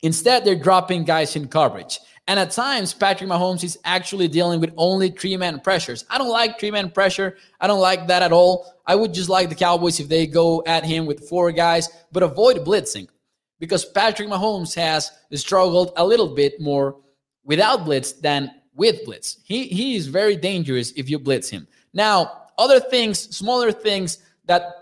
Instead, 0.03 0.45
they're 0.45 0.55
dropping 0.55 1.05
guys 1.05 1.35
in 1.35 1.49
coverage. 1.49 1.99
And 2.29 2.39
at 2.39 2.51
times, 2.51 2.93
Patrick 2.93 3.31
Mahomes 3.31 3.65
is 3.65 3.79
actually 3.85 4.29
dealing 4.29 4.61
with 4.61 4.75
only 4.77 5.11
three 5.11 5.37
man 5.37 5.61
pressures. 5.61 6.05
I 6.11 6.19
don't 6.19 6.29
like 6.29 6.61
three 6.61 6.71
man 6.71 6.91
pressure. 6.91 7.37
I 7.61 7.67
don't 7.67 7.81
like 7.81 8.07
that 8.07 8.23
at 8.23 8.33
all. 8.33 8.75
I 8.87 8.95
would 8.95 9.15
just 9.15 9.31
like 9.31 9.49
the 9.49 9.55
Cowboys 9.55 9.99
if 9.99 10.09
they 10.09 10.27
go 10.27 10.63
at 10.67 10.85
him 10.85 11.07
with 11.07 11.27
four 11.29 11.51
guys, 11.53 11.89
but 12.13 12.23
avoid 12.23 12.59
blitzing 12.59 13.09
because 13.59 13.85
Patrick 13.85 14.29
Mahomes 14.29 14.75
has 14.75 15.11
struggled 15.35 15.93
a 15.97 16.07
little 16.07 16.35
bit 16.35 16.61
more 16.61 16.97
without 17.45 17.87
blitz 17.87 18.13
than 18.13 18.51
with 18.75 19.05
blitz. 19.07 19.39
He, 19.45 19.65
he 19.65 19.97
is 19.97 20.07
very 20.07 20.37
dangerous 20.37 20.93
if 20.93 21.09
you 21.09 21.19
blitz 21.19 21.49
him. 21.49 21.67
Now, 21.95 22.49
other 22.59 22.79
things, 22.79 23.35
smaller 23.35 23.73
things 23.73 24.19
that 24.45 24.75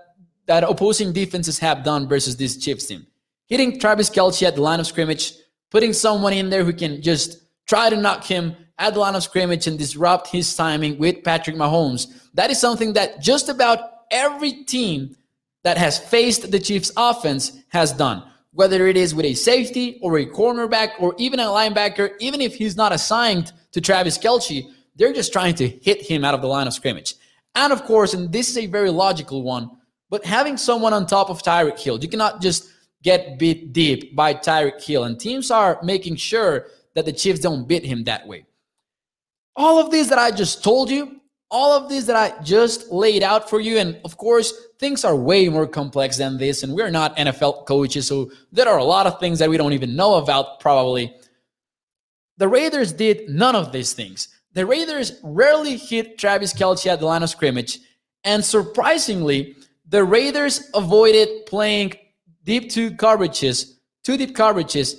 that 0.46 0.62
opposing 0.64 1.12
defenses 1.12 1.58
have 1.58 1.84
done 1.84 2.08
versus 2.08 2.36
this 2.36 2.56
Chiefs 2.56 2.86
team 2.86 3.06
hitting 3.46 3.78
Travis 3.78 4.10
Kelce 4.10 4.46
at 4.46 4.54
the 4.54 4.62
line 4.62 4.80
of 4.80 4.86
scrimmage, 4.86 5.32
putting 5.70 5.92
someone 5.92 6.32
in 6.32 6.50
there 6.50 6.64
who 6.64 6.72
can 6.72 7.02
just 7.02 7.38
try 7.66 7.90
to 7.90 7.96
knock 7.96 8.24
him 8.24 8.56
at 8.78 8.94
the 8.94 9.00
line 9.00 9.14
of 9.14 9.22
scrimmage 9.22 9.66
and 9.66 9.78
disrupt 9.78 10.28
his 10.28 10.54
timing 10.54 10.98
with 10.98 11.24
Patrick 11.24 11.56
Mahomes. 11.56 12.06
That 12.34 12.50
is 12.50 12.60
something 12.60 12.92
that 12.92 13.20
just 13.20 13.48
about 13.48 13.80
every 14.10 14.64
team 14.64 15.16
that 15.64 15.78
has 15.78 15.98
faced 15.98 16.50
the 16.50 16.60
Chiefs 16.60 16.92
offense 16.96 17.58
has 17.68 17.92
done. 17.92 18.22
Whether 18.52 18.86
it 18.86 18.96
is 18.96 19.14
with 19.14 19.26
a 19.26 19.34
safety 19.34 19.98
or 20.02 20.18
a 20.18 20.26
cornerback 20.26 20.92
or 21.00 21.14
even 21.18 21.40
a 21.40 21.44
linebacker, 21.44 22.10
even 22.20 22.40
if 22.40 22.54
he's 22.54 22.76
not 22.76 22.92
assigned 22.92 23.52
to 23.72 23.80
Travis 23.80 24.16
Kelce, 24.16 24.70
they're 24.94 25.12
just 25.12 25.32
trying 25.32 25.54
to 25.56 25.68
hit 25.68 26.02
him 26.02 26.24
out 26.24 26.34
of 26.34 26.40
the 26.40 26.46
line 26.46 26.66
of 26.66 26.72
scrimmage. 26.72 27.14
And 27.54 27.72
of 27.72 27.84
course, 27.84 28.14
and 28.14 28.32
this 28.32 28.48
is 28.48 28.58
a 28.58 28.66
very 28.66 28.90
logical 28.90 29.42
one, 29.42 29.70
but 30.08 30.24
having 30.24 30.56
someone 30.56 30.92
on 30.92 31.06
top 31.06 31.30
of 31.30 31.42
Tyreek 31.42 31.78
Hill, 31.78 31.98
you 31.98 32.08
cannot 32.08 32.40
just 32.40 32.70
get 33.06 33.38
beat 33.38 33.72
deep 33.72 34.16
by 34.16 34.34
Tyreek 34.34 34.82
Hill. 34.82 35.04
And 35.04 35.18
teams 35.18 35.52
are 35.52 35.78
making 35.80 36.16
sure 36.16 36.66
that 36.94 37.04
the 37.04 37.12
Chiefs 37.12 37.38
don't 37.38 37.68
beat 37.68 37.84
him 37.84 38.02
that 38.04 38.26
way. 38.26 38.44
All 39.54 39.78
of 39.78 39.92
these 39.92 40.08
that 40.08 40.18
I 40.18 40.32
just 40.32 40.64
told 40.64 40.90
you, 40.90 41.20
all 41.48 41.72
of 41.72 41.88
these 41.88 42.06
that 42.06 42.16
I 42.16 42.42
just 42.42 42.90
laid 42.90 43.22
out 43.22 43.48
for 43.48 43.60
you, 43.60 43.78
and 43.78 44.00
of 44.04 44.16
course, 44.16 44.52
things 44.80 45.04
are 45.04 45.14
way 45.14 45.48
more 45.48 45.68
complex 45.68 46.16
than 46.16 46.36
this, 46.36 46.64
and 46.64 46.74
we're 46.74 46.90
not 46.90 47.16
NFL 47.16 47.64
coaches, 47.66 48.08
so 48.08 48.32
there 48.50 48.68
are 48.68 48.78
a 48.78 48.84
lot 48.96 49.06
of 49.06 49.20
things 49.20 49.38
that 49.38 49.48
we 49.48 49.56
don't 49.56 49.72
even 49.72 49.94
know 49.94 50.14
about, 50.14 50.58
probably. 50.58 51.14
The 52.38 52.48
Raiders 52.48 52.92
did 52.92 53.28
none 53.28 53.54
of 53.54 53.70
these 53.70 53.92
things. 53.92 54.28
The 54.52 54.66
Raiders 54.66 55.20
rarely 55.22 55.76
hit 55.76 56.18
Travis 56.18 56.52
Kelce 56.52 56.88
at 56.88 56.98
the 56.98 57.06
line 57.06 57.22
of 57.22 57.30
scrimmage, 57.30 57.78
and 58.24 58.44
surprisingly, 58.44 59.54
the 59.88 60.02
Raiders 60.02 60.68
avoided 60.74 61.46
playing 61.46 61.94
deep 62.46 62.70
two 62.70 62.92
coverages, 62.92 63.74
two 64.04 64.16
deep 64.16 64.34
coverages 64.34 64.94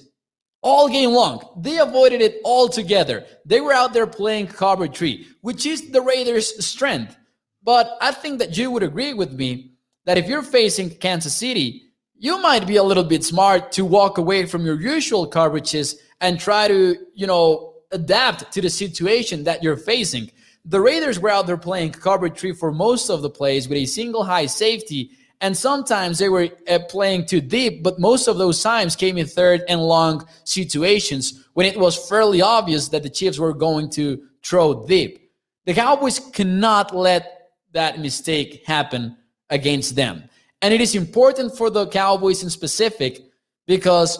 all 0.61 0.89
game 0.89 1.11
long. 1.11 1.41
They 1.57 1.77
avoided 1.79 2.21
it 2.21 2.41
altogether. 2.43 3.25
They 3.45 3.61
were 3.61 3.73
out 3.73 3.93
there 3.93 4.05
playing 4.05 4.47
cover 4.47 4.87
three, 4.87 5.27
which 5.41 5.65
is 5.65 5.89
the 5.91 6.01
Raiders' 6.01 6.63
strength. 6.65 7.15
But 7.63 7.97
I 8.01 8.11
think 8.11 8.39
that 8.39 8.57
you 8.57 8.69
would 8.71 8.83
agree 8.83 9.13
with 9.13 9.31
me 9.31 9.71
that 10.05 10.17
if 10.17 10.27
you're 10.27 10.43
facing 10.43 10.89
Kansas 10.89 11.33
City, 11.33 11.83
you 12.15 12.41
might 12.41 12.67
be 12.67 12.77
a 12.77 12.83
little 12.83 13.03
bit 13.03 13.23
smart 13.23 13.71
to 13.73 13.85
walk 13.85 14.17
away 14.17 14.45
from 14.45 14.65
your 14.65 14.79
usual 14.79 15.29
coverages 15.29 15.95
and 16.19 16.39
try 16.39 16.67
to, 16.67 16.95
you 17.13 17.27
know, 17.27 17.75
adapt 17.91 18.51
to 18.51 18.61
the 18.61 18.69
situation 18.69 19.43
that 19.45 19.63
you're 19.63 19.77
facing. 19.77 20.31
The 20.65 20.81
Raiders 20.81 21.19
were 21.19 21.29
out 21.29 21.47
there 21.47 21.57
playing 21.57 21.91
cover 21.91 22.27
three 22.27 22.53
for 22.53 22.71
most 22.71 23.09
of 23.09 23.21
the 23.21 23.29
plays 23.29 23.69
with 23.69 23.77
a 23.77 23.85
single 23.85 24.23
high 24.23 24.47
safety 24.47 25.11
and 25.41 25.55
sometimes 25.55 26.17
they 26.17 26.29
were 26.29 26.49
uh, 26.67 26.79
playing 26.89 27.25
too 27.25 27.41
deep, 27.41 27.83
but 27.83 27.99
most 27.99 28.27
of 28.27 28.37
those 28.37 28.61
times 28.61 28.95
came 28.95 29.17
in 29.17 29.27
third 29.27 29.61
and 29.69 29.81
long 29.81 30.27
situations 30.43 31.47
when 31.53 31.65
it 31.65 31.77
was 31.77 32.09
fairly 32.09 32.41
obvious 32.41 32.87
that 32.89 33.03
the 33.03 33.09
Chiefs 33.09 33.37
were 33.37 33.53
going 33.53 33.89
to 33.91 34.21
throw 34.43 34.85
deep. 34.87 35.31
The 35.65 35.73
Cowboys 35.73 36.19
cannot 36.19 36.95
let 36.95 37.51
that 37.73 37.99
mistake 37.99 38.63
happen 38.65 39.15
against 39.49 39.95
them. 39.95 40.23
And 40.61 40.73
it 40.73 40.81
is 40.81 40.95
important 40.95 41.55
for 41.55 41.69
the 41.69 41.87
Cowboys 41.87 42.41
in 42.41 42.49
specific 42.49 43.21
because 43.67 44.19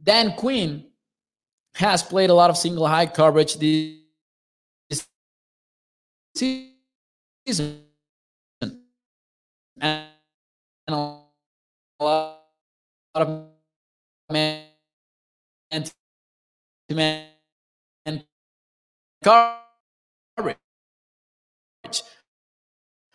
Dan 0.00 0.34
Quinn 0.36 0.86
has 1.74 2.02
played 2.02 2.30
a 2.30 2.34
lot 2.34 2.50
of 2.50 2.56
single 2.56 2.86
high 2.86 3.06
coverage 3.06 3.56
this 3.56 5.06
season. 6.36 7.80
And 9.80 10.11
and 10.86 10.96
a 10.96 11.20
lot 12.00 12.38
of 13.14 13.46
man 14.30 14.64
to 15.70 16.94
man 16.94 17.26
coverage. 19.22 20.56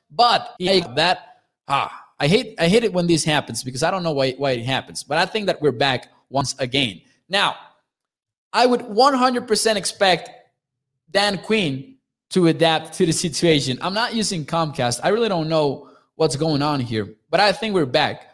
But 0.09 0.55
that 0.59 1.41
ah, 1.67 2.05
I 2.19 2.27
hate 2.27 2.55
I 2.59 2.67
hate 2.67 2.83
it 2.83 2.93
when 2.93 3.07
this 3.07 3.23
happens 3.23 3.63
because 3.63 3.83
I 3.83 3.91
don't 3.91 4.03
know 4.03 4.13
why 4.13 4.31
why 4.31 4.51
it 4.51 4.65
happens. 4.65 5.03
But 5.03 5.17
I 5.17 5.25
think 5.25 5.47
that 5.47 5.61
we're 5.61 5.71
back 5.71 6.09
once 6.29 6.55
again. 6.59 7.01
Now, 7.29 7.55
I 8.53 8.65
would 8.65 8.81
100% 8.81 9.75
expect 9.75 10.29
Dan 11.11 11.37
Quinn 11.39 11.95
to 12.29 12.47
adapt 12.47 12.93
to 12.97 13.05
the 13.05 13.11
situation. 13.11 13.77
I'm 13.81 13.93
not 13.93 14.15
using 14.15 14.45
Comcast. 14.45 15.01
I 15.03 15.09
really 15.09 15.29
don't 15.29 15.49
know 15.49 15.89
what's 16.17 16.35
going 16.35 16.61
on 16.61 16.81
here. 16.81 17.07
But 17.29 17.39
I 17.39 17.53
think 17.53 17.73
we're 17.73 17.85
back. 17.85 18.27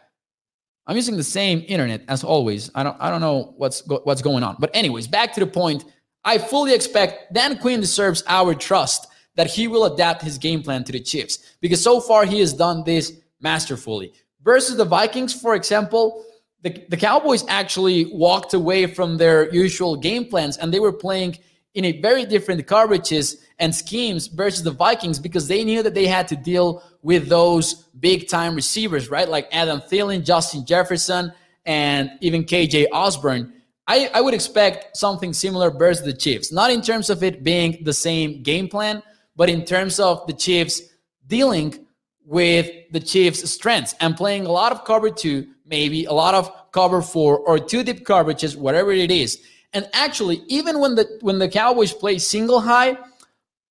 I'm 0.86 0.96
using 0.96 1.16
the 1.16 1.22
same 1.22 1.64
internet 1.68 2.02
as 2.08 2.24
always. 2.24 2.70
I 2.74 2.82
don't 2.82 2.96
I 3.00 3.08
don't 3.10 3.20
know 3.20 3.54
what's 3.56 3.82
go, 3.82 4.00
what's 4.04 4.22
going 4.22 4.42
on. 4.42 4.56
But 4.58 4.74
anyways, 4.74 5.06
back 5.06 5.32
to 5.34 5.40
the 5.40 5.46
point. 5.46 5.84
I 6.24 6.38
fully 6.38 6.74
expect 6.74 7.34
Dan 7.34 7.58
Quinn 7.58 7.80
deserves 7.80 8.24
our 8.26 8.54
trust 8.54 9.08
that 9.36 9.46
he 9.46 9.68
will 9.68 9.84
adapt 9.84 10.22
his 10.22 10.38
game 10.38 10.62
plan 10.62 10.82
to 10.84 10.92
the 10.92 11.00
Chiefs 11.00 11.56
because 11.60 11.82
so 11.82 12.00
far 12.00 12.24
he 12.24 12.40
has 12.40 12.52
done 12.52 12.82
this 12.84 13.12
masterfully. 13.40 14.12
Versus 14.42 14.76
the 14.76 14.84
Vikings, 14.84 15.38
for 15.38 15.54
example, 15.54 16.24
the, 16.62 16.84
the 16.88 16.96
Cowboys 16.96 17.44
actually 17.48 18.06
walked 18.06 18.54
away 18.54 18.86
from 18.86 19.18
their 19.18 19.52
usual 19.52 19.96
game 19.96 20.26
plans 20.26 20.56
and 20.56 20.72
they 20.72 20.80
were 20.80 20.92
playing 20.92 21.38
in 21.74 21.84
a 21.84 22.00
very 22.00 22.24
different 22.24 22.66
coverages 22.66 23.36
and 23.58 23.74
schemes 23.74 24.28
versus 24.28 24.62
the 24.62 24.70
Vikings 24.70 25.18
because 25.18 25.48
they 25.48 25.64
knew 25.64 25.82
that 25.82 25.94
they 25.94 26.06
had 26.06 26.28
to 26.28 26.36
deal 26.36 26.82
with 27.02 27.28
those 27.28 27.88
big 28.00 28.28
time 28.28 28.54
receivers, 28.54 29.10
right? 29.10 29.28
Like 29.28 29.48
Adam 29.52 29.80
Thielen, 29.80 30.24
Justin 30.24 30.64
Jefferson, 30.64 31.32
and 31.66 32.10
even 32.20 32.44
KJ 32.44 32.86
Osborn. 32.92 33.52
I, 33.86 34.10
I 34.14 34.20
would 34.20 34.34
expect 34.34 34.96
something 34.96 35.32
similar 35.32 35.70
versus 35.70 36.04
the 36.04 36.12
Chiefs, 36.12 36.50
not 36.50 36.70
in 36.70 36.80
terms 36.80 37.10
of 37.10 37.22
it 37.22 37.42
being 37.42 37.82
the 37.84 37.92
same 37.92 38.42
game 38.42 38.68
plan, 38.68 39.02
but 39.36 39.50
in 39.50 39.64
terms 39.64 40.00
of 40.00 40.26
the 40.26 40.32
Chiefs 40.32 40.80
dealing 41.26 41.86
with 42.24 42.70
the 42.92 43.00
Chiefs' 43.00 43.50
strengths 43.50 43.94
and 44.00 44.16
playing 44.16 44.46
a 44.46 44.50
lot 44.50 44.72
of 44.72 44.84
cover 44.84 45.10
two, 45.10 45.48
maybe 45.66 46.06
a 46.06 46.12
lot 46.12 46.34
of 46.34 46.50
cover 46.72 47.02
four 47.02 47.38
or 47.38 47.58
two 47.58 47.82
deep 47.82 48.06
coverages, 48.06 48.56
whatever 48.56 48.92
it 48.92 49.10
is. 49.10 49.42
And 49.74 49.88
actually, 49.92 50.42
even 50.46 50.78
when 50.78 50.94
the 50.94 51.18
when 51.20 51.38
the 51.38 51.48
Cowboys 51.48 51.92
play 51.92 52.18
single 52.18 52.60
high, 52.60 52.96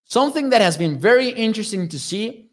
something 0.03 0.49
that 0.49 0.61
has 0.61 0.77
been 0.77 0.99
very 0.99 1.29
interesting 1.29 1.87
to 1.89 1.97
see, 1.97 2.49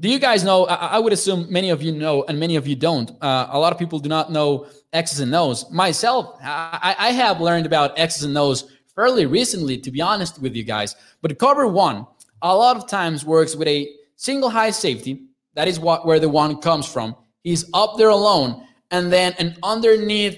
do 0.00 0.08
you 0.08 0.18
guys 0.18 0.42
know? 0.42 0.66
I, 0.66 0.96
I, 0.96 0.98
would 0.98 1.12
assume 1.12 1.46
many 1.50 1.70
of 1.70 1.80
you 1.80 1.92
know, 1.92 2.24
and 2.24 2.40
many 2.40 2.56
of 2.56 2.66
you 2.66 2.74
don't. 2.74 3.10
Uh, 3.22 3.48
a 3.50 3.58
lot 3.58 3.72
of 3.72 3.78
people 3.78 4.00
do 4.00 4.08
not 4.08 4.32
know 4.32 4.66
X's 4.92 5.20
and 5.20 5.32
O's. 5.34 5.70
Myself, 5.70 6.38
I, 6.42 6.96
I 6.98 7.10
have 7.12 7.40
learned 7.40 7.66
about 7.66 7.96
X's 7.96 8.24
and 8.24 8.36
O's 8.36 8.64
fairly 8.96 9.26
recently, 9.26 9.78
to 9.78 9.90
be 9.90 10.00
honest 10.00 10.42
with 10.42 10.56
you 10.56 10.64
guys. 10.64 10.96
But 11.22 11.38
cover 11.38 11.68
one, 11.68 12.06
a 12.42 12.54
lot 12.54 12.76
of 12.76 12.88
times 12.88 13.24
works 13.24 13.54
with 13.54 13.68
a 13.68 13.88
single 14.16 14.50
high 14.50 14.70
safety. 14.70 15.26
That 15.54 15.68
is 15.68 15.78
what 15.78 16.04
where 16.04 16.18
the 16.18 16.28
one 16.28 16.60
comes 16.60 16.86
from. 16.86 17.14
He's 17.44 17.70
up 17.74 17.96
there 17.96 18.08
alone, 18.08 18.66
and 18.90 19.12
then 19.12 19.34
an 19.38 19.56
underneath 19.62 20.36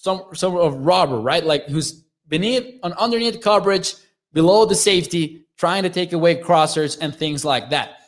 some 0.00 0.22
some 0.32 0.56
of 0.56 0.74
robber, 0.76 1.20
right? 1.20 1.44
Like 1.44 1.66
who's 1.66 2.04
beneath 2.26 2.78
an 2.82 2.94
underneath 2.94 3.40
coverage 3.42 3.94
below 4.32 4.64
the 4.64 4.74
safety, 4.74 5.44
trying 5.58 5.82
to 5.82 5.90
take 5.90 6.14
away 6.14 6.36
crossers 6.36 6.96
and 7.00 7.14
things 7.14 7.44
like 7.44 7.68
that. 7.68 7.98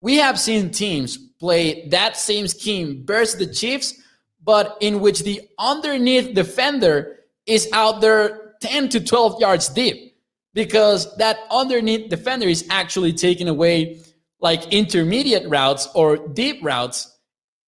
We 0.00 0.16
have 0.16 0.40
seen 0.40 0.70
teams 0.70 1.18
play 1.38 1.88
that 1.88 2.16
same 2.16 2.48
scheme 2.48 3.04
versus 3.04 3.38
the 3.38 3.52
Chiefs, 3.52 4.00
but 4.42 4.78
in 4.80 5.00
which 5.00 5.22
the 5.22 5.42
underneath 5.58 6.34
defender 6.34 7.18
is 7.46 7.68
out 7.72 8.00
there 8.00 8.54
10 8.62 8.88
to 8.90 9.00
12 9.04 9.40
yards 9.40 9.68
deep 9.68 10.16
because 10.54 11.14
that 11.16 11.40
underneath 11.50 12.08
defender 12.08 12.46
is 12.46 12.66
actually 12.70 13.12
taking 13.12 13.48
away 13.48 14.00
like 14.40 14.72
intermediate 14.72 15.46
routes 15.48 15.88
or 15.94 16.16
deep 16.28 16.64
routes. 16.64 17.13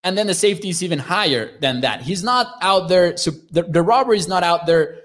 And 0.02 0.16
then 0.16 0.26
the 0.26 0.34
safety 0.34 0.70
is 0.70 0.82
even 0.82 0.98
higher 0.98 1.58
than 1.60 1.82
that. 1.82 2.02
He's 2.02 2.22
not 2.22 2.56
out 2.62 2.88
there. 2.88 3.16
So 3.16 3.32
the, 3.50 3.62
the 3.62 3.82
robber 3.82 4.14
is 4.14 4.28
not 4.28 4.42
out 4.42 4.66
there 4.66 5.02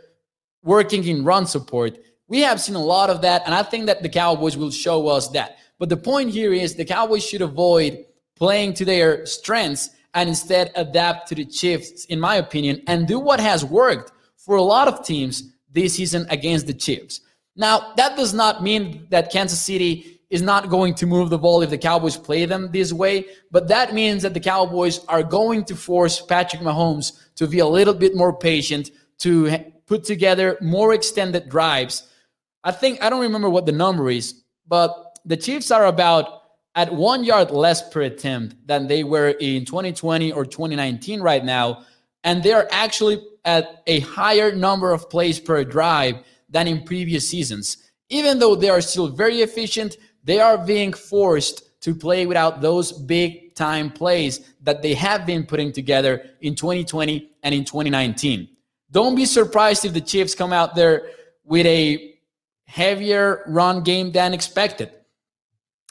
working 0.63 1.03
in 1.05 1.23
run 1.23 1.45
support. 1.45 1.97
We 2.27 2.39
have 2.41 2.61
seen 2.61 2.75
a 2.75 2.83
lot 2.83 3.09
of 3.09 3.21
that. 3.21 3.43
And 3.45 3.53
I 3.53 3.63
think 3.63 3.87
that 3.87 4.01
the 4.01 4.09
Cowboys 4.09 4.55
will 4.57 4.71
show 4.71 5.07
us 5.07 5.27
that. 5.29 5.57
But 5.77 5.89
the 5.89 5.97
point 5.97 6.31
here 6.31 6.53
is 6.53 6.75
the 6.75 6.85
Cowboys 6.85 7.25
should 7.25 7.41
avoid 7.41 8.05
playing 8.35 8.73
to 8.75 8.85
their 8.85 9.25
strengths 9.25 9.89
and 10.13 10.29
instead 10.29 10.71
adapt 10.75 11.27
to 11.27 11.35
the 11.35 11.45
Chiefs, 11.45 12.05
in 12.05 12.19
my 12.19 12.35
opinion, 12.35 12.81
and 12.87 13.05
do 13.07 13.19
what 13.19 13.39
has 13.39 13.65
worked 13.65 14.13
for 14.37 14.55
a 14.55 14.61
lot 14.61 14.87
of 14.87 15.05
teams 15.05 15.51
this 15.69 15.95
season 15.95 16.25
against 16.29 16.67
the 16.67 16.73
Chiefs. 16.73 17.19
Now, 17.57 17.93
that 17.97 18.15
does 18.15 18.33
not 18.33 18.63
mean 18.63 19.07
that 19.11 19.31
Kansas 19.31 19.59
City 19.59 20.14
is 20.35 20.41
not 20.41 20.69
going 20.69 20.93
to 20.95 21.05
move 21.05 21.29
the 21.29 21.37
ball 21.37 21.61
if 21.61 21.69
the 21.69 21.77
Cowboys 21.77 22.17
play 22.17 22.45
them 22.45 22.69
this 22.71 22.91
way, 22.91 23.25
but 23.51 23.69
that 23.69 23.93
means 23.93 24.21
that 24.23 24.33
the 24.33 24.39
Cowboys 24.39 24.97
are 25.05 25.23
going 25.23 25.63
to 25.65 25.75
force 25.75 26.19
Patrick 26.19 26.61
Mahomes 26.61 27.07
to 27.35 27.47
be 27.47 27.59
a 27.59 27.65
little 27.77 27.93
bit 27.93 28.15
more 28.15 28.37
patient, 28.37 28.91
to 29.19 29.57
put 29.85 30.03
together 30.03 30.57
more 30.61 30.93
extended 30.93 31.47
drives. 31.47 32.07
I 32.65 32.71
think, 32.71 33.01
I 33.01 33.09
don't 33.09 33.21
remember 33.21 33.49
what 33.49 33.65
the 33.65 33.71
number 33.71 34.09
is, 34.09 34.43
but 34.67 35.19
the 35.23 35.37
Chiefs 35.37 35.71
are 35.71 35.85
about 35.85 36.25
at 36.75 36.93
one 36.93 37.23
yard 37.23 37.51
less 37.51 37.87
per 37.89 38.01
attempt 38.01 38.55
than 38.67 38.87
they 38.87 39.03
were 39.03 39.29
in 39.29 39.63
2020 39.63 40.33
or 40.33 40.45
2019 40.45 41.21
right 41.21 41.45
now. 41.45 41.85
And 42.25 42.43
they're 42.43 42.67
actually 42.73 43.23
at 43.45 43.83
a 43.87 44.01
higher 44.01 44.53
number 44.53 44.91
of 44.91 45.09
plays 45.09 45.39
per 45.39 45.63
drive 45.63 46.15
than 46.49 46.67
in 46.67 46.83
previous 46.83 47.29
seasons. 47.29 47.77
Even 48.09 48.39
though 48.39 48.55
they 48.55 48.69
are 48.69 48.81
still 48.81 49.07
very 49.07 49.41
efficient, 49.41 49.97
they 50.25 50.39
are 50.39 50.57
being 50.57 50.91
forced 50.91 51.81
to 51.81 51.95
play 51.95 52.25
without 52.25 52.61
those 52.61 52.91
big 52.91 53.55
time 53.55 53.89
plays 53.89 54.41
that 54.63 54.81
they 54.81 54.93
have 54.95 55.25
been 55.25 55.45
putting 55.45 55.71
together 55.71 56.25
in 56.41 56.55
2020 56.55 57.29
and 57.43 57.55
in 57.55 57.63
2019. 57.63 58.49
Don't 58.91 59.15
be 59.15 59.25
surprised 59.25 59.85
if 59.85 59.93
the 59.93 60.01
Chiefs 60.01 60.35
come 60.35 60.51
out 60.51 60.75
there 60.75 61.09
with 61.43 61.65
a 61.65 62.15
heavier 62.65 63.43
run 63.47 63.83
game 63.83 64.11
than 64.11 64.33
expected. 64.33 64.91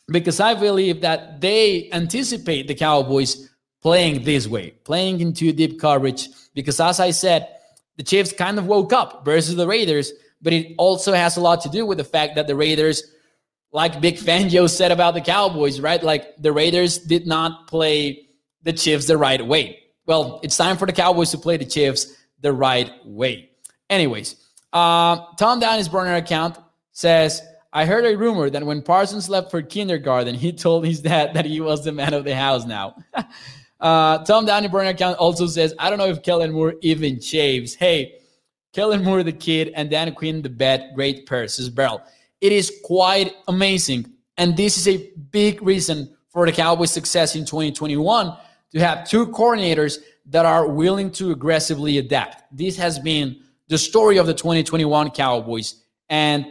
Because 0.08 0.40
I 0.40 0.54
believe 0.54 1.00
that 1.00 1.40
they 1.40 1.88
anticipate 1.92 2.68
the 2.68 2.74
Cowboys 2.74 3.48
playing 3.80 4.24
this 4.24 4.46
way, 4.46 4.70
playing 4.84 5.20
into 5.20 5.52
deep 5.52 5.80
coverage. 5.80 6.28
Because 6.54 6.80
as 6.80 7.00
I 7.00 7.10
said, 7.10 7.48
the 7.96 8.02
Chiefs 8.02 8.32
kind 8.32 8.58
of 8.58 8.66
woke 8.66 8.92
up 8.92 9.24
versus 9.24 9.54
the 9.54 9.66
Raiders, 9.66 10.12
but 10.42 10.52
it 10.52 10.74
also 10.76 11.12
has 11.12 11.36
a 11.36 11.40
lot 11.40 11.60
to 11.62 11.68
do 11.68 11.86
with 11.86 11.98
the 11.98 12.04
fact 12.04 12.34
that 12.34 12.46
the 12.46 12.56
Raiders, 12.56 13.02
like 13.74 14.00
Vic 14.00 14.14
Fangio 14.14 14.70
said 14.70 14.92
about 14.92 15.14
the 15.14 15.20
Cowboys, 15.20 15.80
right? 15.80 16.00
Like 16.00 16.36
the 16.38 16.52
Raiders 16.52 16.96
did 16.96 17.26
not 17.26 17.66
play 17.66 18.28
the 18.62 18.72
Chiefs 18.72 19.08
the 19.08 19.18
right 19.18 19.44
way. 19.44 19.80
Well, 20.06 20.38
it's 20.44 20.56
time 20.56 20.76
for 20.76 20.86
the 20.86 20.92
Cowboys 20.92 21.32
to 21.32 21.38
play 21.38 21.56
the 21.56 21.64
Chiefs 21.64 22.14
the 22.40 22.52
right 22.52 22.92
way. 23.04 23.50
Anyways, 23.90 24.36
uh, 24.72 25.16
Tom 25.38 25.58
Downey's 25.58 25.88
burner 25.88 26.14
account 26.14 26.56
says, 26.92 27.42
I 27.72 27.84
heard 27.84 28.04
a 28.04 28.16
rumor 28.16 28.48
that 28.48 28.64
when 28.64 28.80
Parsons 28.80 29.28
left 29.28 29.50
for 29.50 29.60
kindergarten, 29.60 30.36
he 30.36 30.52
told 30.52 30.86
his 30.86 31.00
dad 31.00 31.34
that 31.34 31.44
he 31.44 31.60
was 31.60 31.84
the 31.84 31.90
man 31.90 32.14
of 32.14 32.24
the 32.24 32.34
house 32.34 32.64
now. 32.64 32.96
Uh, 33.80 34.24
Tom 34.24 34.46
Downey 34.46 34.68
Burner 34.68 34.90
account 34.90 35.18
also 35.18 35.46
says, 35.46 35.74
I 35.78 35.90
don't 35.90 35.98
know 35.98 36.06
if 36.06 36.22
Kellen 36.22 36.52
Moore 36.52 36.74
even 36.80 37.20
shaves. 37.20 37.74
Hey, 37.74 38.14
Kellen 38.72 39.04
Moore 39.04 39.22
the 39.22 39.32
kid 39.32 39.72
and 39.74 39.90
Dan 39.90 40.14
Quinn 40.14 40.40
the 40.40 40.48
bet, 40.48 40.94
great 40.94 41.28
says 41.28 41.68
Beryl. 41.68 42.00
It 42.44 42.52
is 42.52 42.70
quite 42.84 43.36
amazing. 43.48 44.12
And 44.36 44.54
this 44.54 44.76
is 44.76 44.86
a 44.86 45.10
big 45.30 45.62
reason 45.62 46.14
for 46.28 46.44
the 46.44 46.52
Cowboys' 46.52 46.90
success 46.90 47.36
in 47.36 47.46
2021 47.46 48.36
to 48.72 48.80
have 48.80 49.08
two 49.08 49.28
coordinators 49.28 50.00
that 50.26 50.44
are 50.44 50.68
willing 50.68 51.10
to 51.12 51.30
aggressively 51.30 51.96
adapt. 51.96 52.44
This 52.54 52.76
has 52.76 52.98
been 52.98 53.40
the 53.68 53.78
story 53.78 54.18
of 54.18 54.26
the 54.26 54.34
2021 54.34 55.12
Cowboys. 55.12 55.84
And 56.10 56.44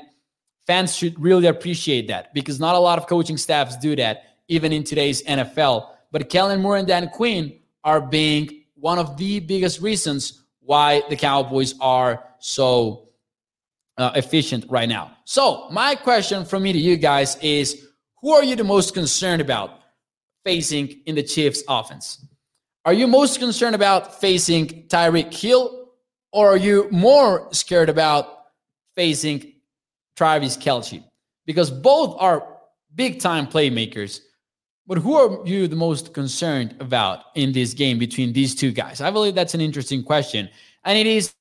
fans 0.65 0.95
should 0.95 1.19
really 1.19 1.45
appreciate 1.45 2.07
that 2.07 2.33
because 2.33 2.59
not 2.59 2.73
a 2.73 2.79
lot 2.79 2.97
of 2.97 3.05
coaching 3.05 3.37
staffs 3.37 3.77
do 3.77 3.95
that, 3.97 4.23
even 4.47 4.73
in 4.73 4.83
today's 4.83 5.21
NFL. 5.21 5.89
But 6.11 6.27
Kellen 6.27 6.59
Moore 6.59 6.77
and 6.77 6.87
Dan 6.87 7.09
Quinn 7.09 7.59
are 7.83 8.01
being 8.01 8.63
one 8.73 8.97
of 8.97 9.15
the 9.17 9.41
biggest 9.41 9.79
reasons 9.79 10.41
why 10.61 11.03
the 11.11 11.15
Cowboys 11.15 11.75
are 11.79 12.23
so 12.39 13.09
uh, 13.97 14.11
efficient 14.15 14.65
right 14.69 14.89
now. 14.89 15.11
So, 15.25 15.67
my 15.71 15.95
question 15.95 16.45
from 16.45 16.63
me 16.63 16.73
to 16.73 16.79
you 16.79 16.97
guys 16.97 17.37
is 17.41 17.87
who 18.21 18.31
are 18.31 18.43
you 18.43 18.55
the 18.55 18.63
most 18.63 18.93
concerned 18.93 19.41
about 19.41 19.81
facing 20.45 21.01
in 21.05 21.15
the 21.15 21.23
Chiefs 21.23 21.63
offense? 21.67 22.25
Are 22.85 22.93
you 22.93 23.07
most 23.07 23.39
concerned 23.39 23.75
about 23.75 24.19
facing 24.19 24.87
Tyreek 24.87 25.33
Hill 25.33 25.89
or 26.31 26.49
are 26.49 26.57
you 26.57 26.87
more 26.91 27.47
scared 27.53 27.89
about 27.89 28.45
facing 28.95 29.53
Travis 30.17 30.57
Kelce? 30.57 31.03
Because 31.45 31.71
both 31.71 32.15
are 32.19 32.47
big 32.95 33.19
time 33.19 33.47
playmakers. 33.47 34.19
But 34.85 34.97
who 34.97 35.15
are 35.15 35.47
you 35.47 35.67
the 35.67 35.77
most 35.77 36.13
concerned 36.13 36.75
about 36.79 37.25
in 37.35 37.53
this 37.53 37.73
game 37.73 37.97
between 37.97 38.33
these 38.33 38.53
two 38.53 38.71
guys? 38.71 38.99
I 38.99 39.11
believe 39.11 39.33
that's 39.33 39.53
an 39.53 39.61
interesting 39.61 40.03
question. 40.03 40.49
And 40.83 40.97
it 40.97 41.07
is 41.07 41.33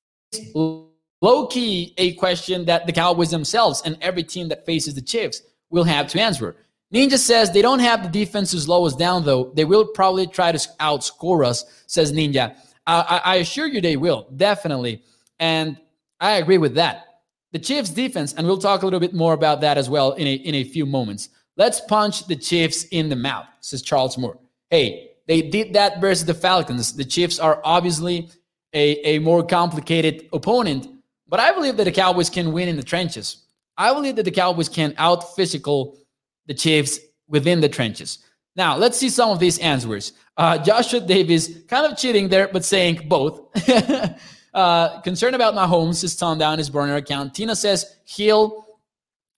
low 1.23 1.47
key 1.47 1.95
a 1.97 2.13
question 2.15 2.67
that 2.67 2.87
the 2.87 2.93
Cowboys 2.93 3.31
themselves 3.31 3.81
and 3.87 3.97
every 4.03 4.23
team 4.23 4.49
that 4.49 4.67
faces 4.67 4.95
the 4.95 5.01
Chiefs 5.01 5.41
will 5.71 5.85
have 5.85 6.09
to 6.09 6.21
answer. 6.21 6.57
Ninja 6.93 7.17
says 7.17 7.51
they 7.51 7.63
don't 7.63 7.79
have 7.79 8.03
the 8.03 8.11
defense 8.11 8.51
to 8.51 8.61
slow 8.61 8.85
us 8.85 8.95
down, 8.95 9.25
though. 9.25 9.51
They 9.55 9.65
will 9.65 9.87
probably 9.87 10.27
try 10.27 10.53
to 10.53 10.59
outscore 10.79 11.47
us, 11.47 11.65
says 11.87 12.13
Ninja. 12.13 12.55
Uh, 12.87 13.05
I, 13.09 13.21
I 13.25 13.35
assure 13.37 13.67
you 13.67 13.81
they 13.81 13.97
will, 13.97 14.29
definitely. 14.37 15.03
And 15.39 15.79
I 16.21 16.33
agree 16.33 16.59
with 16.59 16.75
that. 16.75 17.07
The 17.53 17.59
Chiefs' 17.59 17.91
defense, 17.91 18.35
and 18.35 18.47
we'll 18.47 18.59
talk 18.59 18.83
a 18.83 18.85
little 18.85 19.01
bit 19.01 19.15
more 19.15 19.33
about 19.33 19.61
that 19.63 19.79
as 19.79 19.89
well 19.89 20.13
in 20.13 20.27
a, 20.27 20.35
in 20.35 20.55
a 20.55 20.65
few 20.65 20.85
moments. 20.85 21.31
Let's 21.57 21.81
punch 21.81 22.27
the 22.27 22.37
Chiefs 22.37 22.85
in 22.85 23.09
the 23.09 23.17
mouth, 23.17 23.47
says 23.61 23.83
Charles 23.83 24.19
Moore. 24.19 24.39
Hey, 24.71 25.11
they 25.29 25.43
did 25.43 25.75
that 25.75 26.01
versus 26.01 26.25
the 26.25 26.35
Falcons. 26.35 26.95
The 26.95 27.05
Chiefs 27.05 27.39
are 27.39 27.61
obviously 27.65 28.31
a, 28.73 29.17
a 29.17 29.19
more 29.19 29.45
complicated 29.45 30.29
opponent, 30.33 30.89
but 31.33 31.41
I 31.41 31.51
believe 31.51 31.79
that 31.79 31.85
the 31.85 31.93
Cowboys 31.93 32.29
can 32.29 32.53
win 32.53 32.69
in 32.69 32.77
the 32.77 32.83
trenches. 32.83 33.47
I 33.79 33.95
believe 33.95 34.17
that 34.17 34.25
the 34.25 34.31
Cowboys 34.31 34.69
can 34.69 34.93
out 34.99 35.35
physical 35.35 35.97
the 36.45 36.53
Chiefs 36.53 37.01
within 37.27 37.59
the 37.59 37.71
trenches. 37.71 38.19
Now, 38.55 38.77
let's 38.77 38.99
see 38.99 39.09
some 39.09 39.31
of 39.31 39.39
these 39.39 39.59
answers. 39.61 40.13
Uh, 40.37 40.59
Joshua 40.59 41.01
Davis 41.01 41.49
kind 41.69 41.91
of 41.91 41.97
cheating 41.97 42.29
there, 42.29 42.49
but 42.49 42.67
saying 42.67 43.09
both. 43.09 43.49
uh, 44.53 45.01
concerned 45.01 45.35
about 45.35 45.55
Mahomes 45.55 46.05
is 46.05 46.15
Tom 46.15 46.37
down 46.37 46.59
his 46.59 46.69
burner 46.69 46.97
account. 46.97 47.35
Tina 47.35 47.57
says 47.57 47.97
Hill. 48.05 48.67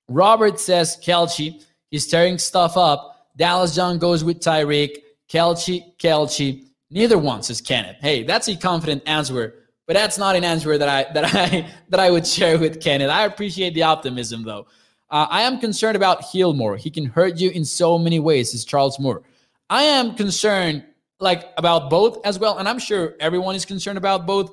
Robert 0.09 0.59
says 0.59 0.99
Kelce. 1.01 1.63
He's 1.93 2.09
tearing 2.09 2.39
stuff 2.39 2.77
up. 2.77 3.29
Dallas 3.37 3.73
John 3.73 3.99
goes 3.99 4.25
with 4.25 4.41
Tyreek. 4.41 4.97
Kelce, 5.29 5.97
Kelce. 5.99 6.67
Neither 6.91 7.19
one 7.19 7.45
says 7.45 7.61
Kenneth. 7.61 7.99
Hey, 8.01 8.25
that's 8.25 8.49
a 8.49 8.57
confident 8.57 9.05
answer, 9.07 9.64
but 9.87 9.95
that's 9.95 10.19
not 10.19 10.37
an 10.37 10.45
answer 10.45 10.77
that 10.79 10.89
I 10.89 11.13
that 11.13 11.35
I 11.35 11.71
that 11.89 12.01
I 12.01 12.11
would 12.11 12.27
share 12.27 12.59
with 12.59 12.81
Kenneth. 12.81 13.11
I 13.11 13.25
appreciate 13.25 13.75
the 13.75 13.83
optimism 13.83 14.43
though. 14.43 14.67
Uh, 15.11 15.27
I 15.31 15.43
am 15.43 15.61
concerned 15.61 15.97
about 15.97 16.25
Hill 16.25 16.55
more. 16.55 16.77
He 16.77 16.91
can 16.91 17.05
hurt 17.05 17.39
you 17.39 17.51
in 17.51 17.65
so 17.65 17.99
many 17.99 18.19
ways. 18.19 18.55
Is 18.55 18.65
Charles 18.65 18.99
Moore. 18.99 19.23
I 19.71 19.83
am 19.83 20.15
concerned 20.15 20.85
like 21.21 21.53
about 21.57 21.91
both 21.91 22.25
as 22.27 22.39
well, 22.39 22.59
and 22.59 22.69
I'm 22.69 22.79
sure 22.79 23.15
everyone 23.21 23.55
is 23.55 23.65
concerned 23.65 23.99
about 23.99 24.27
both. 24.27 24.53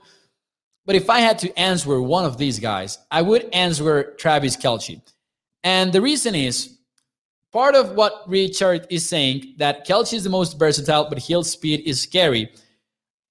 But 0.85 0.95
if 0.95 1.09
I 1.09 1.19
had 1.19 1.37
to 1.39 1.59
answer 1.59 2.01
one 2.01 2.25
of 2.25 2.37
these 2.37 2.59
guys, 2.59 2.97
I 3.11 3.21
would 3.21 3.47
answer 3.53 4.15
Travis 4.17 4.57
Kelce. 4.57 5.01
And 5.63 5.93
the 5.93 6.01
reason 6.01 6.33
is 6.33 6.77
part 7.51 7.75
of 7.75 7.91
what 7.91 8.23
Richard 8.27 8.87
is 8.89 9.07
saying 9.07 9.55
that 9.57 9.87
Kelce 9.87 10.13
is 10.13 10.23
the 10.23 10.29
most 10.29 10.57
versatile, 10.57 11.07
but 11.07 11.19
Hill's 11.19 11.51
speed 11.51 11.81
is 11.85 12.01
scary. 12.01 12.51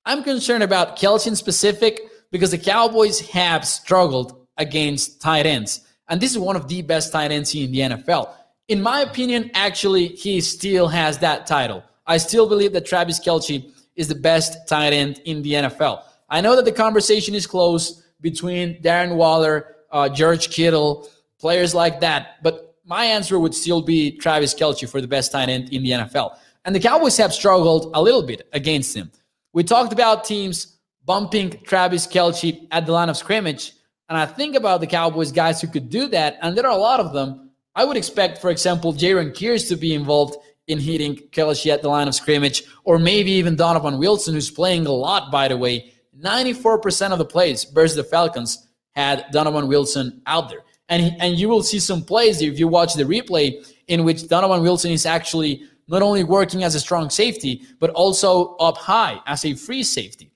I'm 0.06 0.22
concerned 0.22 0.62
about 0.62 0.96
Kelce 0.96 1.26
in 1.26 1.36
specific 1.36 2.00
because 2.30 2.50
the 2.50 2.58
Cowboys 2.58 3.20
have 3.20 3.66
struggled 3.66 4.46
against 4.56 5.20
tight 5.20 5.46
ends. 5.46 5.86
And 6.08 6.20
this 6.20 6.32
is 6.32 6.38
one 6.38 6.56
of 6.56 6.68
the 6.68 6.82
best 6.82 7.12
tight 7.12 7.30
ends 7.30 7.54
in 7.54 7.70
the 7.70 7.78
NFL. 7.80 8.32
In 8.68 8.80
my 8.80 9.00
opinion, 9.00 9.50
actually, 9.54 10.08
he 10.08 10.40
still 10.40 10.88
has 10.88 11.18
that 11.18 11.46
title. 11.46 11.82
I 12.06 12.16
still 12.16 12.48
believe 12.48 12.72
that 12.72 12.86
Travis 12.86 13.20
Kelce 13.20 13.70
is 13.96 14.08
the 14.08 14.14
best 14.14 14.66
tight 14.68 14.92
end 14.92 15.20
in 15.24 15.42
the 15.42 15.52
NFL. 15.52 16.02
I 16.28 16.40
know 16.40 16.56
that 16.56 16.64
the 16.64 16.72
conversation 16.72 17.34
is 17.34 17.46
close 17.46 18.02
between 18.20 18.80
Darren 18.82 19.16
Waller, 19.16 19.76
uh, 19.90 20.08
George 20.08 20.50
Kittle, 20.50 21.08
players 21.38 21.74
like 21.74 22.00
that, 22.00 22.42
but 22.42 22.76
my 22.84 23.04
answer 23.04 23.38
would 23.38 23.54
still 23.54 23.82
be 23.82 24.16
Travis 24.18 24.54
Kelce 24.54 24.88
for 24.88 25.00
the 25.00 25.08
best 25.08 25.32
tight 25.32 25.48
end 25.48 25.72
in 25.72 25.82
the 25.82 25.90
NFL. 25.90 26.36
And 26.64 26.74
the 26.74 26.80
Cowboys 26.80 27.16
have 27.16 27.32
struggled 27.32 27.90
a 27.94 28.02
little 28.02 28.22
bit 28.22 28.48
against 28.52 28.94
him. 28.94 29.10
We 29.52 29.64
talked 29.64 29.92
about 29.92 30.24
teams 30.24 30.78
bumping 31.04 31.60
Travis 31.64 32.06
Kelce 32.06 32.66
at 32.70 32.86
the 32.86 32.92
line 32.92 33.08
of 33.08 33.16
scrimmage. 33.16 33.72
And 34.08 34.18
I 34.18 34.26
think 34.26 34.54
about 34.56 34.80
the 34.80 34.86
Cowboys 34.86 35.32
guys 35.32 35.60
who 35.60 35.68
could 35.68 35.88
do 35.88 36.08
that, 36.08 36.38
and 36.42 36.56
there 36.56 36.66
are 36.66 36.76
a 36.76 36.80
lot 36.80 37.00
of 37.00 37.12
them. 37.12 37.50
I 37.74 37.84
would 37.84 37.96
expect, 37.96 38.38
for 38.38 38.50
example, 38.50 38.92
Jayron 38.92 39.32
Kearse 39.32 39.68
to 39.68 39.76
be 39.76 39.94
involved 39.94 40.36
in 40.66 40.78
hitting 40.78 41.16
Kelce 41.16 41.72
at 41.72 41.82
the 41.82 41.88
line 41.88 42.08
of 42.08 42.14
scrimmage, 42.14 42.64
or 42.84 42.98
maybe 42.98 43.30
even 43.32 43.56
Donovan 43.56 43.98
Wilson, 43.98 44.34
who's 44.34 44.50
playing 44.50 44.86
a 44.86 44.92
lot, 44.92 45.30
by 45.30 45.48
the 45.48 45.56
way. 45.56 45.92
94% 46.20 47.12
of 47.12 47.18
the 47.18 47.24
plays 47.24 47.64
versus 47.64 47.96
the 47.96 48.04
Falcons 48.04 48.68
had 48.92 49.26
Donovan 49.32 49.68
Wilson 49.68 50.20
out 50.26 50.48
there. 50.48 50.64
And, 50.88 51.16
and 51.20 51.38
you 51.38 51.48
will 51.48 51.62
see 51.62 51.78
some 51.78 52.02
plays 52.02 52.42
if 52.42 52.58
you 52.58 52.66
watch 52.66 52.94
the 52.94 53.04
replay 53.04 53.64
in 53.86 54.04
which 54.04 54.28
Donovan 54.28 54.62
Wilson 54.62 54.90
is 54.90 55.06
actually 55.06 55.62
not 55.90 56.02
only 56.02 56.24
working 56.24 56.62
as 56.62 56.74
a 56.74 56.80
strong 56.80 57.10
safety, 57.10 57.62
but 57.80 57.90
also 57.90 58.54
up 58.56 58.76
high 58.76 59.20
as 59.26 59.44
a 59.44 59.54
free 59.54 59.82
safety. 59.82 60.32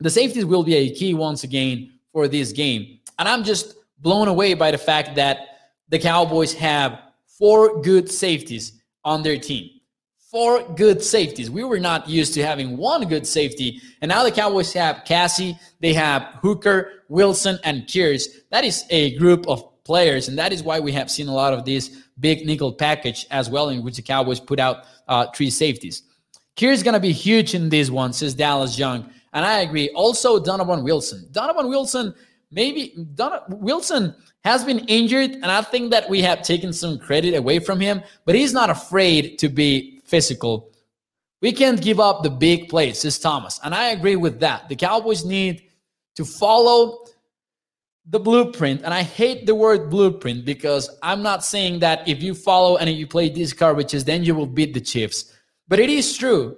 The 0.00 0.10
safeties 0.10 0.46
will 0.46 0.64
be 0.64 0.74
a 0.74 0.94
key 0.94 1.14
once 1.14 1.44
again 1.44 1.92
for 2.12 2.28
this 2.28 2.50
game. 2.52 2.98
And 3.18 3.28
I'm 3.28 3.44
just 3.44 3.76
blown 3.98 4.28
away 4.28 4.54
by 4.54 4.70
the 4.70 4.78
fact 4.78 5.16
that 5.16 5.38
the 5.88 5.98
Cowboys 5.98 6.54
have 6.54 6.98
four 7.26 7.82
good 7.82 8.10
safeties 8.10 8.80
on 9.04 9.22
their 9.22 9.38
team. 9.38 9.70
Four 10.30 10.62
good 10.74 11.02
safeties. 11.02 11.50
We 11.50 11.62
were 11.62 11.78
not 11.78 12.08
used 12.08 12.34
to 12.34 12.44
having 12.44 12.76
one 12.76 13.06
good 13.06 13.26
safety. 13.26 13.80
And 14.00 14.08
now 14.08 14.24
the 14.24 14.32
Cowboys 14.32 14.72
have 14.72 15.04
Kazee, 15.04 15.58
they 15.80 15.92
have 15.92 16.22
Hooker, 16.42 17.04
Wilson, 17.08 17.58
and 17.64 17.82
Kearse. 17.82 18.28
That 18.50 18.64
is 18.64 18.84
a 18.90 19.16
group 19.16 19.46
of 19.46 19.84
players. 19.84 20.28
And 20.28 20.38
that 20.38 20.52
is 20.52 20.62
why 20.62 20.80
we 20.80 20.92
have 20.92 21.10
seen 21.10 21.28
a 21.28 21.34
lot 21.34 21.52
of 21.52 21.64
this 21.64 22.03
big 22.20 22.46
nickel 22.46 22.72
package 22.72 23.26
as 23.30 23.50
well, 23.50 23.68
in 23.68 23.82
which 23.82 23.96
the 23.96 24.02
Cowboys 24.02 24.40
put 24.40 24.60
out 24.60 24.84
uh, 25.08 25.26
three 25.34 25.50
safeties. 25.50 26.02
Kearse 26.56 26.84
going 26.84 26.94
to 26.94 27.00
be 27.00 27.12
huge 27.12 27.54
in 27.54 27.68
this 27.68 27.90
one, 27.90 28.12
says 28.12 28.34
Dallas 28.34 28.78
Young. 28.78 29.10
And 29.32 29.44
I 29.44 29.60
agree. 29.60 29.90
Also, 29.90 30.38
Donovan 30.38 30.84
Wilson. 30.84 31.26
Donovan 31.32 31.68
Wilson, 31.68 32.14
maybe 32.52 32.94
Don- 33.14 33.42
Wilson 33.48 34.14
has 34.44 34.64
been 34.64 34.80
injured, 34.80 35.32
and 35.32 35.46
I 35.46 35.62
think 35.62 35.90
that 35.90 36.08
we 36.08 36.22
have 36.22 36.42
taken 36.42 36.72
some 36.72 36.98
credit 36.98 37.34
away 37.34 37.58
from 37.58 37.80
him, 37.80 38.02
but 38.24 38.34
he's 38.34 38.52
not 38.52 38.70
afraid 38.70 39.38
to 39.40 39.48
be 39.48 40.00
physical. 40.04 40.70
We 41.40 41.52
can't 41.52 41.80
give 41.80 41.98
up 41.98 42.22
the 42.22 42.30
big 42.30 42.68
plays, 42.68 43.00
says 43.00 43.18
Thomas. 43.18 43.58
And 43.64 43.74
I 43.74 43.88
agree 43.88 44.16
with 44.16 44.40
that. 44.40 44.68
The 44.68 44.76
Cowboys 44.76 45.24
need 45.24 45.64
to 46.14 46.24
follow 46.24 47.04
the 48.06 48.20
blueprint. 48.20 48.82
And 48.82 48.92
I 48.92 49.02
hate 49.02 49.46
the 49.46 49.54
word 49.54 49.90
blueprint 49.90 50.44
because 50.44 50.90
I'm 51.02 51.22
not 51.22 51.44
saying 51.44 51.78
that 51.80 52.06
if 52.08 52.22
you 52.22 52.34
follow 52.34 52.76
and 52.76 52.90
you 52.90 53.06
play 53.06 53.28
these 53.28 53.54
coverages, 53.54 54.04
then 54.04 54.24
you 54.24 54.34
will 54.34 54.46
beat 54.46 54.74
the 54.74 54.80
Chiefs. 54.80 55.32
But 55.68 55.80
it 55.80 55.88
is 55.88 56.16
true 56.16 56.56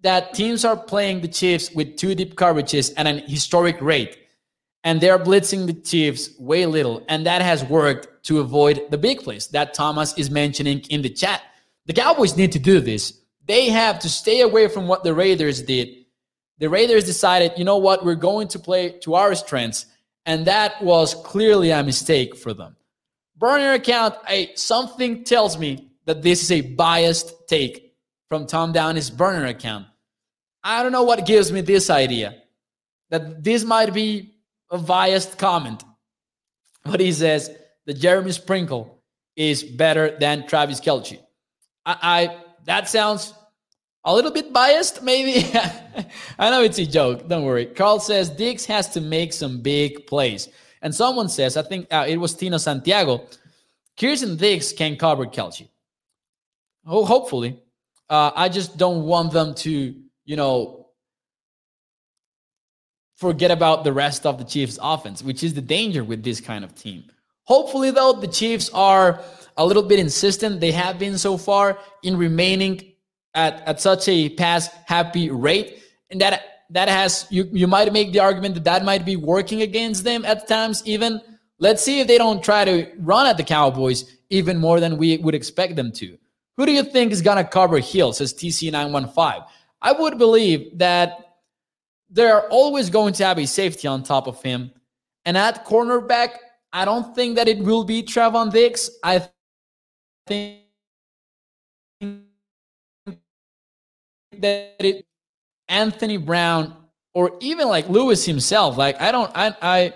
that 0.00 0.34
teams 0.34 0.64
are 0.64 0.76
playing 0.76 1.20
the 1.20 1.28
Chiefs 1.28 1.70
with 1.74 1.96
two 1.96 2.14
deep 2.14 2.36
coverages 2.36 2.92
at 2.96 3.06
an 3.06 3.18
historic 3.26 3.80
rate, 3.80 4.18
and 4.84 5.00
they're 5.00 5.18
blitzing 5.18 5.66
the 5.66 5.74
Chiefs 5.74 6.30
way 6.38 6.66
little, 6.66 7.04
and 7.08 7.26
that 7.26 7.42
has 7.42 7.64
worked 7.64 8.24
to 8.24 8.40
avoid 8.40 8.82
the 8.90 8.98
big 8.98 9.20
plays 9.20 9.48
that 9.48 9.74
Thomas 9.74 10.16
is 10.16 10.30
mentioning 10.30 10.80
in 10.90 11.02
the 11.02 11.10
chat. 11.10 11.42
The 11.86 11.92
Cowboys 11.92 12.36
need 12.36 12.52
to 12.52 12.58
do 12.58 12.80
this. 12.80 13.18
They 13.46 13.68
have 13.68 13.98
to 14.00 14.08
stay 14.08 14.40
away 14.40 14.68
from 14.68 14.86
what 14.86 15.04
the 15.04 15.14
Raiders 15.14 15.60
did. 15.62 15.88
The 16.58 16.70
Raiders 16.70 17.04
decided, 17.04 17.52
you 17.58 17.64
know 17.64 17.76
what, 17.76 18.04
we're 18.04 18.14
going 18.14 18.48
to 18.48 18.58
play 18.58 18.90
to 19.00 19.14
our 19.14 19.34
strengths, 19.34 19.86
and 20.26 20.46
that 20.46 20.82
was 20.82 21.14
clearly 21.14 21.70
a 21.70 21.82
mistake 21.82 22.36
for 22.36 22.54
them. 22.54 22.76
Burner 23.36 23.72
account, 23.72 24.14
I, 24.26 24.52
something 24.54 25.24
tells 25.24 25.58
me 25.58 25.90
that 26.06 26.22
this 26.22 26.42
is 26.42 26.52
a 26.52 26.60
biased 26.60 27.48
take 27.48 27.94
from 28.28 28.46
Tom 28.46 28.72
Downey's 28.72 29.10
burner 29.10 29.46
account. 29.46 29.86
I 30.62 30.82
don't 30.82 30.92
know 30.92 31.02
what 31.02 31.26
gives 31.26 31.52
me 31.52 31.60
this 31.60 31.90
idea 31.90 32.36
that 33.10 33.44
this 33.44 33.64
might 33.64 33.92
be 33.92 34.34
a 34.70 34.78
biased 34.78 35.38
comment. 35.38 35.84
But 36.84 37.00
he 37.00 37.12
says 37.12 37.50
that 37.86 37.94
Jeremy 37.94 38.32
Sprinkle 38.32 39.02
is 39.36 39.62
better 39.62 40.16
than 40.18 40.46
Travis 40.46 40.80
Kelce. 40.80 41.18
I, 41.84 41.96
I 42.02 42.40
that 42.64 42.88
sounds 42.88 43.34
a 44.04 44.14
little 44.14 44.30
bit 44.30 44.52
biased, 44.52 45.02
maybe. 45.02 45.50
I 46.38 46.50
know 46.50 46.62
it's 46.62 46.78
a 46.78 46.86
joke. 46.86 47.28
Don't 47.28 47.44
worry. 47.44 47.66
Carl 47.66 48.00
says 48.00 48.30
Diggs 48.30 48.66
has 48.66 48.88
to 48.90 49.00
make 49.00 49.32
some 49.32 49.60
big 49.60 50.06
plays. 50.06 50.48
And 50.82 50.94
someone 50.94 51.28
says, 51.28 51.56
I 51.56 51.62
think 51.62 51.86
uh, 51.92 52.04
it 52.06 52.18
was 52.18 52.34
Tino 52.34 52.58
Santiago, 52.58 53.26
Kirsten 53.98 54.36
Diggs 54.36 54.72
can 54.72 54.96
cover 54.96 55.24
Kelce. 55.24 55.68
Oh, 56.86 57.04
hopefully. 57.04 57.58
Uh, 58.10 58.32
I 58.36 58.50
just 58.50 58.76
don't 58.76 59.04
want 59.04 59.32
them 59.32 59.54
to 59.54 59.94
you 60.24 60.36
know, 60.36 60.86
forget 63.16 63.50
about 63.50 63.84
the 63.84 63.92
rest 63.92 64.26
of 64.26 64.38
the 64.38 64.44
Chiefs 64.44 64.78
offense, 64.82 65.22
which 65.22 65.44
is 65.44 65.54
the 65.54 65.60
danger 65.60 66.02
with 66.02 66.22
this 66.22 66.40
kind 66.40 66.64
of 66.64 66.74
team. 66.74 67.04
Hopefully, 67.44 67.90
though, 67.90 68.14
the 68.14 68.26
Chiefs 68.26 68.70
are 68.72 69.20
a 69.56 69.64
little 69.64 69.82
bit 69.82 69.98
insistent. 69.98 70.60
They 70.60 70.72
have 70.72 70.98
been 70.98 71.18
so 71.18 71.36
far 71.36 71.78
in 72.02 72.16
remaining 72.16 72.93
at, 73.34 73.66
at 73.66 73.80
such 73.80 74.08
a 74.08 74.28
pass 74.30 74.68
happy 74.86 75.30
rate. 75.30 75.82
And 76.10 76.20
that 76.20 76.42
that 76.70 76.88
has 76.88 77.26
you 77.30 77.48
you 77.52 77.66
might 77.66 77.92
make 77.92 78.12
the 78.12 78.20
argument 78.20 78.54
that 78.54 78.64
that 78.64 78.84
might 78.84 79.04
be 79.04 79.16
working 79.16 79.62
against 79.62 80.04
them 80.04 80.24
at 80.24 80.48
times 80.48 80.82
even 80.86 81.20
let's 81.58 81.82
see 81.82 82.00
if 82.00 82.06
they 82.06 82.16
don't 82.16 82.42
try 82.42 82.64
to 82.64 82.90
run 82.98 83.26
at 83.26 83.36
the 83.36 83.42
cowboys 83.44 84.16
even 84.30 84.58
more 84.58 84.80
than 84.80 84.96
we 84.96 85.18
would 85.18 85.34
expect 85.34 85.76
them 85.76 85.92
to 85.92 86.16
who 86.56 86.64
do 86.64 86.72
you 86.72 86.82
think 86.82 87.12
is 87.12 87.20
going 87.20 87.36
to 87.36 87.44
cover 87.44 87.78
hill 87.80 88.14
says 88.14 88.32
tc915 88.32 89.44
I 89.84 89.92
would 89.92 90.16
believe 90.16 90.78
that 90.78 91.36
they're 92.08 92.48
always 92.48 92.88
going 92.88 93.12
to 93.14 93.24
have 93.26 93.38
a 93.38 93.46
safety 93.46 93.86
on 93.86 94.02
top 94.02 94.26
of 94.26 94.42
him. 94.42 94.72
And 95.26 95.36
at 95.36 95.66
cornerback, 95.66 96.36
I 96.72 96.86
don't 96.86 97.14
think 97.14 97.36
that 97.36 97.48
it 97.48 97.58
will 97.58 97.84
be 97.84 98.02
Trevon 98.02 98.50
Diggs. 98.50 98.90
I 99.02 99.28
think 100.26 100.60
that 104.42 104.76
it 104.78 105.06
Anthony 105.68 106.16
Brown 106.16 106.76
or 107.14 107.36
even 107.40 107.68
like 107.68 107.88
Lewis 107.88 108.24
himself. 108.24 108.76
Like 108.76 109.00
I 109.00 109.12
don't 109.12 109.30
I 109.34 109.54
I 109.62 109.92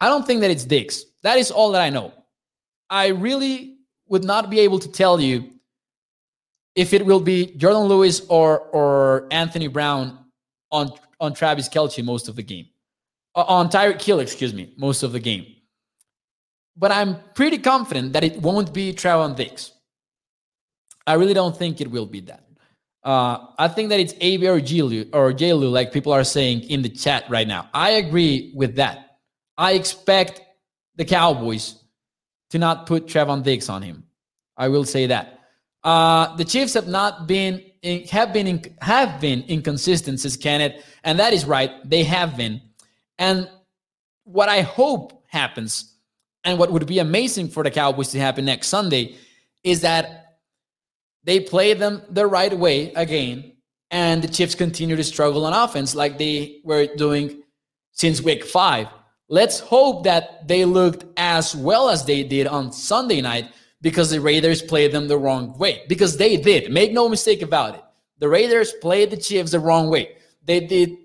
I 0.00 0.08
don't 0.08 0.26
think 0.26 0.40
that 0.40 0.50
it's 0.50 0.64
Diggs. 0.64 1.04
That 1.22 1.38
is 1.38 1.50
all 1.50 1.72
that 1.72 1.82
I 1.82 1.90
know. 1.90 2.12
I 2.90 3.08
really 3.08 3.78
would 4.08 4.24
not 4.24 4.50
be 4.50 4.60
able 4.60 4.78
to 4.78 4.90
tell 4.90 5.20
you 5.20 5.50
if 6.74 6.92
it 6.92 7.04
will 7.06 7.20
be 7.20 7.54
Jourdan 7.56 7.88
Lewis 7.88 8.22
or 8.28 8.60
or 8.72 9.26
Anthony 9.30 9.68
Brown 9.68 10.18
on 10.70 10.92
on 11.20 11.32
Travis 11.34 11.68
Kelce 11.68 12.04
most 12.04 12.28
of 12.28 12.36
the 12.36 12.42
game, 12.42 12.66
on 13.34 13.70
Tyreek 13.70 14.02
Hill, 14.02 14.20
excuse 14.20 14.52
me, 14.52 14.72
most 14.76 15.02
of 15.02 15.12
the 15.12 15.20
game. 15.20 15.46
But 16.76 16.90
I'm 16.90 17.18
pretty 17.34 17.58
confident 17.58 18.12
that 18.14 18.24
it 18.24 18.42
won't 18.42 18.72
be 18.74 18.92
Trevon 18.92 19.36
Diggs. 19.36 19.72
I 21.06 21.14
really 21.14 21.34
don't 21.34 21.56
think 21.56 21.80
it 21.80 21.90
will 21.90 22.06
be 22.06 22.20
that. 22.20 22.44
Uh, 23.04 23.46
I 23.58 23.68
think 23.68 23.90
that 23.90 24.00
it's 24.00 24.14
AB 24.20 24.48
or 24.48 24.60
Jilu 24.60 25.10
or 25.12 25.32
Jlu, 25.32 25.70
like 25.70 25.92
people 25.92 26.12
are 26.12 26.24
saying 26.24 26.62
in 26.62 26.80
the 26.80 26.88
chat 26.88 27.24
right 27.28 27.46
now. 27.46 27.68
I 27.74 27.90
agree 27.90 28.52
with 28.54 28.76
that. 28.76 29.18
I 29.58 29.72
expect 29.72 30.40
the 30.96 31.04
Cowboys 31.04 31.76
to 32.50 32.58
not 32.58 32.86
put 32.86 33.06
Trevon 33.06 33.42
Diggs 33.42 33.68
on 33.68 33.82
him. 33.82 34.04
I 34.56 34.68
will 34.68 34.84
say 34.84 35.06
that. 35.08 35.40
Uh, 35.82 36.34
the 36.36 36.44
Chiefs 36.44 36.72
have 36.74 36.88
not 36.88 37.26
been 37.26 37.62
in, 37.82 38.04
have 38.04 38.32
been 38.32 38.46
in, 38.46 38.62
have 38.80 39.20
been 39.20 39.44
inconsistent, 39.48 40.20
says 40.20 40.36
Kenneth, 40.36 40.82
and 41.04 41.18
that 41.18 41.34
is 41.34 41.44
right. 41.44 41.70
They 41.84 42.04
have 42.04 42.36
been. 42.38 42.62
And 43.18 43.50
what 44.24 44.48
I 44.48 44.62
hope 44.62 45.24
happens, 45.26 45.94
and 46.42 46.58
what 46.58 46.72
would 46.72 46.86
be 46.86 47.00
amazing 47.00 47.48
for 47.48 47.62
the 47.62 47.70
Cowboys 47.70 48.08
to 48.12 48.18
happen 48.18 48.46
next 48.46 48.68
Sunday, 48.68 49.16
is 49.62 49.82
that 49.82 50.23
they 51.24 51.40
play 51.40 51.74
them 51.74 52.02
the 52.10 52.26
right 52.26 52.56
way 52.56 52.92
again, 52.92 53.52
and 53.90 54.22
the 54.22 54.28
Chiefs 54.28 54.54
continue 54.54 54.96
to 54.96 55.04
struggle 55.04 55.46
on 55.46 55.52
offense 55.52 55.94
like 55.94 56.18
they 56.18 56.60
were 56.64 56.86
doing 56.96 57.42
since 57.92 58.22
week 58.22 58.44
five. 58.44 58.88
Let's 59.28 59.58
hope 59.58 60.04
that 60.04 60.46
they 60.46 60.64
looked 60.64 61.04
as 61.16 61.56
well 61.56 61.88
as 61.88 62.04
they 62.04 62.22
did 62.22 62.46
on 62.46 62.72
Sunday 62.72 63.20
night 63.20 63.50
because 63.80 64.10
the 64.10 64.20
Raiders 64.20 64.62
played 64.62 64.92
them 64.92 65.08
the 65.08 65.18
wrong 65.18 65.56
way. 65.58 65.82
Because 65.88 66.16
they 66.16 66.36
did. 66.36 66.70
Make 66.70 66.92
no 66.92 67.08
mistake 67.08 67.42
about 67.42 67.74
it. 67.74 67.84
The 68.18 68.28
Raiders 68.28 68.72
played 68.80 69.10
the 69.10 69.16
Chiefs 69.16 69.52
the 69.52 69.60
wrong 69.60 69.88
way. 69.88 70.16
They 70.44 70.60
did 70.60 70.96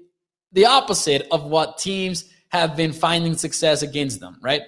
the 0.52 0.66
opposite 0.66 1.28
of 1.32 1.44
what 1.44 1.78
teams 1.78 2.30
have 2.50 2.76
been 2.76 2.92
finding 2.92 3.36
success 3.36 3.84
against 3.84 4.20
them, 4.20 4.38
right? 4.42 4.64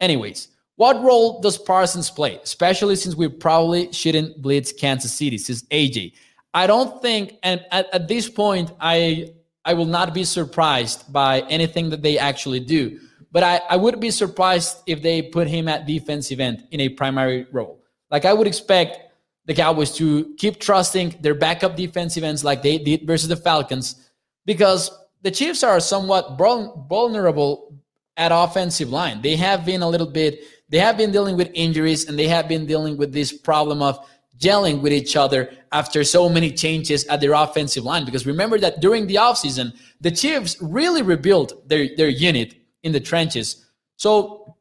Anyways, 0.00 0.48
what 0.76 1.02
role 1.02 1.40
does 1.40 1.56
Parsons 1.56 2.10
play, 2.10 2.38
especially 2.42 2.96
since 2.96 3.14
we 3.14 3.28
probably 3.28 3.92
shouldn't 3.92 4.42
blitz 4.42 4.72
Kansas 4.72 5.12
City, 5.12 5.38
says 5.38 5.62
AJ. 5.70 6.14
I 6.52 6.66
don't 6.66 7.00
think, 7.00 7.38
and 7.42 7.64
at, 7.70 7.92
at 7.92 8.08
this 8.08 8.28
point, 8.28 8.72
I 8.80 9.34
I 9.64 9.74
will 9.74 9.86
not 9.86 10.12
be 10.12 10.24
surprised 10.24 11.10
by 11.12 11.40
anything 11.48 11.90
that 11.90 12.02
they 12.02 12.18
actually 12.18 12.60
do. 12.60 13.00
But 13.32 13.42
I, 13.42 13.60
I 13.70 13.76
would 13.76 13.98
be 13.98 14.10
surprised 14.10 14.78
if 14.86 15.02
they 15.02 15.22
put 15.22 15.48
him 15.48 15.68
at 15.68 15.86
defensive 15.86 16.38
end 16.38 16.66
in 16.70 16.80
a 16.80 16.90
primary 16.90 17.46
role. 17.50 17.80
Like 18.10 18.24
I 18.24 18.32
would 18.32 18.46
expect 18.46 18.98
the 19.46 19.54
Cowboys 19.54 19.90
to 19.96 20.34
keep 20.36 20.60
trusting 20.60 21.16
their 21.20 21.34
backup 21.34 21.76
defensive 21.76 22.24
ends 22.24 22.44
like 22.44 22.62
they 22.62 22.78
did 22.78 23.06
versus 23.06 23.28
the 23.28 23.36
Falcons 23.36 24.08
because 24.46 24.90
the 25.22 25.30
Chiefs 25.30 25.62
are 25.62 25.80
somewhat 25.80 26.38
vulnerable 26.38 27.74
at 28.16 28.30
offensive 28.32 28.90
line. 28.90 29.20
They 29.22 29.36
have 29.36 29.64
been 29.64 29.82
a 29.82 29.88
little 29.88 30.06
bit, 30.06 30.40
they 30.68 30.78
have 30.78 30.96
been 30.96 31.12
dealing 31.12 31.36
with 31.36 31.50
injuries 31.54 32.08
and 32.08 32.18
they 32.18 32.28
have 32.28 32.48
been 32.48 32.66
dealing 32.66 32.96
with 32.96 33.12
this 33.12 33.32
problem 33.32 33.82
of 33.82 33.98
gelling 34.38 34.80
with 34.80 34.92
each 34.92 35.16
other 35.16 35.52
after 35.72 36.02
so 36.04 36.28
many 36.28 36.50
changes 36.50 37.04
at 37.06 37.20
their 37.20 37.32
offensive 37.32 37.84
line. 37.84 38.04
Because 38.04 38.26
remember 38.26 38.58
that 38.58 38.80
during 38.80 39.06
the 39.06 39.16
offseason, 39.16 39.72
the 40.00 40.10
Chiefs 40.10 40.56
really 40.60 41.02
rebuilt 41.02 41.68
their, 41.68 41.88
their 41.96 42.08
unit 42.08 42.54
in 42.82 42.92
the 42.92 43.00
trenches. 43.00 43.66
So 43.96 44.56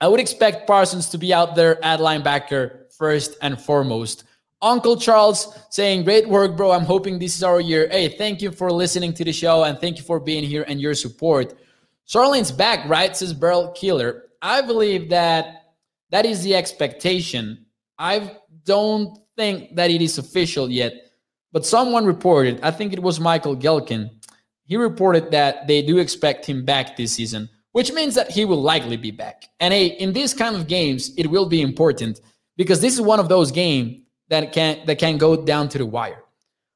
I 0.00 0.08
would 0.08 0.20
expect 0.20 0.66
Parsons 0.66 1.08
to 1.10 1.18
be 1.18 1.32
out 1.32 1.54
there 1.54 1.82
at 1.84 2.00
linebacker 2.00 2.92
first 2.92 3.36
and 3.42 3.60
foremost. 3.60 4.24
Uncle 4.62 4.96
Charles 4.96 5.58
saying, 5.70 6.04
Great 6.04 6.28
work, 6.28 6.56
bro. 6.56 6.72
I'm 6.72 6.84
hoping 6.84 7.18
this 7.18 7.36
is 7.36 7.42
our 7.42 7.60
year. 7.60 7.88
Hey, 7.88 8.08
thank 8.08 8.42
you 8.42 8.50
for 8.50 8.70
listening 8.70 9.12
to 9.14 9.24
the 9.24 9.32
show 9.32 9.64
and 9.64 9.78
thank 9.78 9.98
you 9.98 10.04
for 10.04 10.18
being 10.18 10.44
here 10.44 10.64
and 10.66 10.80
your 10.80 10.94
support. 10.94 11.54
Zuerlein's 12.08 12.52
back, 12.52 12.88
right? 12.88 13.16
Says 13.16 13.32
Barrel 13.34 13.68
Killer. 13.72 14.25
I 14.46 14.60
believe 14.60 15.10
that 15.10 15.74
that 16.10 16.24
is 16.24 16.44
the 16.44 16.54
expectation. 16.54 17.66
I 17.98 18.36
don't 18.62 19.18
think 19.36 19.74
that 19.74 19.90
it 19.90 20.00
is 20.00 20.18
official 20.18 20.70
yet, 20.70 20.92
but 21.50 21.66
someone 21.66 22.06
reported, 22.06 22.60
I 22.62 22.70
think 22.70 22.92
it 22.92 23.02
was 23.02 23.18
Michael 23.18 23.56
Gehlken, 23.56 24.08
he 24.62 24.76
reported 24.76 25.32
that 25.32 25.66
they 25.66 25.82
do 25.82 25.98
expect 25.98 26.46
him 26.46 26.64
back 26.64 26.96
this 26.96 27.12
season, 27.12 27.48
which 27.72 27.92
means 27.92 28.14
that 28.14 28.30
he 28.30 28.44
will 28.44 28.62
likely 28.62 28.96
be 28.96 29.10
back. 29.10 29.48
And 29.58 29.74
hey, 29.74 29.86
in 29.86 30.12
these 30.12 30.32
kind 30.32 30.54
of 30.54 30.68
games, 30.68 31.12
it 31.16 31.26
will 31.26 31.46
be 31.46 31.60
important 31.60 32.20
because 32.56 32.80
this 32.80 32.94
is 32.94 33.00
one 33.00 33.18
of 33.18 33.28
those 33.28 33.50
games 33.50 34.02
that 34.28 34.52
can 34.52 34.86
that 34.86 35.00
can 35.00 35.18
go 35.18 35.44
down 35.44 35.68
to 35.70 35.78
the 35.78 35.86
wire. 35.86 36.22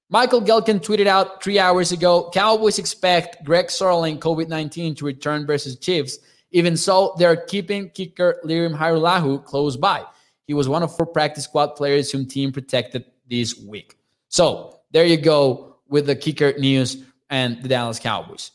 Michael 0.08 0.42
Gehlken 0.42 0.80
tweeted 0.80 1.06
out 1.06 1.40
three 1.40 1.60
hours 1.60 1.92
ago 1.92 2.30
Cowboys 2.34 2.80
expect 2.80 3.44
Greg 3.44 3.66
Zuerlein 3.66 4.18
COVID 4.18 4.48
19 4.48 4.96
to 4.96 5.04
return 5.04 5.46
versus 5.46 5.78
Chiefs. 5.78 6.18
Even 6.53 6.76
so, 6.76 7.14
they're 7.18 7.36
keeping 7.36 7.90
kicker 7.90 8.40
Lirim 8.44 8.76
Hajrullahu 8.76 9.44
close 9.44 9.76
by. 9.76 10.05
He 10.46 10.55
was 10.55 10.68
one 10.68 10.82
of 10.82 10.94
four 10.96 11.07
practice 11.07 11.44
squad 11.44 11.76
players 11.76 12.11
whom 12.11 12.26
team 12.26 12.53
protected 12.53 13.05
this 13.28 13.57
week. 13.57 13.96
So 14.28 14.80
there 14.90 15.05
you 15.05 15.16
go 15.16 15.76
with 15.88 16.07
the 16.07 16.16
kicker 16.16 16.53
news 16.59 17.05
and 17.30 17.62
the 17.62 17.68
Dallas 17.68 17.98
Cowboys. 17.98 18.51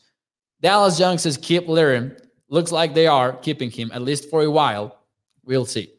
Dallas 0.60 1.00
Young 1.00 1.18
says 1.18 1.36
keep 1.36 1.66
Lirim. 1.66 2.18
Looks 2.48 2.70
like 2.70 2.94
they 2.94 3.06
are 3.06 3.32
keeping 3.32 3.70
him 3.70 3.90
at 3.92 4.02
least 4.02 4.30
for 4.30 4.42
a 4.42 4.50
while. 4.50 4.98
We'll 5.44 5.64
see. 5.64 5.92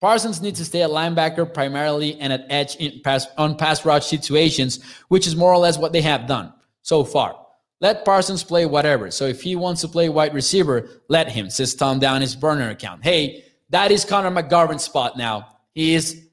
Parsons 0.00 0.40
needs 0.40 0.58
to 0.60 0.64
stay 0.64 0.82
at 0.82 0.90
linebacker 0.90 1.52
primarily 1.52 2.20
and 2.20 2.32
at 2.32 2.46
edge 2.50 2.76
in 2.76 3.00
pass, 3.02 3.26
on 3.36 3.56
pass 3.56 3.84
rush 3.84 4.06
situations, 4.06 4.80
which 5.08 5.26
is 5.26 5.34
more 5.34 5.52
or 5.52 5.58
less 5.58 5.76
what 5.76 5.92
they 5.92 6.02
have 6.02 6.26
done 6.28 6.52
so 6.82 7.02
far. 7.02 7.36
Let 7.80 8.04
Parsons 8.04 8.42
play 8.42 8.66
whatever. 8.66 9.10
So 9.10 9.26
if 9.26 9.42
he 9.42 9.54
wants 9.56 9.80
to 9.82 9.88
play 9.88 10.08
wide 10.08 10.34
receiver, 10.34 10.88
let 11.08 11.30
him, 11.30 11.48
says 11.50 11.74
Tom 11.74 11.98
down 11.98 12.20
his 12.20 12.34
burner 12.34 12.70
account. 12.70 13.04
Hey, 13.04 13.44
that 13.70 13.92
is 13.92 14.04
Connor 14.04 14.30
McGovern's 14.30 14.82
spot 14.82 15.16
now. 15.16 15.46
He 15.74 15.94
is 15.94 16.26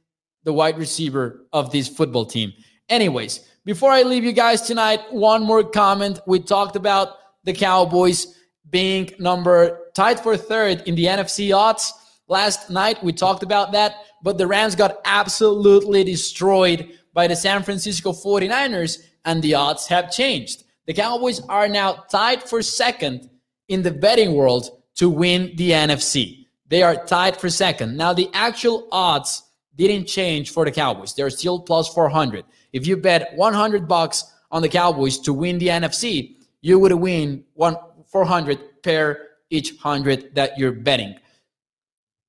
the 0.43 0.53
wide 0.53 0.77
receiver 0.77 1.45
of 1.53 1.71
this 1.71 1.87
football 1.87 2.25
team. 2.25 2.53
Anyways, 2.89 3.47
before 3.63 3.91
I 3.91 4.03
leave 4.03 4.23
you 4.23 4.31
guys 4.31 4.61
tonight, 4.61 5.01
one 5.11 5.43
more 5.43 5.63
comment. 5.63 6.19
We 6.25 6.39
talked 6.39 6.75
about 6.75 7.17
the 7.43 7.53
Cowboys 7.53 8.39
being 8.69 9.11
number 9.19 9.91
tied 9.93 10.19
for 10.19 10.35
third 10.37 10.81
in 10.87 10.95
the 10.95 11.05
NFC 11.05 11.55
odds 11.55 11.93
Last 12.27 12.71
night 12.71 13.03
we 13.03 13.13
talked 13.13 13.43
about 13.43 13.71
that, 13.73 13.97
but 14.23 14.37
the 14.37 14.47
Rams 14.47 14.73
got 14.75 14.97
absolutely 15.05 16.03
destroyed 16.03 16.89
by 17.13 17.27
the 17.27 17.35
San 17.35 17.61
Francisco 17.61 18.11
49ers, 18.11 19.03
and 19.25 19.41
the 19.41 19.53
odds 19.53 19.87
have 19.87 20.11
changed. 20.11 20.63
The 20.87 20.93
Cowboys 20.93 21.41
are 21.49 21.67
now 21.67 22.05
tied 22.09 22.43
for 22.43 22.61
second 22.61 23.29
in 23.69 23.81
the 23.81 23.91
betting 23.91 24.33
world 24.33 24.81
to 24.95 25.09
win 25.09 25.53
the 25.55 25.71
NFC. 25.71 26.45
They 26.67 26.83
are 26.83 27.05
tied 27.05 27.37
for 27.37 27.49
second. 27.49 27.97
Now, 27.97 28.13
the 28.13 28.29
actual 28.33 28.87
odds 28.91 29.43
didn't 29.75 30.05
change 30.05 30.51
for 30.51 30.63
the 30.65 30.71
Cowboys. 30.71 31.13
They're 31.13 31.29
still 31.29 31.59
plus 31.59 31.89
400. 31.89 32.45
If 32.71 32.87
you 32.87 32.97
bet 32.97 33.35
100 33.35 33.87
bucks 33.87 34.31
on 34.51 34.61
the 34.61 34.69
Cowboys 34.69 35.19
to 35.19 35.33
win 35.33 35.57
the 35.57 35.67
NFC, 35.67 36.37
you 36.61 36.79
would 36.79 36.93
win 36.93 37.43
one 37.53 37.77
400 38.07 38.81
per 38.83 39.27
each 39.49 39.71
100 39.73 40.35
that 40.35 40.57
you're 40.57 40.71
betting. 40.71 41.15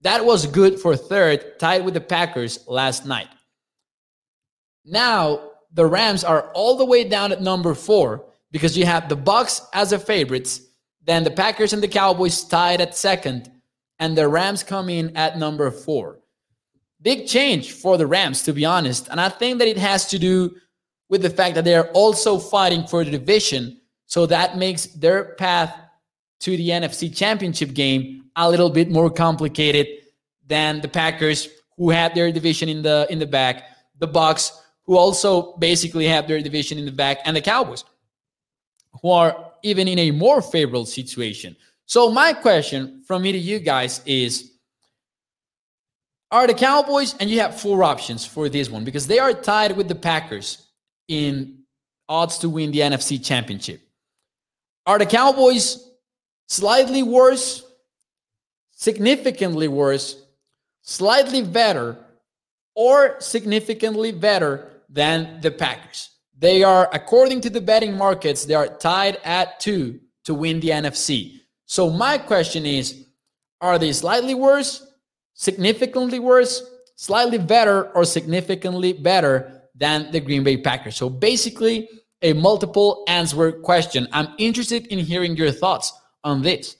That 0.02 0.24
was 0.24 0.46
good 0.46 0.78
for 0.78 0.96
third, 0.96 1.58
tied 1.58 1.84
with 1.84 1.94
the 1.94 2.00
Packers 2.00 2.66
last 2.66 3.06
night. 3.06 3.28
Now, 4.84 5.50
the 5.72 5.86
Rams 5.86 6.24
are 6.24 6.50
all 6.52 6.76
the 6.76 6.84
way 6.84 7.04
down 7.04 7.32
at 7.32 7.42
number 7.42 7.74
four 7.74 8.24
because 8.50 8.76
you 8.76 8.86
have 8.86 9.08
the 9.08 9.16
Bucs 9.16 9.60
as 9.72 9.90
the 9.90 9.98
favorites, 9.98 10.60
then 11.04 11.24
the 11.24 11.30
Packers 11.30 11.72
and 11.72 11.82
the 11.82 11.88
Cowboys 11.88 12.42
tied 12.44 12.80
at 12.80 12.96
second, 12.96 13.50
and 13.98 14.16
the 14.16 14.28
Rams 14.28 14.62
come 14.62 14.88
in 14.88 15.16
at 15.16 15.38
number 15.38 15.70
four. 15.70 16.20
Big 17.00 17.26
change 17.26 17.72
for 17.72 17.96
the 17.96 18.06
Rams, 18.06 18.42
to 18.44 18.52
be 18.52 18.64
honest. 18.64 19.08
And 19.08 19.20
I 19.20 19.28
think 19.28 19.58
that 19.58 19.68
it 19.68 19.78
has 19.78 20.08
to 20.08 20.18
do 20.18 20.56
with 21.08 21.22
the 21.22 21.30
fact 21.30 21.54
that 21.54 21.64
they 21.64 21.74
are 21.74 21.88
also 21.88 22.38
fighting 22.38 22.86
for 22.86 23.04
the 23.04 23.10
division. 23.10 23.80
So 24.06 24.26
that 24.26 24.56
makes 24.56 24.86
their 24.86 25.34
path 25.36 25.74
to 26.40 26.56
the 26.56 26.70
NFC 26.70 27.14
Championship 27.14 27.74
game 27.74 28.24
a 28.36 28.50
little 28.50 28.70
bit 28.70 28.90
more 28.90 29.10
complicated 29.10 29.86
than 30.46 30.80
the 30.80 30.88
Packers, 30.88 31.48
who 31.76 31.90
had 31.90 32.14
their 32.14 32.30
division 32.32 32.68
in 32.68 32.82
the 32.82 33.06
in 33.10 33.18
the 33.18 33.26
back, 33.26 33.64
the 33.98 34.08
Bucs, 34.08 34.52
who 34.84 34.96
also 34.96 35.56
basically 35.56 36.06
have 36.06 36.28
their 36.28 36.40
division 36.40 36.78
in 36.78 36.84
the 36.84 36.92
back, 36.92 37.18
and 37.24 37.36
the 37.36 37.40
Cowboys, 37.40 37.84
who 39.02 39.10
are 39.10 39.52
even 39.62 39.88
in 39.88 39.98
a 39.98 40.10
more 40.10 40.42
favorable 40.42 40.86
situation. 40.86 41.56
So 41.86 42.10
my 42.10 42.32
question 42.32 43.02
from 43.06 43.22
me 43.22 43.32
to 43.32 43.38
you 43.38 43.58
guys 43.58 44.00
is 44.06 44.52
are 46.30 46.46
the 46.46 46.54
Cowboys, 46.54 47.14
and 47.20 47.30
you 47.30 47.38
have 47.40 47.60
four 47.60 47.84
options 47.84 48.26
for 48.26 48.48
this 48.48 48.68
one 48.68 48.84
because 48.84 49.06
they 49.06 49.20
are 49.20 49.32
tied 49.32 49.76
with 49.76 49.86
the 49.86 49.94
Packers 49.94 50.66
in 51.06 51.60
odds 52.08 52.38
to 52.38 52.48
win 52.48 52.72
the 52.72 52.80
NFC 52.80 53.24
Championship. 53.24 53.80
Are 54.86 54.98
the 54.98 55.06
Cowboys 55.06 55.88
slightly 56.48 57.04
worse 57.04 57.66
significantly 58.76 59.66
worse, 59.66 60.22
slightly 60.82 61.42
better, 61.42 61.96
or 62.74 63.20
significantly 63.20 64.12
better 64.12 64.70
than 64.88 65.40
the 65.40 65.50
Packers. 65.50 66.10
They 66.38 66.62
are, 66.62 66.88
according 66.92 67.40
to 67.42 67.50
the 67.50 67.60
betting 67.60 67.96
markets, 67.96 68.44
they 68.44 68.54
are 68.54 68.68
tied 68.68 69.18
at 69.24 69.58
two 69.58 70.00
to 70.24 70.34
win 70.34 70.60
the 70.60 70.68
NFC. 70.68 71.40
So 71.64 71.90
my 71.90 72.18
question 72.18 72.66
is, 72.66 73.06
are 73.60 73.78
they 73.78 73.92
slightly 73.92 74.34
worse, 74.34 74.86
significantly 75.34 76.18
worse, 76.18 76.62
slightly 76.96 77.38
better, 77.38 77.90
or 77.92 78.04
significantly 78.04 78.92
better 78.92 79.62
than 79.74 80.10
the 80.12 80.20
Green 80.20 80.44
Bay 80.44 80.58
Packers? 80.58 80.96
So 80.96 81.08
basically, 81.08 81.88
a 82.22 82.34
multiple 82.34 83.04
answer 83.08 83.52
question. 83.52 84.06
I'm 84.12 84.28
interested 84.38 84.86
in 84.88 84.98
hearing 84.98 85.36
your 85.36 85.50
thoughts 85.50 85.92
on 86.22 86.42
this. 86.42 86.76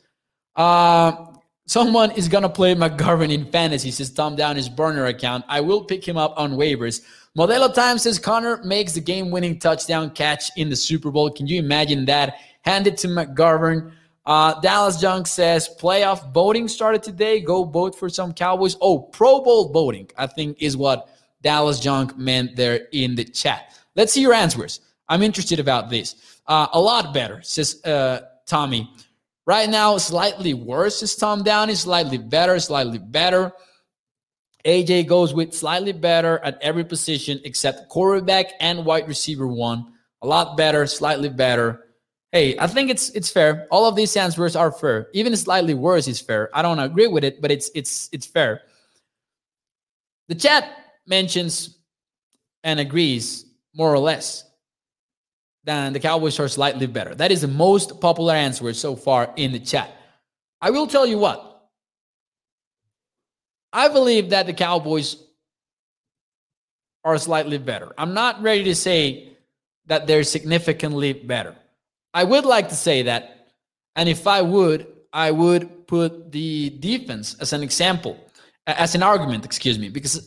Uh, 0.55 1.27
Someone 1.69 2.13
is 2.13 2.29
gonna 2.29 2.49
play 2.49 2.77
McGovern 2.77 3.33
in 3.33 3.45
fantasy, 3.51 3.91
says 3.91 4.11
Tom 4.11 4.37
down 4.37 4.55
his 4.55 4.69
burner 4.69 5.07
account. 5.07 5.45
I 5.49 5.61
will 5.61 5.83
pick 5.83 6.07
him 6.07 6.17
up 6.17 6.35
on 6.37 6.53
waivers. 6.53 7.03
Modelo 7.37 7.72
Time 7.72 7.99
says 7.99 8.18
Connor 8.18 8.62
makes 8.64 8.95
the 8.95 9.01
game-winning 9.01 9.59
touchdown 9.59 10.09
catch 10.11 10.51
in 10.57 10.70
the 10.70 10.76
Super 10.76 11.11
Bowl. 11.11 11.30
Can 11.30 11.47
you 11.47 11.59
imagine 11.59 12.07
that? 12.07 12.37
Hand 12.62 12.87
it 12.87 12.97
to 12.99 13.09
McGovern. 13.09 13.93
Uh, 14.24 14.59
Dallas 14.61 14.99
Junk 14.99 15.26
says 15.26 15.68
playoff 15.78 16.32
voting 16.32 16.66
started 16.66 17.03
today. 17.03 17.41
Go 17.41 17.64
vote 17.64 17.95
for 17.95 18.09
some 18.09 18.32
Cowboys. 18.32 18.78
Oh, 18.80 18.99
Pro 18.99 19.43
Bowl 19.43 19.68
voting, 19.70 20.09
I 20.16 20.26
think, 20.26 20.62
is 20.62 20.78
what 20.78 21.11
Dallas 21.43 21.78
Junk 21.78 22.16
meant 22.16 22.57
there 22.57 22.89
in 22.93 23.14
the 23.14 23.24
chat. 23.24 23.70
Let's 23.97 24.14
see 24.14 24.22
your 24.22 24.32
answers. 24.32 24.80
I'm 25.11 25.22
interested 25.22 25.61
about 25.61 25.91
this. 25.91 26.41
Uh, 26.47 26.68
a 26.72 26.80
lot 26.80 27.12
better, 27.12 27.43
says 27.43 27.84
uh, 27.84 28.20
Tommy. 28.47 28.91
Right 29.45 29.68
now, 29.68 29.99
slightly 29.99 30.55
worse 30.55 31.03
is 31.03 31.14
Tom 31.14 31.43
Downey, 31.43 31.74
slightly 31.74 32.18
better, 32.18 32.59
slightly 32.59 32.99
better. 32.99 33.53
AJ 34.67 35.07
goes 35.07 35.33
with 35.33 35.55
slightly 35.55 35.93
better 35.93 36.41
at 36.41 36.59
every 36.61 36.85
position 36.85 37.41
except 37.45 37.89
quarterback 37.89 38.47
and 38.61 38.85
wide 38.85 39.07
receiver 39.07 39.47
one. 39.47 39.93
A 40.23 40.27
lot 40.27 40.57
better, 40.57 40.87
slightly 40.87 41.29
better. 41.29 41.85
Hey, 42.33 42.59
I 42.59 42.67
think 42.67 42.91
it's 42.91 43.11
it's 43.11 43.31
fair. 43.31 43.69
All 43.71 43.87
of 43.87 43.95
these 43.95 44.17
answers 44.17 44.57
are 44.57 44.73
fair. 44.73 45.09
Even 45.14 45.37
slightly 45.37 45.75
worse 45.75 46.09
is 46.09 46.21
fair. 46.21 46.51
I 46.53 46.62
don't 46.62 46.81
agree 46.81 47.07
with 47.07 47.23
it, 47.23 47.41
but 47.41 47.53
it's 47.53 47.71
it's 47.77 48.09
it's 48.11 48.27
fair. 48.27 48.62
The 50.29 50.35
chat 50.35 50.69
mentions 51.07 51.79
and 52.64 52.81
agrees 52.81 53.45
more 53.73 53.95
or 53.95 54.01
less 54.01 54.45
than 55.62 55.93
the 55.93 56.01
Cowboys 56.01 56.41
are 56.41 56.49
slightly 56.49 56.89
better. 56.89 57.14
That 57.14 57.31
is 57.31 57.43
the 57.43 57.49
most 57.49 58.01
popular 58.01 58.35
answer 58.35 58.73
so 58.75 58.97
far 58.97 59.33
in 59.37 59.53
the 59.53 59.61
chat. 59.61 59.93
I 60.61 60.71
will 60.71 60.89
tell 60.89 61.07
you 61.07 61.19
what. 61.19 61.45
I 63.77 63.89
believe 63.89 64.31
that 64.31 64.47
the 64.47 64.55
Cowboys 64.55 65.16
are 67.05 67.18
slightly 67.18 67.59
better. 67.59 67.93
I'm 67.99 68.14
not 68.14 68.41
ready 68.41 68.64
to 68.64 68.74
say 68.74 69.37
that 69.85 70.07
they're 70.07 70.24
significantly 70.24 71.12
better. 71.12 71.55
I 72.14 72.24
would 72.24 72.47
like 72.47 72.70
to 72.70 72.74
say 72.74 73.03
that. 73.03 73.49
And 73.95 74.09
if 74.09 74.27
I 74.27 74.41
would, 74.41 74.87
I 75.12 75.31
would 75.31 75.87
put 75.87 76.33
the 76.33 76.70
defense 76.70 77.37
as 77.39 77.53
an 77.53 77.62
example, 77.62 78.18
as 78.66 78.95
an 78.95 79.03
argument, 79.03 79.45
excuse 79.45 79.79
me, 79.79 79.91
because 79.91 80.27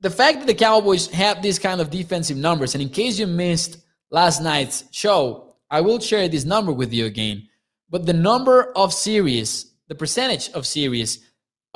the 0.00 0.08
fact 0.08 0.38
that 0.38 0.46
the 0.46 0.54
Cowboys 0.54 1.08
have 1.08 1.42
these 1.42 1.58
kind 1.58 1.82
of 1.82 1.90
defensive 1.90 2.38
numbers, 2.38 2.74
and 2.74 2.80
in 2.80 2.88
case 2.88 3.18
you 3.18 3.26
missed 3.26 3.76
last 4.10 4.40
night's 4.40 4.84
show, 4.92 5.56
I 5.70 5.82
will 5.82 6.00
share 6.00 6.26
this 6.26 6.46
number 6.46 6.72
with 6.72 6.94
you 6.94 7.04
again. 7.04 7.48
But 7.90 8.06
the 8.06 8.14
number 8.14 8.72
of 8.72 8.94
series, 8.94 9.74
the 9.88 9.94
percentage 9.94 10.48
of 10.52 10.66
series 10.66 11.27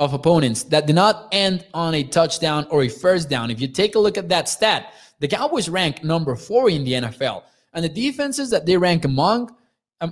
of 0.03 0.13
opponents 0.13 0.63
that 0.63 0.87
did 0.87 0.95
not 0.95 1.27
end 1.31 1.65
on 1.73 1.95
a 1.95 2.03
touchdown 2.03 2.67
or 2.69 2.83
a 2.83 2.89
first 2.89 3.29
down, 3.29 3.49
if 3.49 3.59
you 3.59 3.67
take 3.67 3.95
a 3.95 3.99
look 3.99 4.17
at 4.17 4.29
that 4.29 4.49
stat, 4.49 4.93
the 5.19 5.27
Cowboys 5.27 5.69
rank 5.69 6.03
number 6.03 6.35
four 6.35 6.69
in 6.69 6.83
the 6.83 6.93
NFL. 6.93 7.43
And 7.73 7.83
the 7.83 7.89
defenses 7.89 8.49
that 8.51 8.65
they 8.65 8.77
rank 8.77 9.05
among 9.05 9.55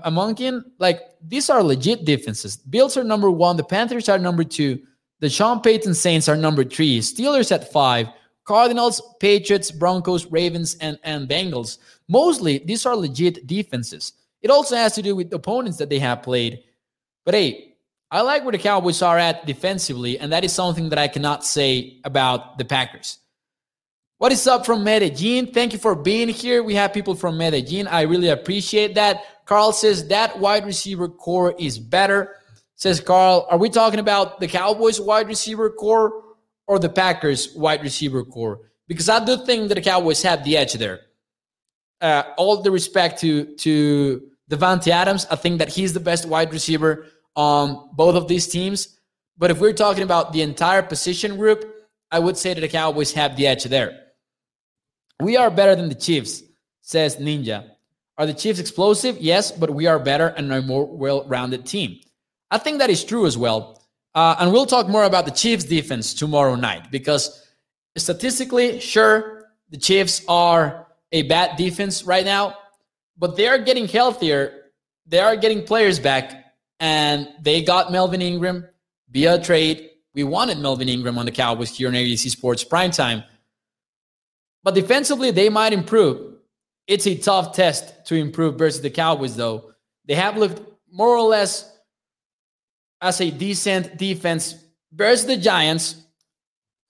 among 0.03 0.37
in, 0.37 0.63
like 0.79 1.01
these 1.27 1.49
are 1.49 1.61
legit 1.61 2.05
defenses. 2.05 2.55
Bills 2.57 2.95
are 2.95 3.03
number 3.03 3.29
one, 3.29 3.57
the 3.57 3.63
Panthers 3.63 4.07
are 4.07 4.17
number 4.17 4.43
two, 4.43 4.79
the 5.19 5.29
Sean 5.29 5.59
Payton 5.59 5.93
Saints 5.93 6.29
are 6.29 6.37
number 6.37 6.63
three, 6.63 6.99
Steelers 6.99 7.51
at 7.51 7.71
five, 7.71 8.07
Cardinals, 8.45 9.01
Patriots, 9.19 9.69
Broncos, 9.69 10.25
Ravens, 10.27 10.75
and, 10.75 10.97
and 11.03 11.29
Bengals. 11.29 11.77
Mostly, 12.07 12.59
these 12.59 12.85
are 12.85 12.95
legit 12.95 13.45
defenses. 13.45 14.13
It 14.41 14.49
also 14.49 14.75
has 14.75 14.93
to 14.95 15.01
do 15.01 15.15
with 15.15 15.33
opponents 15.33 15.77
that 15.77 15.89
they 15.89 15.99
have 15.99 16.23
played. 16.23 16.63
But 17.23 17.35
hey, 17.35 17.70
I 18.13 18.21
like 18.21 18.43
where 18.43 18.51
the 18.51 18.57
Cowboys 18.57 19.01
are 19.01 19.17
at 19.17 19.45
defensively, 19.45 20.19
and 20.19 20.33
that 20.33 20.43
is 20.43 20.51
something 20.51 20.89
that 20.89 20.99
I 20.99 21.07
cannot 21.07 21.45
say 21.45 22.01
about 22.03 22.57
the 22.57 22.65
Packers. 22.65 23.19
What 24.17 24.33
is 24.33 24.45
up 24.47 24.65
from 24.65 24.83
Medellin? 24.83 25.47
Thank 25.47 25.71
you 25.71 25.79
for 25.79 25.95
being 25.95 26.27
here. 26.27 26.61
We 26.61 26.75
have 26.75 26.93
people 26.93 27.15
from 27.15 27.37
Medellin. 27.37 27.87
I 27.87 28.01
really 28.01 28.27
appreciate 28.27 28.95
that. 28.95 29.45
Carl 29.45 29.71
says 29.71 30.09
that 30.09 30.37
wide 30.37 30.65
receiver 30.65 31.07
corps 31.07 31.55
is 31.57 31.79
better. 31.79 32.35
Says 32.75 32.99
Carl, 32.99 33.47
are 33.49 33.57
we 33.57 33.69
talking 33.69 33.99
about 33.99 34.41
the 34.41 34.47
Cowboys 34.47 34.99
wide 34.99 35.27
receiver 35.27 35.69
corps 35.69 36.11
or 36.67 36.79
the 36.79 36.89
Packers 36.89 37.53
wide 37.55 37.81
receiver 37.81 38.25
corps? 38.25 38.59
Because 38.87 39.07
I 39.07 39.23
do 39.23 39.37
think 39.45 39.69
that 39.69 39.75
the 39.75 39.81
Cowboys 39.81 40.21
have 40.23 40.43
the 40.43 40.57
edge 40.57 40.73
there. 40.73 40.99
Uh, 42.01 42.23
all 42.37 42.61
the 42.61 42.71
respect 42.71 43.21
to 43.21 43.55
to 43.55 44.21
Davante 44.49 44.89
Adams, 44.89 45.25
I 45.31 45.37
think 45.37 45.59
that 45.59 45.69
he's 45.69 45.93
the 45.93 45.99
best 45.99 46.27
wide 46.27 46.51
receiver 46.51 47.07
on 47.35 47.89
both 47.93 48.15
of 48.15 48.27
these 48.27 48.47
teams. 48.47 48.99
But 49.37 49.51
if 49.51 49.59
we're 49.59 49.73
talking 49.73 50.03
about 50.03 50.33
the 50.33 50.41
entire 50.41 50.81
position 50.81 51.37
group, 51.37 51.65
I 52.11 52.19
would 52.19 52.37
say 52.37 52.53
that 52.53 52.61
the 52.61 52.67
Cowboys 52.67 53.13
have 53.13 53.35
the 53.35 53.47
edge 53.47 53.63
there. 53.63 53.97
We 55.19 55.37
are 55.37 55.49
better 55.49 55.75
than 55.75 55.89
the 55.89 55.95
Chiefs, 55.95 56.43
says 56.81 57.17
Ninja. 57.17 57.71
Are 58.17 58.25
the 58.25 58.33
Chiefs 58.33 58.59
explosive? 58.59 59.17
Yes, 59.19 59.51
but 59.51 59.69
we 59.69 59.87
are 59.87 59.97
better 59.97 60.27
and 60.27 60.51
a 60.51 60.61
more 60.61 60.85
well 60.85 61.23
rounded 61.25 61.65
team. 61.65 61.99
I 62.51 62.57
think 62.57 62.79
that 62.79 62.89
is 62.89 63.03
true 63.03 63.25
as 63.25 63.37
well. 63.37 63.81
Uh, 64.13 64.35
and 64.39 64.51
we'll 64.51 64.65
talk 64.65 64.89
more 64.89 65.05
about 65.05 65.25
the 65.25 65.31
Chiefs 65.31 65.63
defense 65.63 66.13
tomorrow 66.13 66.55
night 66.55 66.91
because 66.91 67.47
statistically, 67.97 68.79
sure, 68.79 69.49
the 69.69 69.77
Chiefs 69.77 70.21
are 70.27 70.87
a 71.11 71.23
bad 71.23 71.55
defense 71.55 72.03
right 72.03 72.25
now, 72.25 72.57
but 73.17 73.37
they 73.37 73.47
are 73.47 73.57
getting 73.57 73.87
healthier. 73.87 74.65
They 75.05 75.19
are 75.19 75.35
getting 75.35 75.63
players 75.63 75.99
back, 75.99 76.40
and 76.81 77.29
they 77.39 77.61
got 77.61 77.91
Melvin 77.91 78.21
Ingram 78.21 78.67
via 79.11 79.41
trade. 79.41 79.91
We 80.13 80.23
wanted 80.25 80.57
Melvin 80.57 80.89
Ingram 80.89 81.17
on 81.17 81.25
the 81.25 81.31
Cowboys 81.31 81.77
here 81.77 81.87
on 81.87 81.93
ABC 81.93 82.29
Sports 82.29 82.65
Primetime. 82.65 83.23
But 84.63 84.75
defensively, 84.75 85.31
they 85.31 85.47
might 85.47 85.73
improve. 85.73 86.39
It's 86.87 87.05
a 87.05 87.15
tough 87.15 87.55
test 87.55 88.05
to 88.07 88.15
improve 88.15 88.57
versus 88.57 88.81
the 88.81 88.89
Cowboys, 88.89 89.35
though. 89.35 89.71
They 90.05 90.15
have 90.15 90.37
looked 90.37 90.61
more 90.91 91.15
or 91.15 91.29
less 91.29 91.71
as 92.99 93.21
a 93.21 93.29
decent 93.29 93.97
defense 93.97 94.55
versus 94.91 95.25
the 95.25 95.37
Giants, 95.37 95.95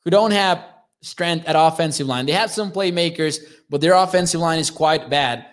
who 0.03 0.09
don't 0.09 0.31
have 0.31 0.65
strength 1.01 1.45
at 1.47 1.55
offensive 1.57 2.07
line. 2.07 2.25
They 2.25 2.31
have 2.31 2.49
some 2.49 2.71
playmakers, 2.71 3.39
but 3.69 3.81
their 3.81 3.93
offensive 3.93 4.41
line 4.41 4.59
is 4.59 4.71
quite 4.71 5.09
bad. 5.09 5.45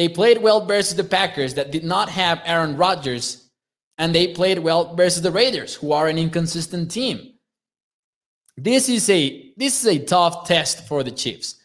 They 0.00 0.08
played 0.08 0.38
well 0.38 0.64
versus 0.64 0.96
the 0.96 1.04
Packers 1.04 1.52
that 1.56 1.72
did 1.72 1.84
not 1.84 2.08
have 2.08 2.40
Aaron 2.46 2.78
Rodgers, 2.78 3.50
and 3.98 4.14
they 4.14 4.28
played 4.28 4.58
well 4.58 4.94
versus 4.94 5.20
the 5.20 5.30
Raiders, 5.30 5.74
who 5.74 5.92
are 5.92 6.08
an 6.08 6.16
inconsistent 6.16 6.90
team. 6.90 7.34
This 8.56 8.88
is 8.88 9.10
a 9.10 9.52
this 9.58 9.84
is 9.84 9.86
a 9.86 10.02
tough 10.02 10.46
test 10.48 10.88
for 10.88 11.02
the 11.02 11.10
Chiefs. 11.10 11.56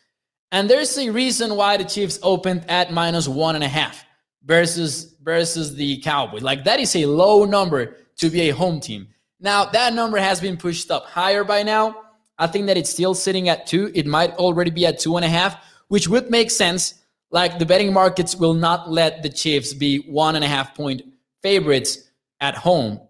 And 0.52 0.70
there's 0.70 0.98
a 0.98 1.12
reason 1.12 1.56
why 1.56 1.78
the 1.78 1.86
Chiefs 1.86 2.20
opened 2.22 2.70
at 2.70 2.92
minus 2.92 3.26
one 3.26 3.56
and 3.56 3.64
a 3.64 3.70
half 3.70 4.04
versus 4.44 5.16
versus 5.24 5.74
the 5.76 6.02
Cowboys. 6.02 6.44
Like 6.44 6.66
that 6.66 6.82
is 6.82 6.94
a 6.98 7.06
low 7.06 7.46
number 7.46 7.96
to 8.18 8.30
be 8.30 8.50
a 8.50 8.54
home 8.54 8.82
team. 8.82 9.08
Now 9.40 9.64
that 9.64 9.94
number 9.94 10.18
has 10.18 10.42
been 10.42 10.58
pushed 10.58 10.92
up 10.92 11.06
higher 11.06 11.46
by 11.46 11.64
now. 11.64 12.02
I 12.38 12.48
think 12.48 12.66
that 12.66 12.76
it's 12.76 12.90
still 12.90 13.14
sitting 13.14 13.48
at 13.48 13.66
two. 13.66 13.94
It 13.96 14.06
might 14.06 14.32
already 14.32 14.72
be 14.72 14.86
at 14.86 15.00
two 15.00 15.16
and 15.16 15.24
a 15.24 15.30
half, 15.30 15.56
which 15.88 16.10
would 16.10 16.30
make 16.30 16.52
sense. 16.52 16.96
Like 17.36 17.60
the 17.60 17.66
betting 17.66 17.92
markets 17.92 18.34
will 18.34 18.54
not 18.54 18.90
let 18.90 19.22
the 19.22 19.28
Chiefs 19.28 19.74
be 19.74 19.98
one 19.98 20.38
and 20.38 20.46
a 20.46 20.48
half 20.48 20.74
point 20.74 21.02
favorites 21.42 22.10
at 22.40 22.56
home. 22.56 23.02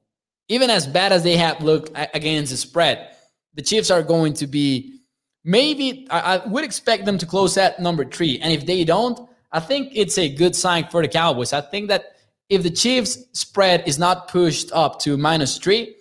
Even 0.49 0.71
as 0.71 0.87
bad 0.87 1.11
as 1.11 1.21
they 1.21 1.37
have 1.37 1.61
looked 1.61 1.91
against 2.11 2.49
the 2.49 2.57
spread, 2.57 3.11
the 3.53 3.61
Chiefs 3.61 3.91
are 3.91 4.01
going 4.01 4.33
to 4.33 4.47
be 4.47 5.01
maybe 5.43 6.07
I, 6.09 6.41
would 6.47 6.63
expect 6.63 7.05
them 7.05 7.19
to 7.19 7.27
close 7.27 7.55
at 7.55 7.79
number 7.79 8.03
three. 8.03 8.39
And 8.39 8.51
if 8.51 8.65
they 8.65 8.83
don't, 8.83 9.29
I 9.51 9.59
think 9.59 9.91
it's 9.93 10.17
a 10.17 10.27
good 10.27 10.55
sign 10.55 10.87
for 10.89 11.03
the 11.03 11.07
Cowboys. 11.07 11.53
I 11.53 11.61
think 11.61 11.89
that 11.89 12.15
if 12.49 12.63
the 12.63 12.71
Chiefs 12.71 13.19
spread 13.33 13.87
is 13.87 13.99
not 13.99 14.27
pushed 14.27 14.71
up 14.71 14.97
to 15.01 15.17
minus 15.17 15.59
three, 15.59 15.97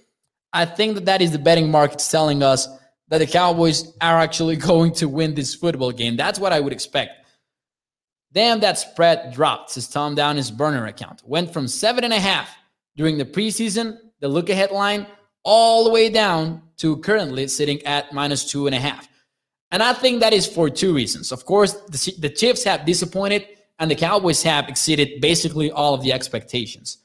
I 0.51 0.65
think 0.65 0.95
that 0.95 1.05
that 1.05 1.21
is 1.21 1.33
the 1.33 1.39
betting 1.39 1.71
markets 1.71 2.11
telling 2.11 2.43
us 2.43 2.69
that 3.09 3.19
the 3.19 3.27
Cowboys 3.27 3.93
are 4.01 4.19
actually 4.19 4.57
going 4.71 4.95
to 4.95 5.11
win 5.11 5.35
this 5.35 5.55
football 5.55 5.93
game. 5.93 6.17
That's 6.17 6.39
what 6.39 6.55
I 6.55 6.61
would 6.61 6.73
expect. 6.73 7.21
Damn, 8.35 8.59
that 8.61 8.79
spread 8.79 9.33
dropped, 9.33 9.71
says 9.71 9.89
Tom 9.89 10.17
down 10.17 10.37
his 10.37 10.51
burner 10.51 10.87
account. 10.87 11.23
Went 11.25 11.53
from 11.53 11.69
seven 11.69 12.03
and 12.03 12.13
a 12.13 12.19
half 12.19 12.51
during 12.97 13.17
the 13.17 13.25
preseason, 13.25 13.99
the 14.21 14.29
look 14.29 14.51
ahead 14.51 14.73
line, 14.73 15.07
all 15.45 15.85
the 15.85 15.91
way 15.91 16.11
down 16.11 16.61
to 16.79 16.97
currently 16.99 17.47
sitting 17.47 17.81
at 17.87 18.13
minus 18.13 18.45
two 18.45 18.67
and 18.67 18.75
a 18.75 18.81
half. 18.81 19.09
And 19.71 19.83
I 19.83 19.93
think 19.93 20.21
that 20.21 20.33
is 20.33 20.47
for 20.47 20.69
two 20.69 20.93
reasons. 20.95 21.31
Of 21.31 21.45
course, 21.45 21.75
the, 21.75 22.15
the 22.19 22.29
Chiefs 22.29 22.65
have 22.65 22.85
disappointed 22.85 23.47
and 23.79 23.89
the 23.91 23.95
Cowboys 23.95 24.43
have 24.43 24.69
exceeded 24.69 25.21
basically 25.21 25.71
all 25.71 25.95
of 25.95 26.03
the 26.03 26.13
expectations. 26.13 26.99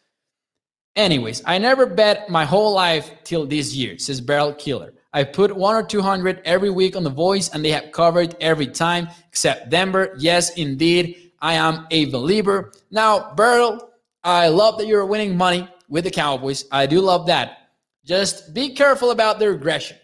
Anyways, 0.95 1.43
I 1.45 1.59
never 1.59 1.85
bet 1.85 2.29
my 2.29 2.45
whole 2.45 2.73
life 2.73 3.11
till 3.23 3.45
this 3.45 3.75
year, 3.75 3.99
says 3.99 4.19
Barrel 4.19 4.53
Killer. 4.53 4.93
I 5.13 5.23
put 5.23 5.55
one 5.55 5.75
or 5.75 5.83
200 5.83 6.41
every 6.45 6.69
week 6.69 6.95
on 6.95 7.03
The 7.03 7.09
Voice 7.09 7.49
and 7.49 7.63
they 7.63 7.71
have 7.71 7.91
covered 7.91 8.35
every 8.39 8.67
time 8.67 9.07
except 9.27 9.69
Denver. 9.69 10.15
Yes, 10.19 10.55
indeed, 10.55 11.31
I 11.41 11.53
am 11.55 11.87
a 11.91 12.05
believer. 12.05 12.71
Now, 12.91 13.33
Barrel, 13.33 13.89
I 14.23 14.49
love 14.49 14.77
that 14.77 14.87
you're 14.87 15.05
winning 15.05 15.35
money 15.35 15.67
with 15.87 16.03
the 16.03 16.11
Cowboys. 16.11 16.65
I 16.71 16.85
do 16.85 17.01
love 17.01 17.27
that. 17.27 17.69
Just 18.05 18.53
be 18.53 18.73
careful 18.75 19.11
about 19.11 19.39
the 19.39 19.49
regression 19.49 19.97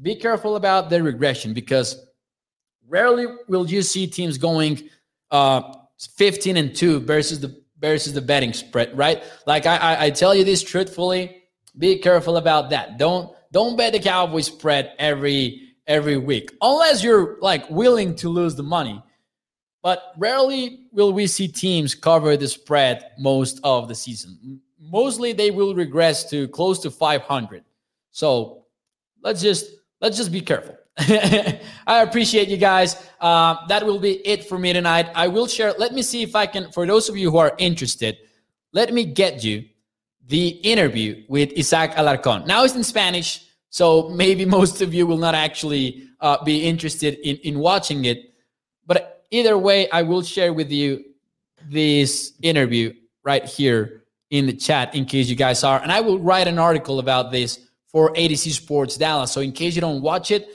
be 0.00 0.14
careful 0.14 0.56
about 0.56 0.90
the 0.90 1.02
regression 1.02 1.52
because 1.52 2.06
rarely 2.88 3.26
will 3.48 3.68
you 3.68 3.82
see 3.82 4.06
teams 4.06 4.38
going 4.38 4.88
uh, 5.30 5.74
15 6.16 6.56
and 6.56 6.74
2 6.74 7.00
versus 7.00 7.40
the 7.40 7.60
versus 7.80 8.12
the 8.12 8.20
betting 8.20 8.52
spread, 8.52 8.96
right? 8.96 9.22
Like 9.46 9.64
I, 9.64 9.76
I, 9.76 10.04
I 10.06 10.10
tell 10.10 10.34
you 10.34 10.42
this 10.42 10.64
truthfully, 10.64 11.44
be 11.76 11.98
careful 11.98 12.36
about 12.36 12.70
that. 12.70 12.98
Don't 12.98 13.32
don't 13.52 13.76
bet 13.76 13.92
the 13.92 13.98
Cowboys 13.98 14.46
spread 14.46 14.92
every 14.98 15.68
every 15.86 16.18
week 16.18 16.52
unless 16.60 17.02
you're 17.02 17.38
like 17.40 17.68
willing 17.70 18.14
to 18.16 18.28
lose 18.28 18.54
the 18.54 18.62
money. 18.62 19.02
But 19.82 20.12
rarely 20.18 20.86
will 20.92 21.12
we 21.12 21.26
see 21.26 21.48
teams 21.48 21.94
cover 21.94 22.36
the 22.36 22.48
spread 22.48 23.12
most 23.18 23.60
of 23.64 23.88
the 23.88 23.94
season. 23.94 24.60
Mostly 24.80 25.32
they 25.32 25.50
will 25.50 25.74
regress 25.74 26.28
to 26.30 26.48
close 26.48 26.78
to 26.80 26.90
500. 26.90 27.64
So 28.10 28.66
let's 29.22 29.40
just 29.40 29.70
let's 30.00 30.16
just 30.16 30.32
be 30.32 30.40
careful. 30.40 30.76
I 30.98 32.02
appreciate 32.02 32.48
you 32.48 32.56
guys. 32.56 32.96
Uh, 33.20 33.66
that 33.68 33.86
will 33.86 34.00
be 34.00 34.26
it 34.26 34.44
for 34.48 34.58
me 34.58 34.72
tonight. 34.72 35.08
I 35.14 35.28
will 35.28 35.46
share. 35.46 35.72
Let 35.78 35.92
me 35.92 36.02
see 36.02 36.22
if 36.22 36.34
I 36.34 36.46
can. 36.46 36.72
For 36.72 36.86
those 36.86 37.08
of 37.08 37.16
you 37.16 37.30
who 37.30 37.38
are 37.38 37.54
interested, 37.58 38.18
let 38.72 38.92
me 38.92 39.04
get 39.04 39.44
you 39.44 39.64
the 40.28 40.48
interview 40.48 41.24
with 41.28 41.52
Isaac 41.58 41.92
Alarcon. 41.92 42.46
Now 42.46 42.64
it's 42.64 42.74
in 42.74 42.84
Spanish, 42.84 43.44
so 43.70 44.08
maybe 44.10 44.44
most 44.58 44.80
of 44.80 44.94
you 44.94 45.06
will 45.06 45.18
not 45.18 45.34
actually 45.34 46.08
uh, 46.20 46.42
be 46.44 46.64
interested 46.64 47.14
in 47.26 47.36
in 47.38 47.58
watching 47.58 48.04
it. 48.04 48.34
But 48.86 49.26
either 49.30 49.58
way, 49.58 49.90
I 49.90 50.02
will 50.02 50.22
share 50.22 50.52
with 50.52 50.70
you 50.70 51.04
this 51.68 52.32
interview 52.42 52.94
right 53.24 53.44
here 53.44 54.04
in 54.30 54.46
the 54.46 54.52
chat 54.52 54.94
in 54.94 55.04
case 55.04 55.28
you 55.28 55.36
guys 55.36 55.64
are. 55.64 55.80
And 55.80 55.90
I 55.90 56.00
will 56.00 56.18
write 56.18 56.48
an 56.48 56.58
article 56.58 56.98
about 56.98 57.30
this 57.30 57.58
for 57.86 58.12
ADC 58.12 58.52
Sports 58.52 58.96
Dallas. 58.96 59.32
So 59.32 59.40
in 59.40 59.52
case 59.52 59.74
you 59.74 59.80
don't 59.80 60.02
watch 60.02 60.30
it, 60.30 60.48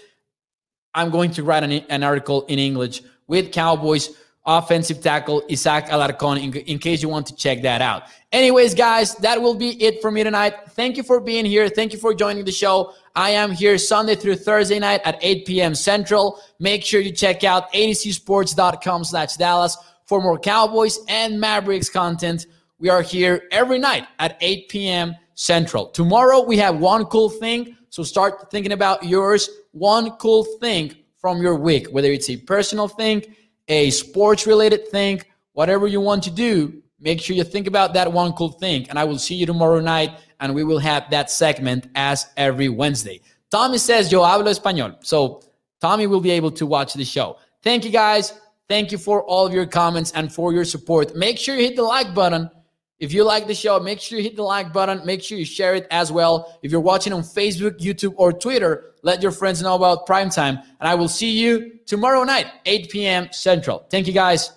I'm 0.94 1.10
going 1.10 1.32
to 1.32 1.44
write 1.44 1.64
an, 1.64 1.72
an 1.72 2.04
article 2.04 2.46
in 2.46 2.60
English 2.60 3.02
with 3.28 3.52
Cowboys 3.52 4.16
offensive 4.46 5.02
tackle 5.02 5.44
Isaac 5.50 5.86
Alarcon 5.86 6.42
in, 6.44 6.54
in, 6.54 6.80
case 6.80 7.02
you 7.02 7.10
want 7.10 7.28
to 7.28 7.36
check 7.36 7.62
that 7.62 7.82
out. 7.82 8.04
Anyways, 8.32 8.74
guys, 8.74 9.16
that 9.18 9.42
will 9.42 9.56
be 9.56 9.82
it 9.82 10.02
for 10.02 10.12
me 10.12 10.24
tonight. 10.24 10.54
Thank 10.72 10.98
you 10.98 11.04
for 11.04 11.20
being 11.20 11.46
here. 11.46 11.70
Thank 11.70 11.94
you 11.94 12.00
for 12.00 12.14
joining 12.14 12.44
the 12.44 12.52
show. 12.52 12.94
I 13.16 13.30
am 13.32 13.52
here 13.52 13.78
Sunday 13.78 14.16
through 14.16 14.36
Thursday 14.36 14.80
night 14.80 15.02
at 15.06 15.18
8 15.22 15.46
p.m. 15.46 15.76
Central. 15.76 16.42
Make 16.60 16.84
sure 16.84 17.00
you 17.00 17.12
check 17.12 17.44
out 17.44 17.72
adcsports.com 17.74 19.04
slash 19.06 19.38
Dallas 19.38 19.78
for 20.06 20.22
more 20.22 20.40
Cowboys 20.40 21.00
and 21.08 21.40
Mavericks 21.40 21.90
content. 21.90 22.48
We 22.80 22.90
are 22.90 23.02
here 23.02 23.44
every 23.52 23.80
night 23.80 24.08
at 24.20 24.38
8 24.42 24.68
p.m. 24.68 25.16
Central. 25.36 25.88
Tomorrow 25.88 26.44
we 26.44 26.58
have 26.58 26.78
one 26.80 27.06
cool 27.06 27.30
thing. 27.30 27.78
So 27.90 28.04
start 28.04 28.52
thinking 28.52 28.74
about 28.74 29.04
yours. 29.04 29.50
One 29.72 30.12
cool 30.18 30.44
thing 30.60 30.96
from 31.18 31.42
your 31.42 31.56
week, 31.56 31.88
whether 31.88 32.12
it's 32.12 32.30
a 32.30 32.38
personal 32.38 32.88
thing, 32.88 33.24
a 33.68 33.90
sports 33.92 34.46
related 34.46 34.88
thing, 34.90 35.22
whatever 35.54 35.88
you 35.88 36.02
want 36.02 36.24
to 36.24 36.32
do, 36.32 36.82
make 37.00 37.22
sure 37.22 37.36
you 37.36 37.44
think 37.44 37.68
about 37.68 37.94
that 37.94 38.12
one 38.12 38.34
cool 38.34 38.50
thing. 38.50 38.88
And 38.90 38.98
I 38.98 39.04
will 39.04 39.20
see 39.20 39.36
you 39.36 39.46
tomorrow 39.46 39.80
night 39.80 40.12
and 40.40 40.54
we 40.54 40.64
will 40.64 40.80
have 40.80 41.10
that 41.12 41.30
segment 41.32 41.88
as 41.96 42.28
every 42.38 42.70
Wednesday. 42.70 43.22
Tommy 43.50 43.78
says, 43.78 44.12
Yo 44.12 44.22
hablo 44.22 44.48
español. 44.48 44.96
So 45.06 45.42
Tommy 45.80 46.08
will 46.08 46.22
be 46.22 46.32
able 46.32 46.52
to 46.52 46.66
watch 46.66 46.94
the 46.94 47.06
show. 47.06 47.38
Thank 47.62 47.86
you 47.86 47.92
guys. 47.92 48.34
Thank 48.68 48.92
you 48.92 48.98
for 48.98 49.24
all 49.24 49.46
of 49.46 49.54
your 49.54 49.66
comments 49.66 50.12
and 50.14 50.34
for 50.34 50.54
your 50.54 50.66
support. 50.66 51.16
Make 51.16 51.38
sure 51.38 51.56
you 51.56 51.64
hit 51.64 51.76
the 51.76 51.84
like 51.84 52.14
button. 52.14 52.50
If 53.00 53.14
you 53.14 53.24
like 53.26 53.48
the 53.48 53.54
show, 53.54 53.80
make 53.80 54.00
sure 54.00 54.18
you 54.18 54.24
hit 54.24 54.36
the 54.36 54.44
like 54.44 54.72
button. 54.72 55.06
Make 55.06 55.22
sure 55.22 55.38
you 55.38 55.46
share 55.46 55.76
it 55.76 55.88
as 55.92 56.12
well. 56.12 56.58
If 56.64 56.72
you're 56.72 56.82
watching 56.82 57.12
on 57.12 57.22
Facebook, 57.22 57.80
YouTube, 57.80 58.14
or 58.16 58.32
Twitter, 58.32 58.93
let 59.04 59.22
your 59.22 59.32
friends 59.32 59.62
know 59.62 59.76
about 59.76 60.08
Primetime. 60.08 60.64
And 60.80 60.90
I 60.90 60.96
will 60.96 61.08
see 61.08 61.30
you 61.30 61.80
tomorrow 61.86 62.24
night, 62.24 62.48
8 62.66 62.90
p.m. 62.90 63.28
Central. 63.32 63.86
Thank 63.90 64.08
you 64.08 64.14
guys. 64.14 64.52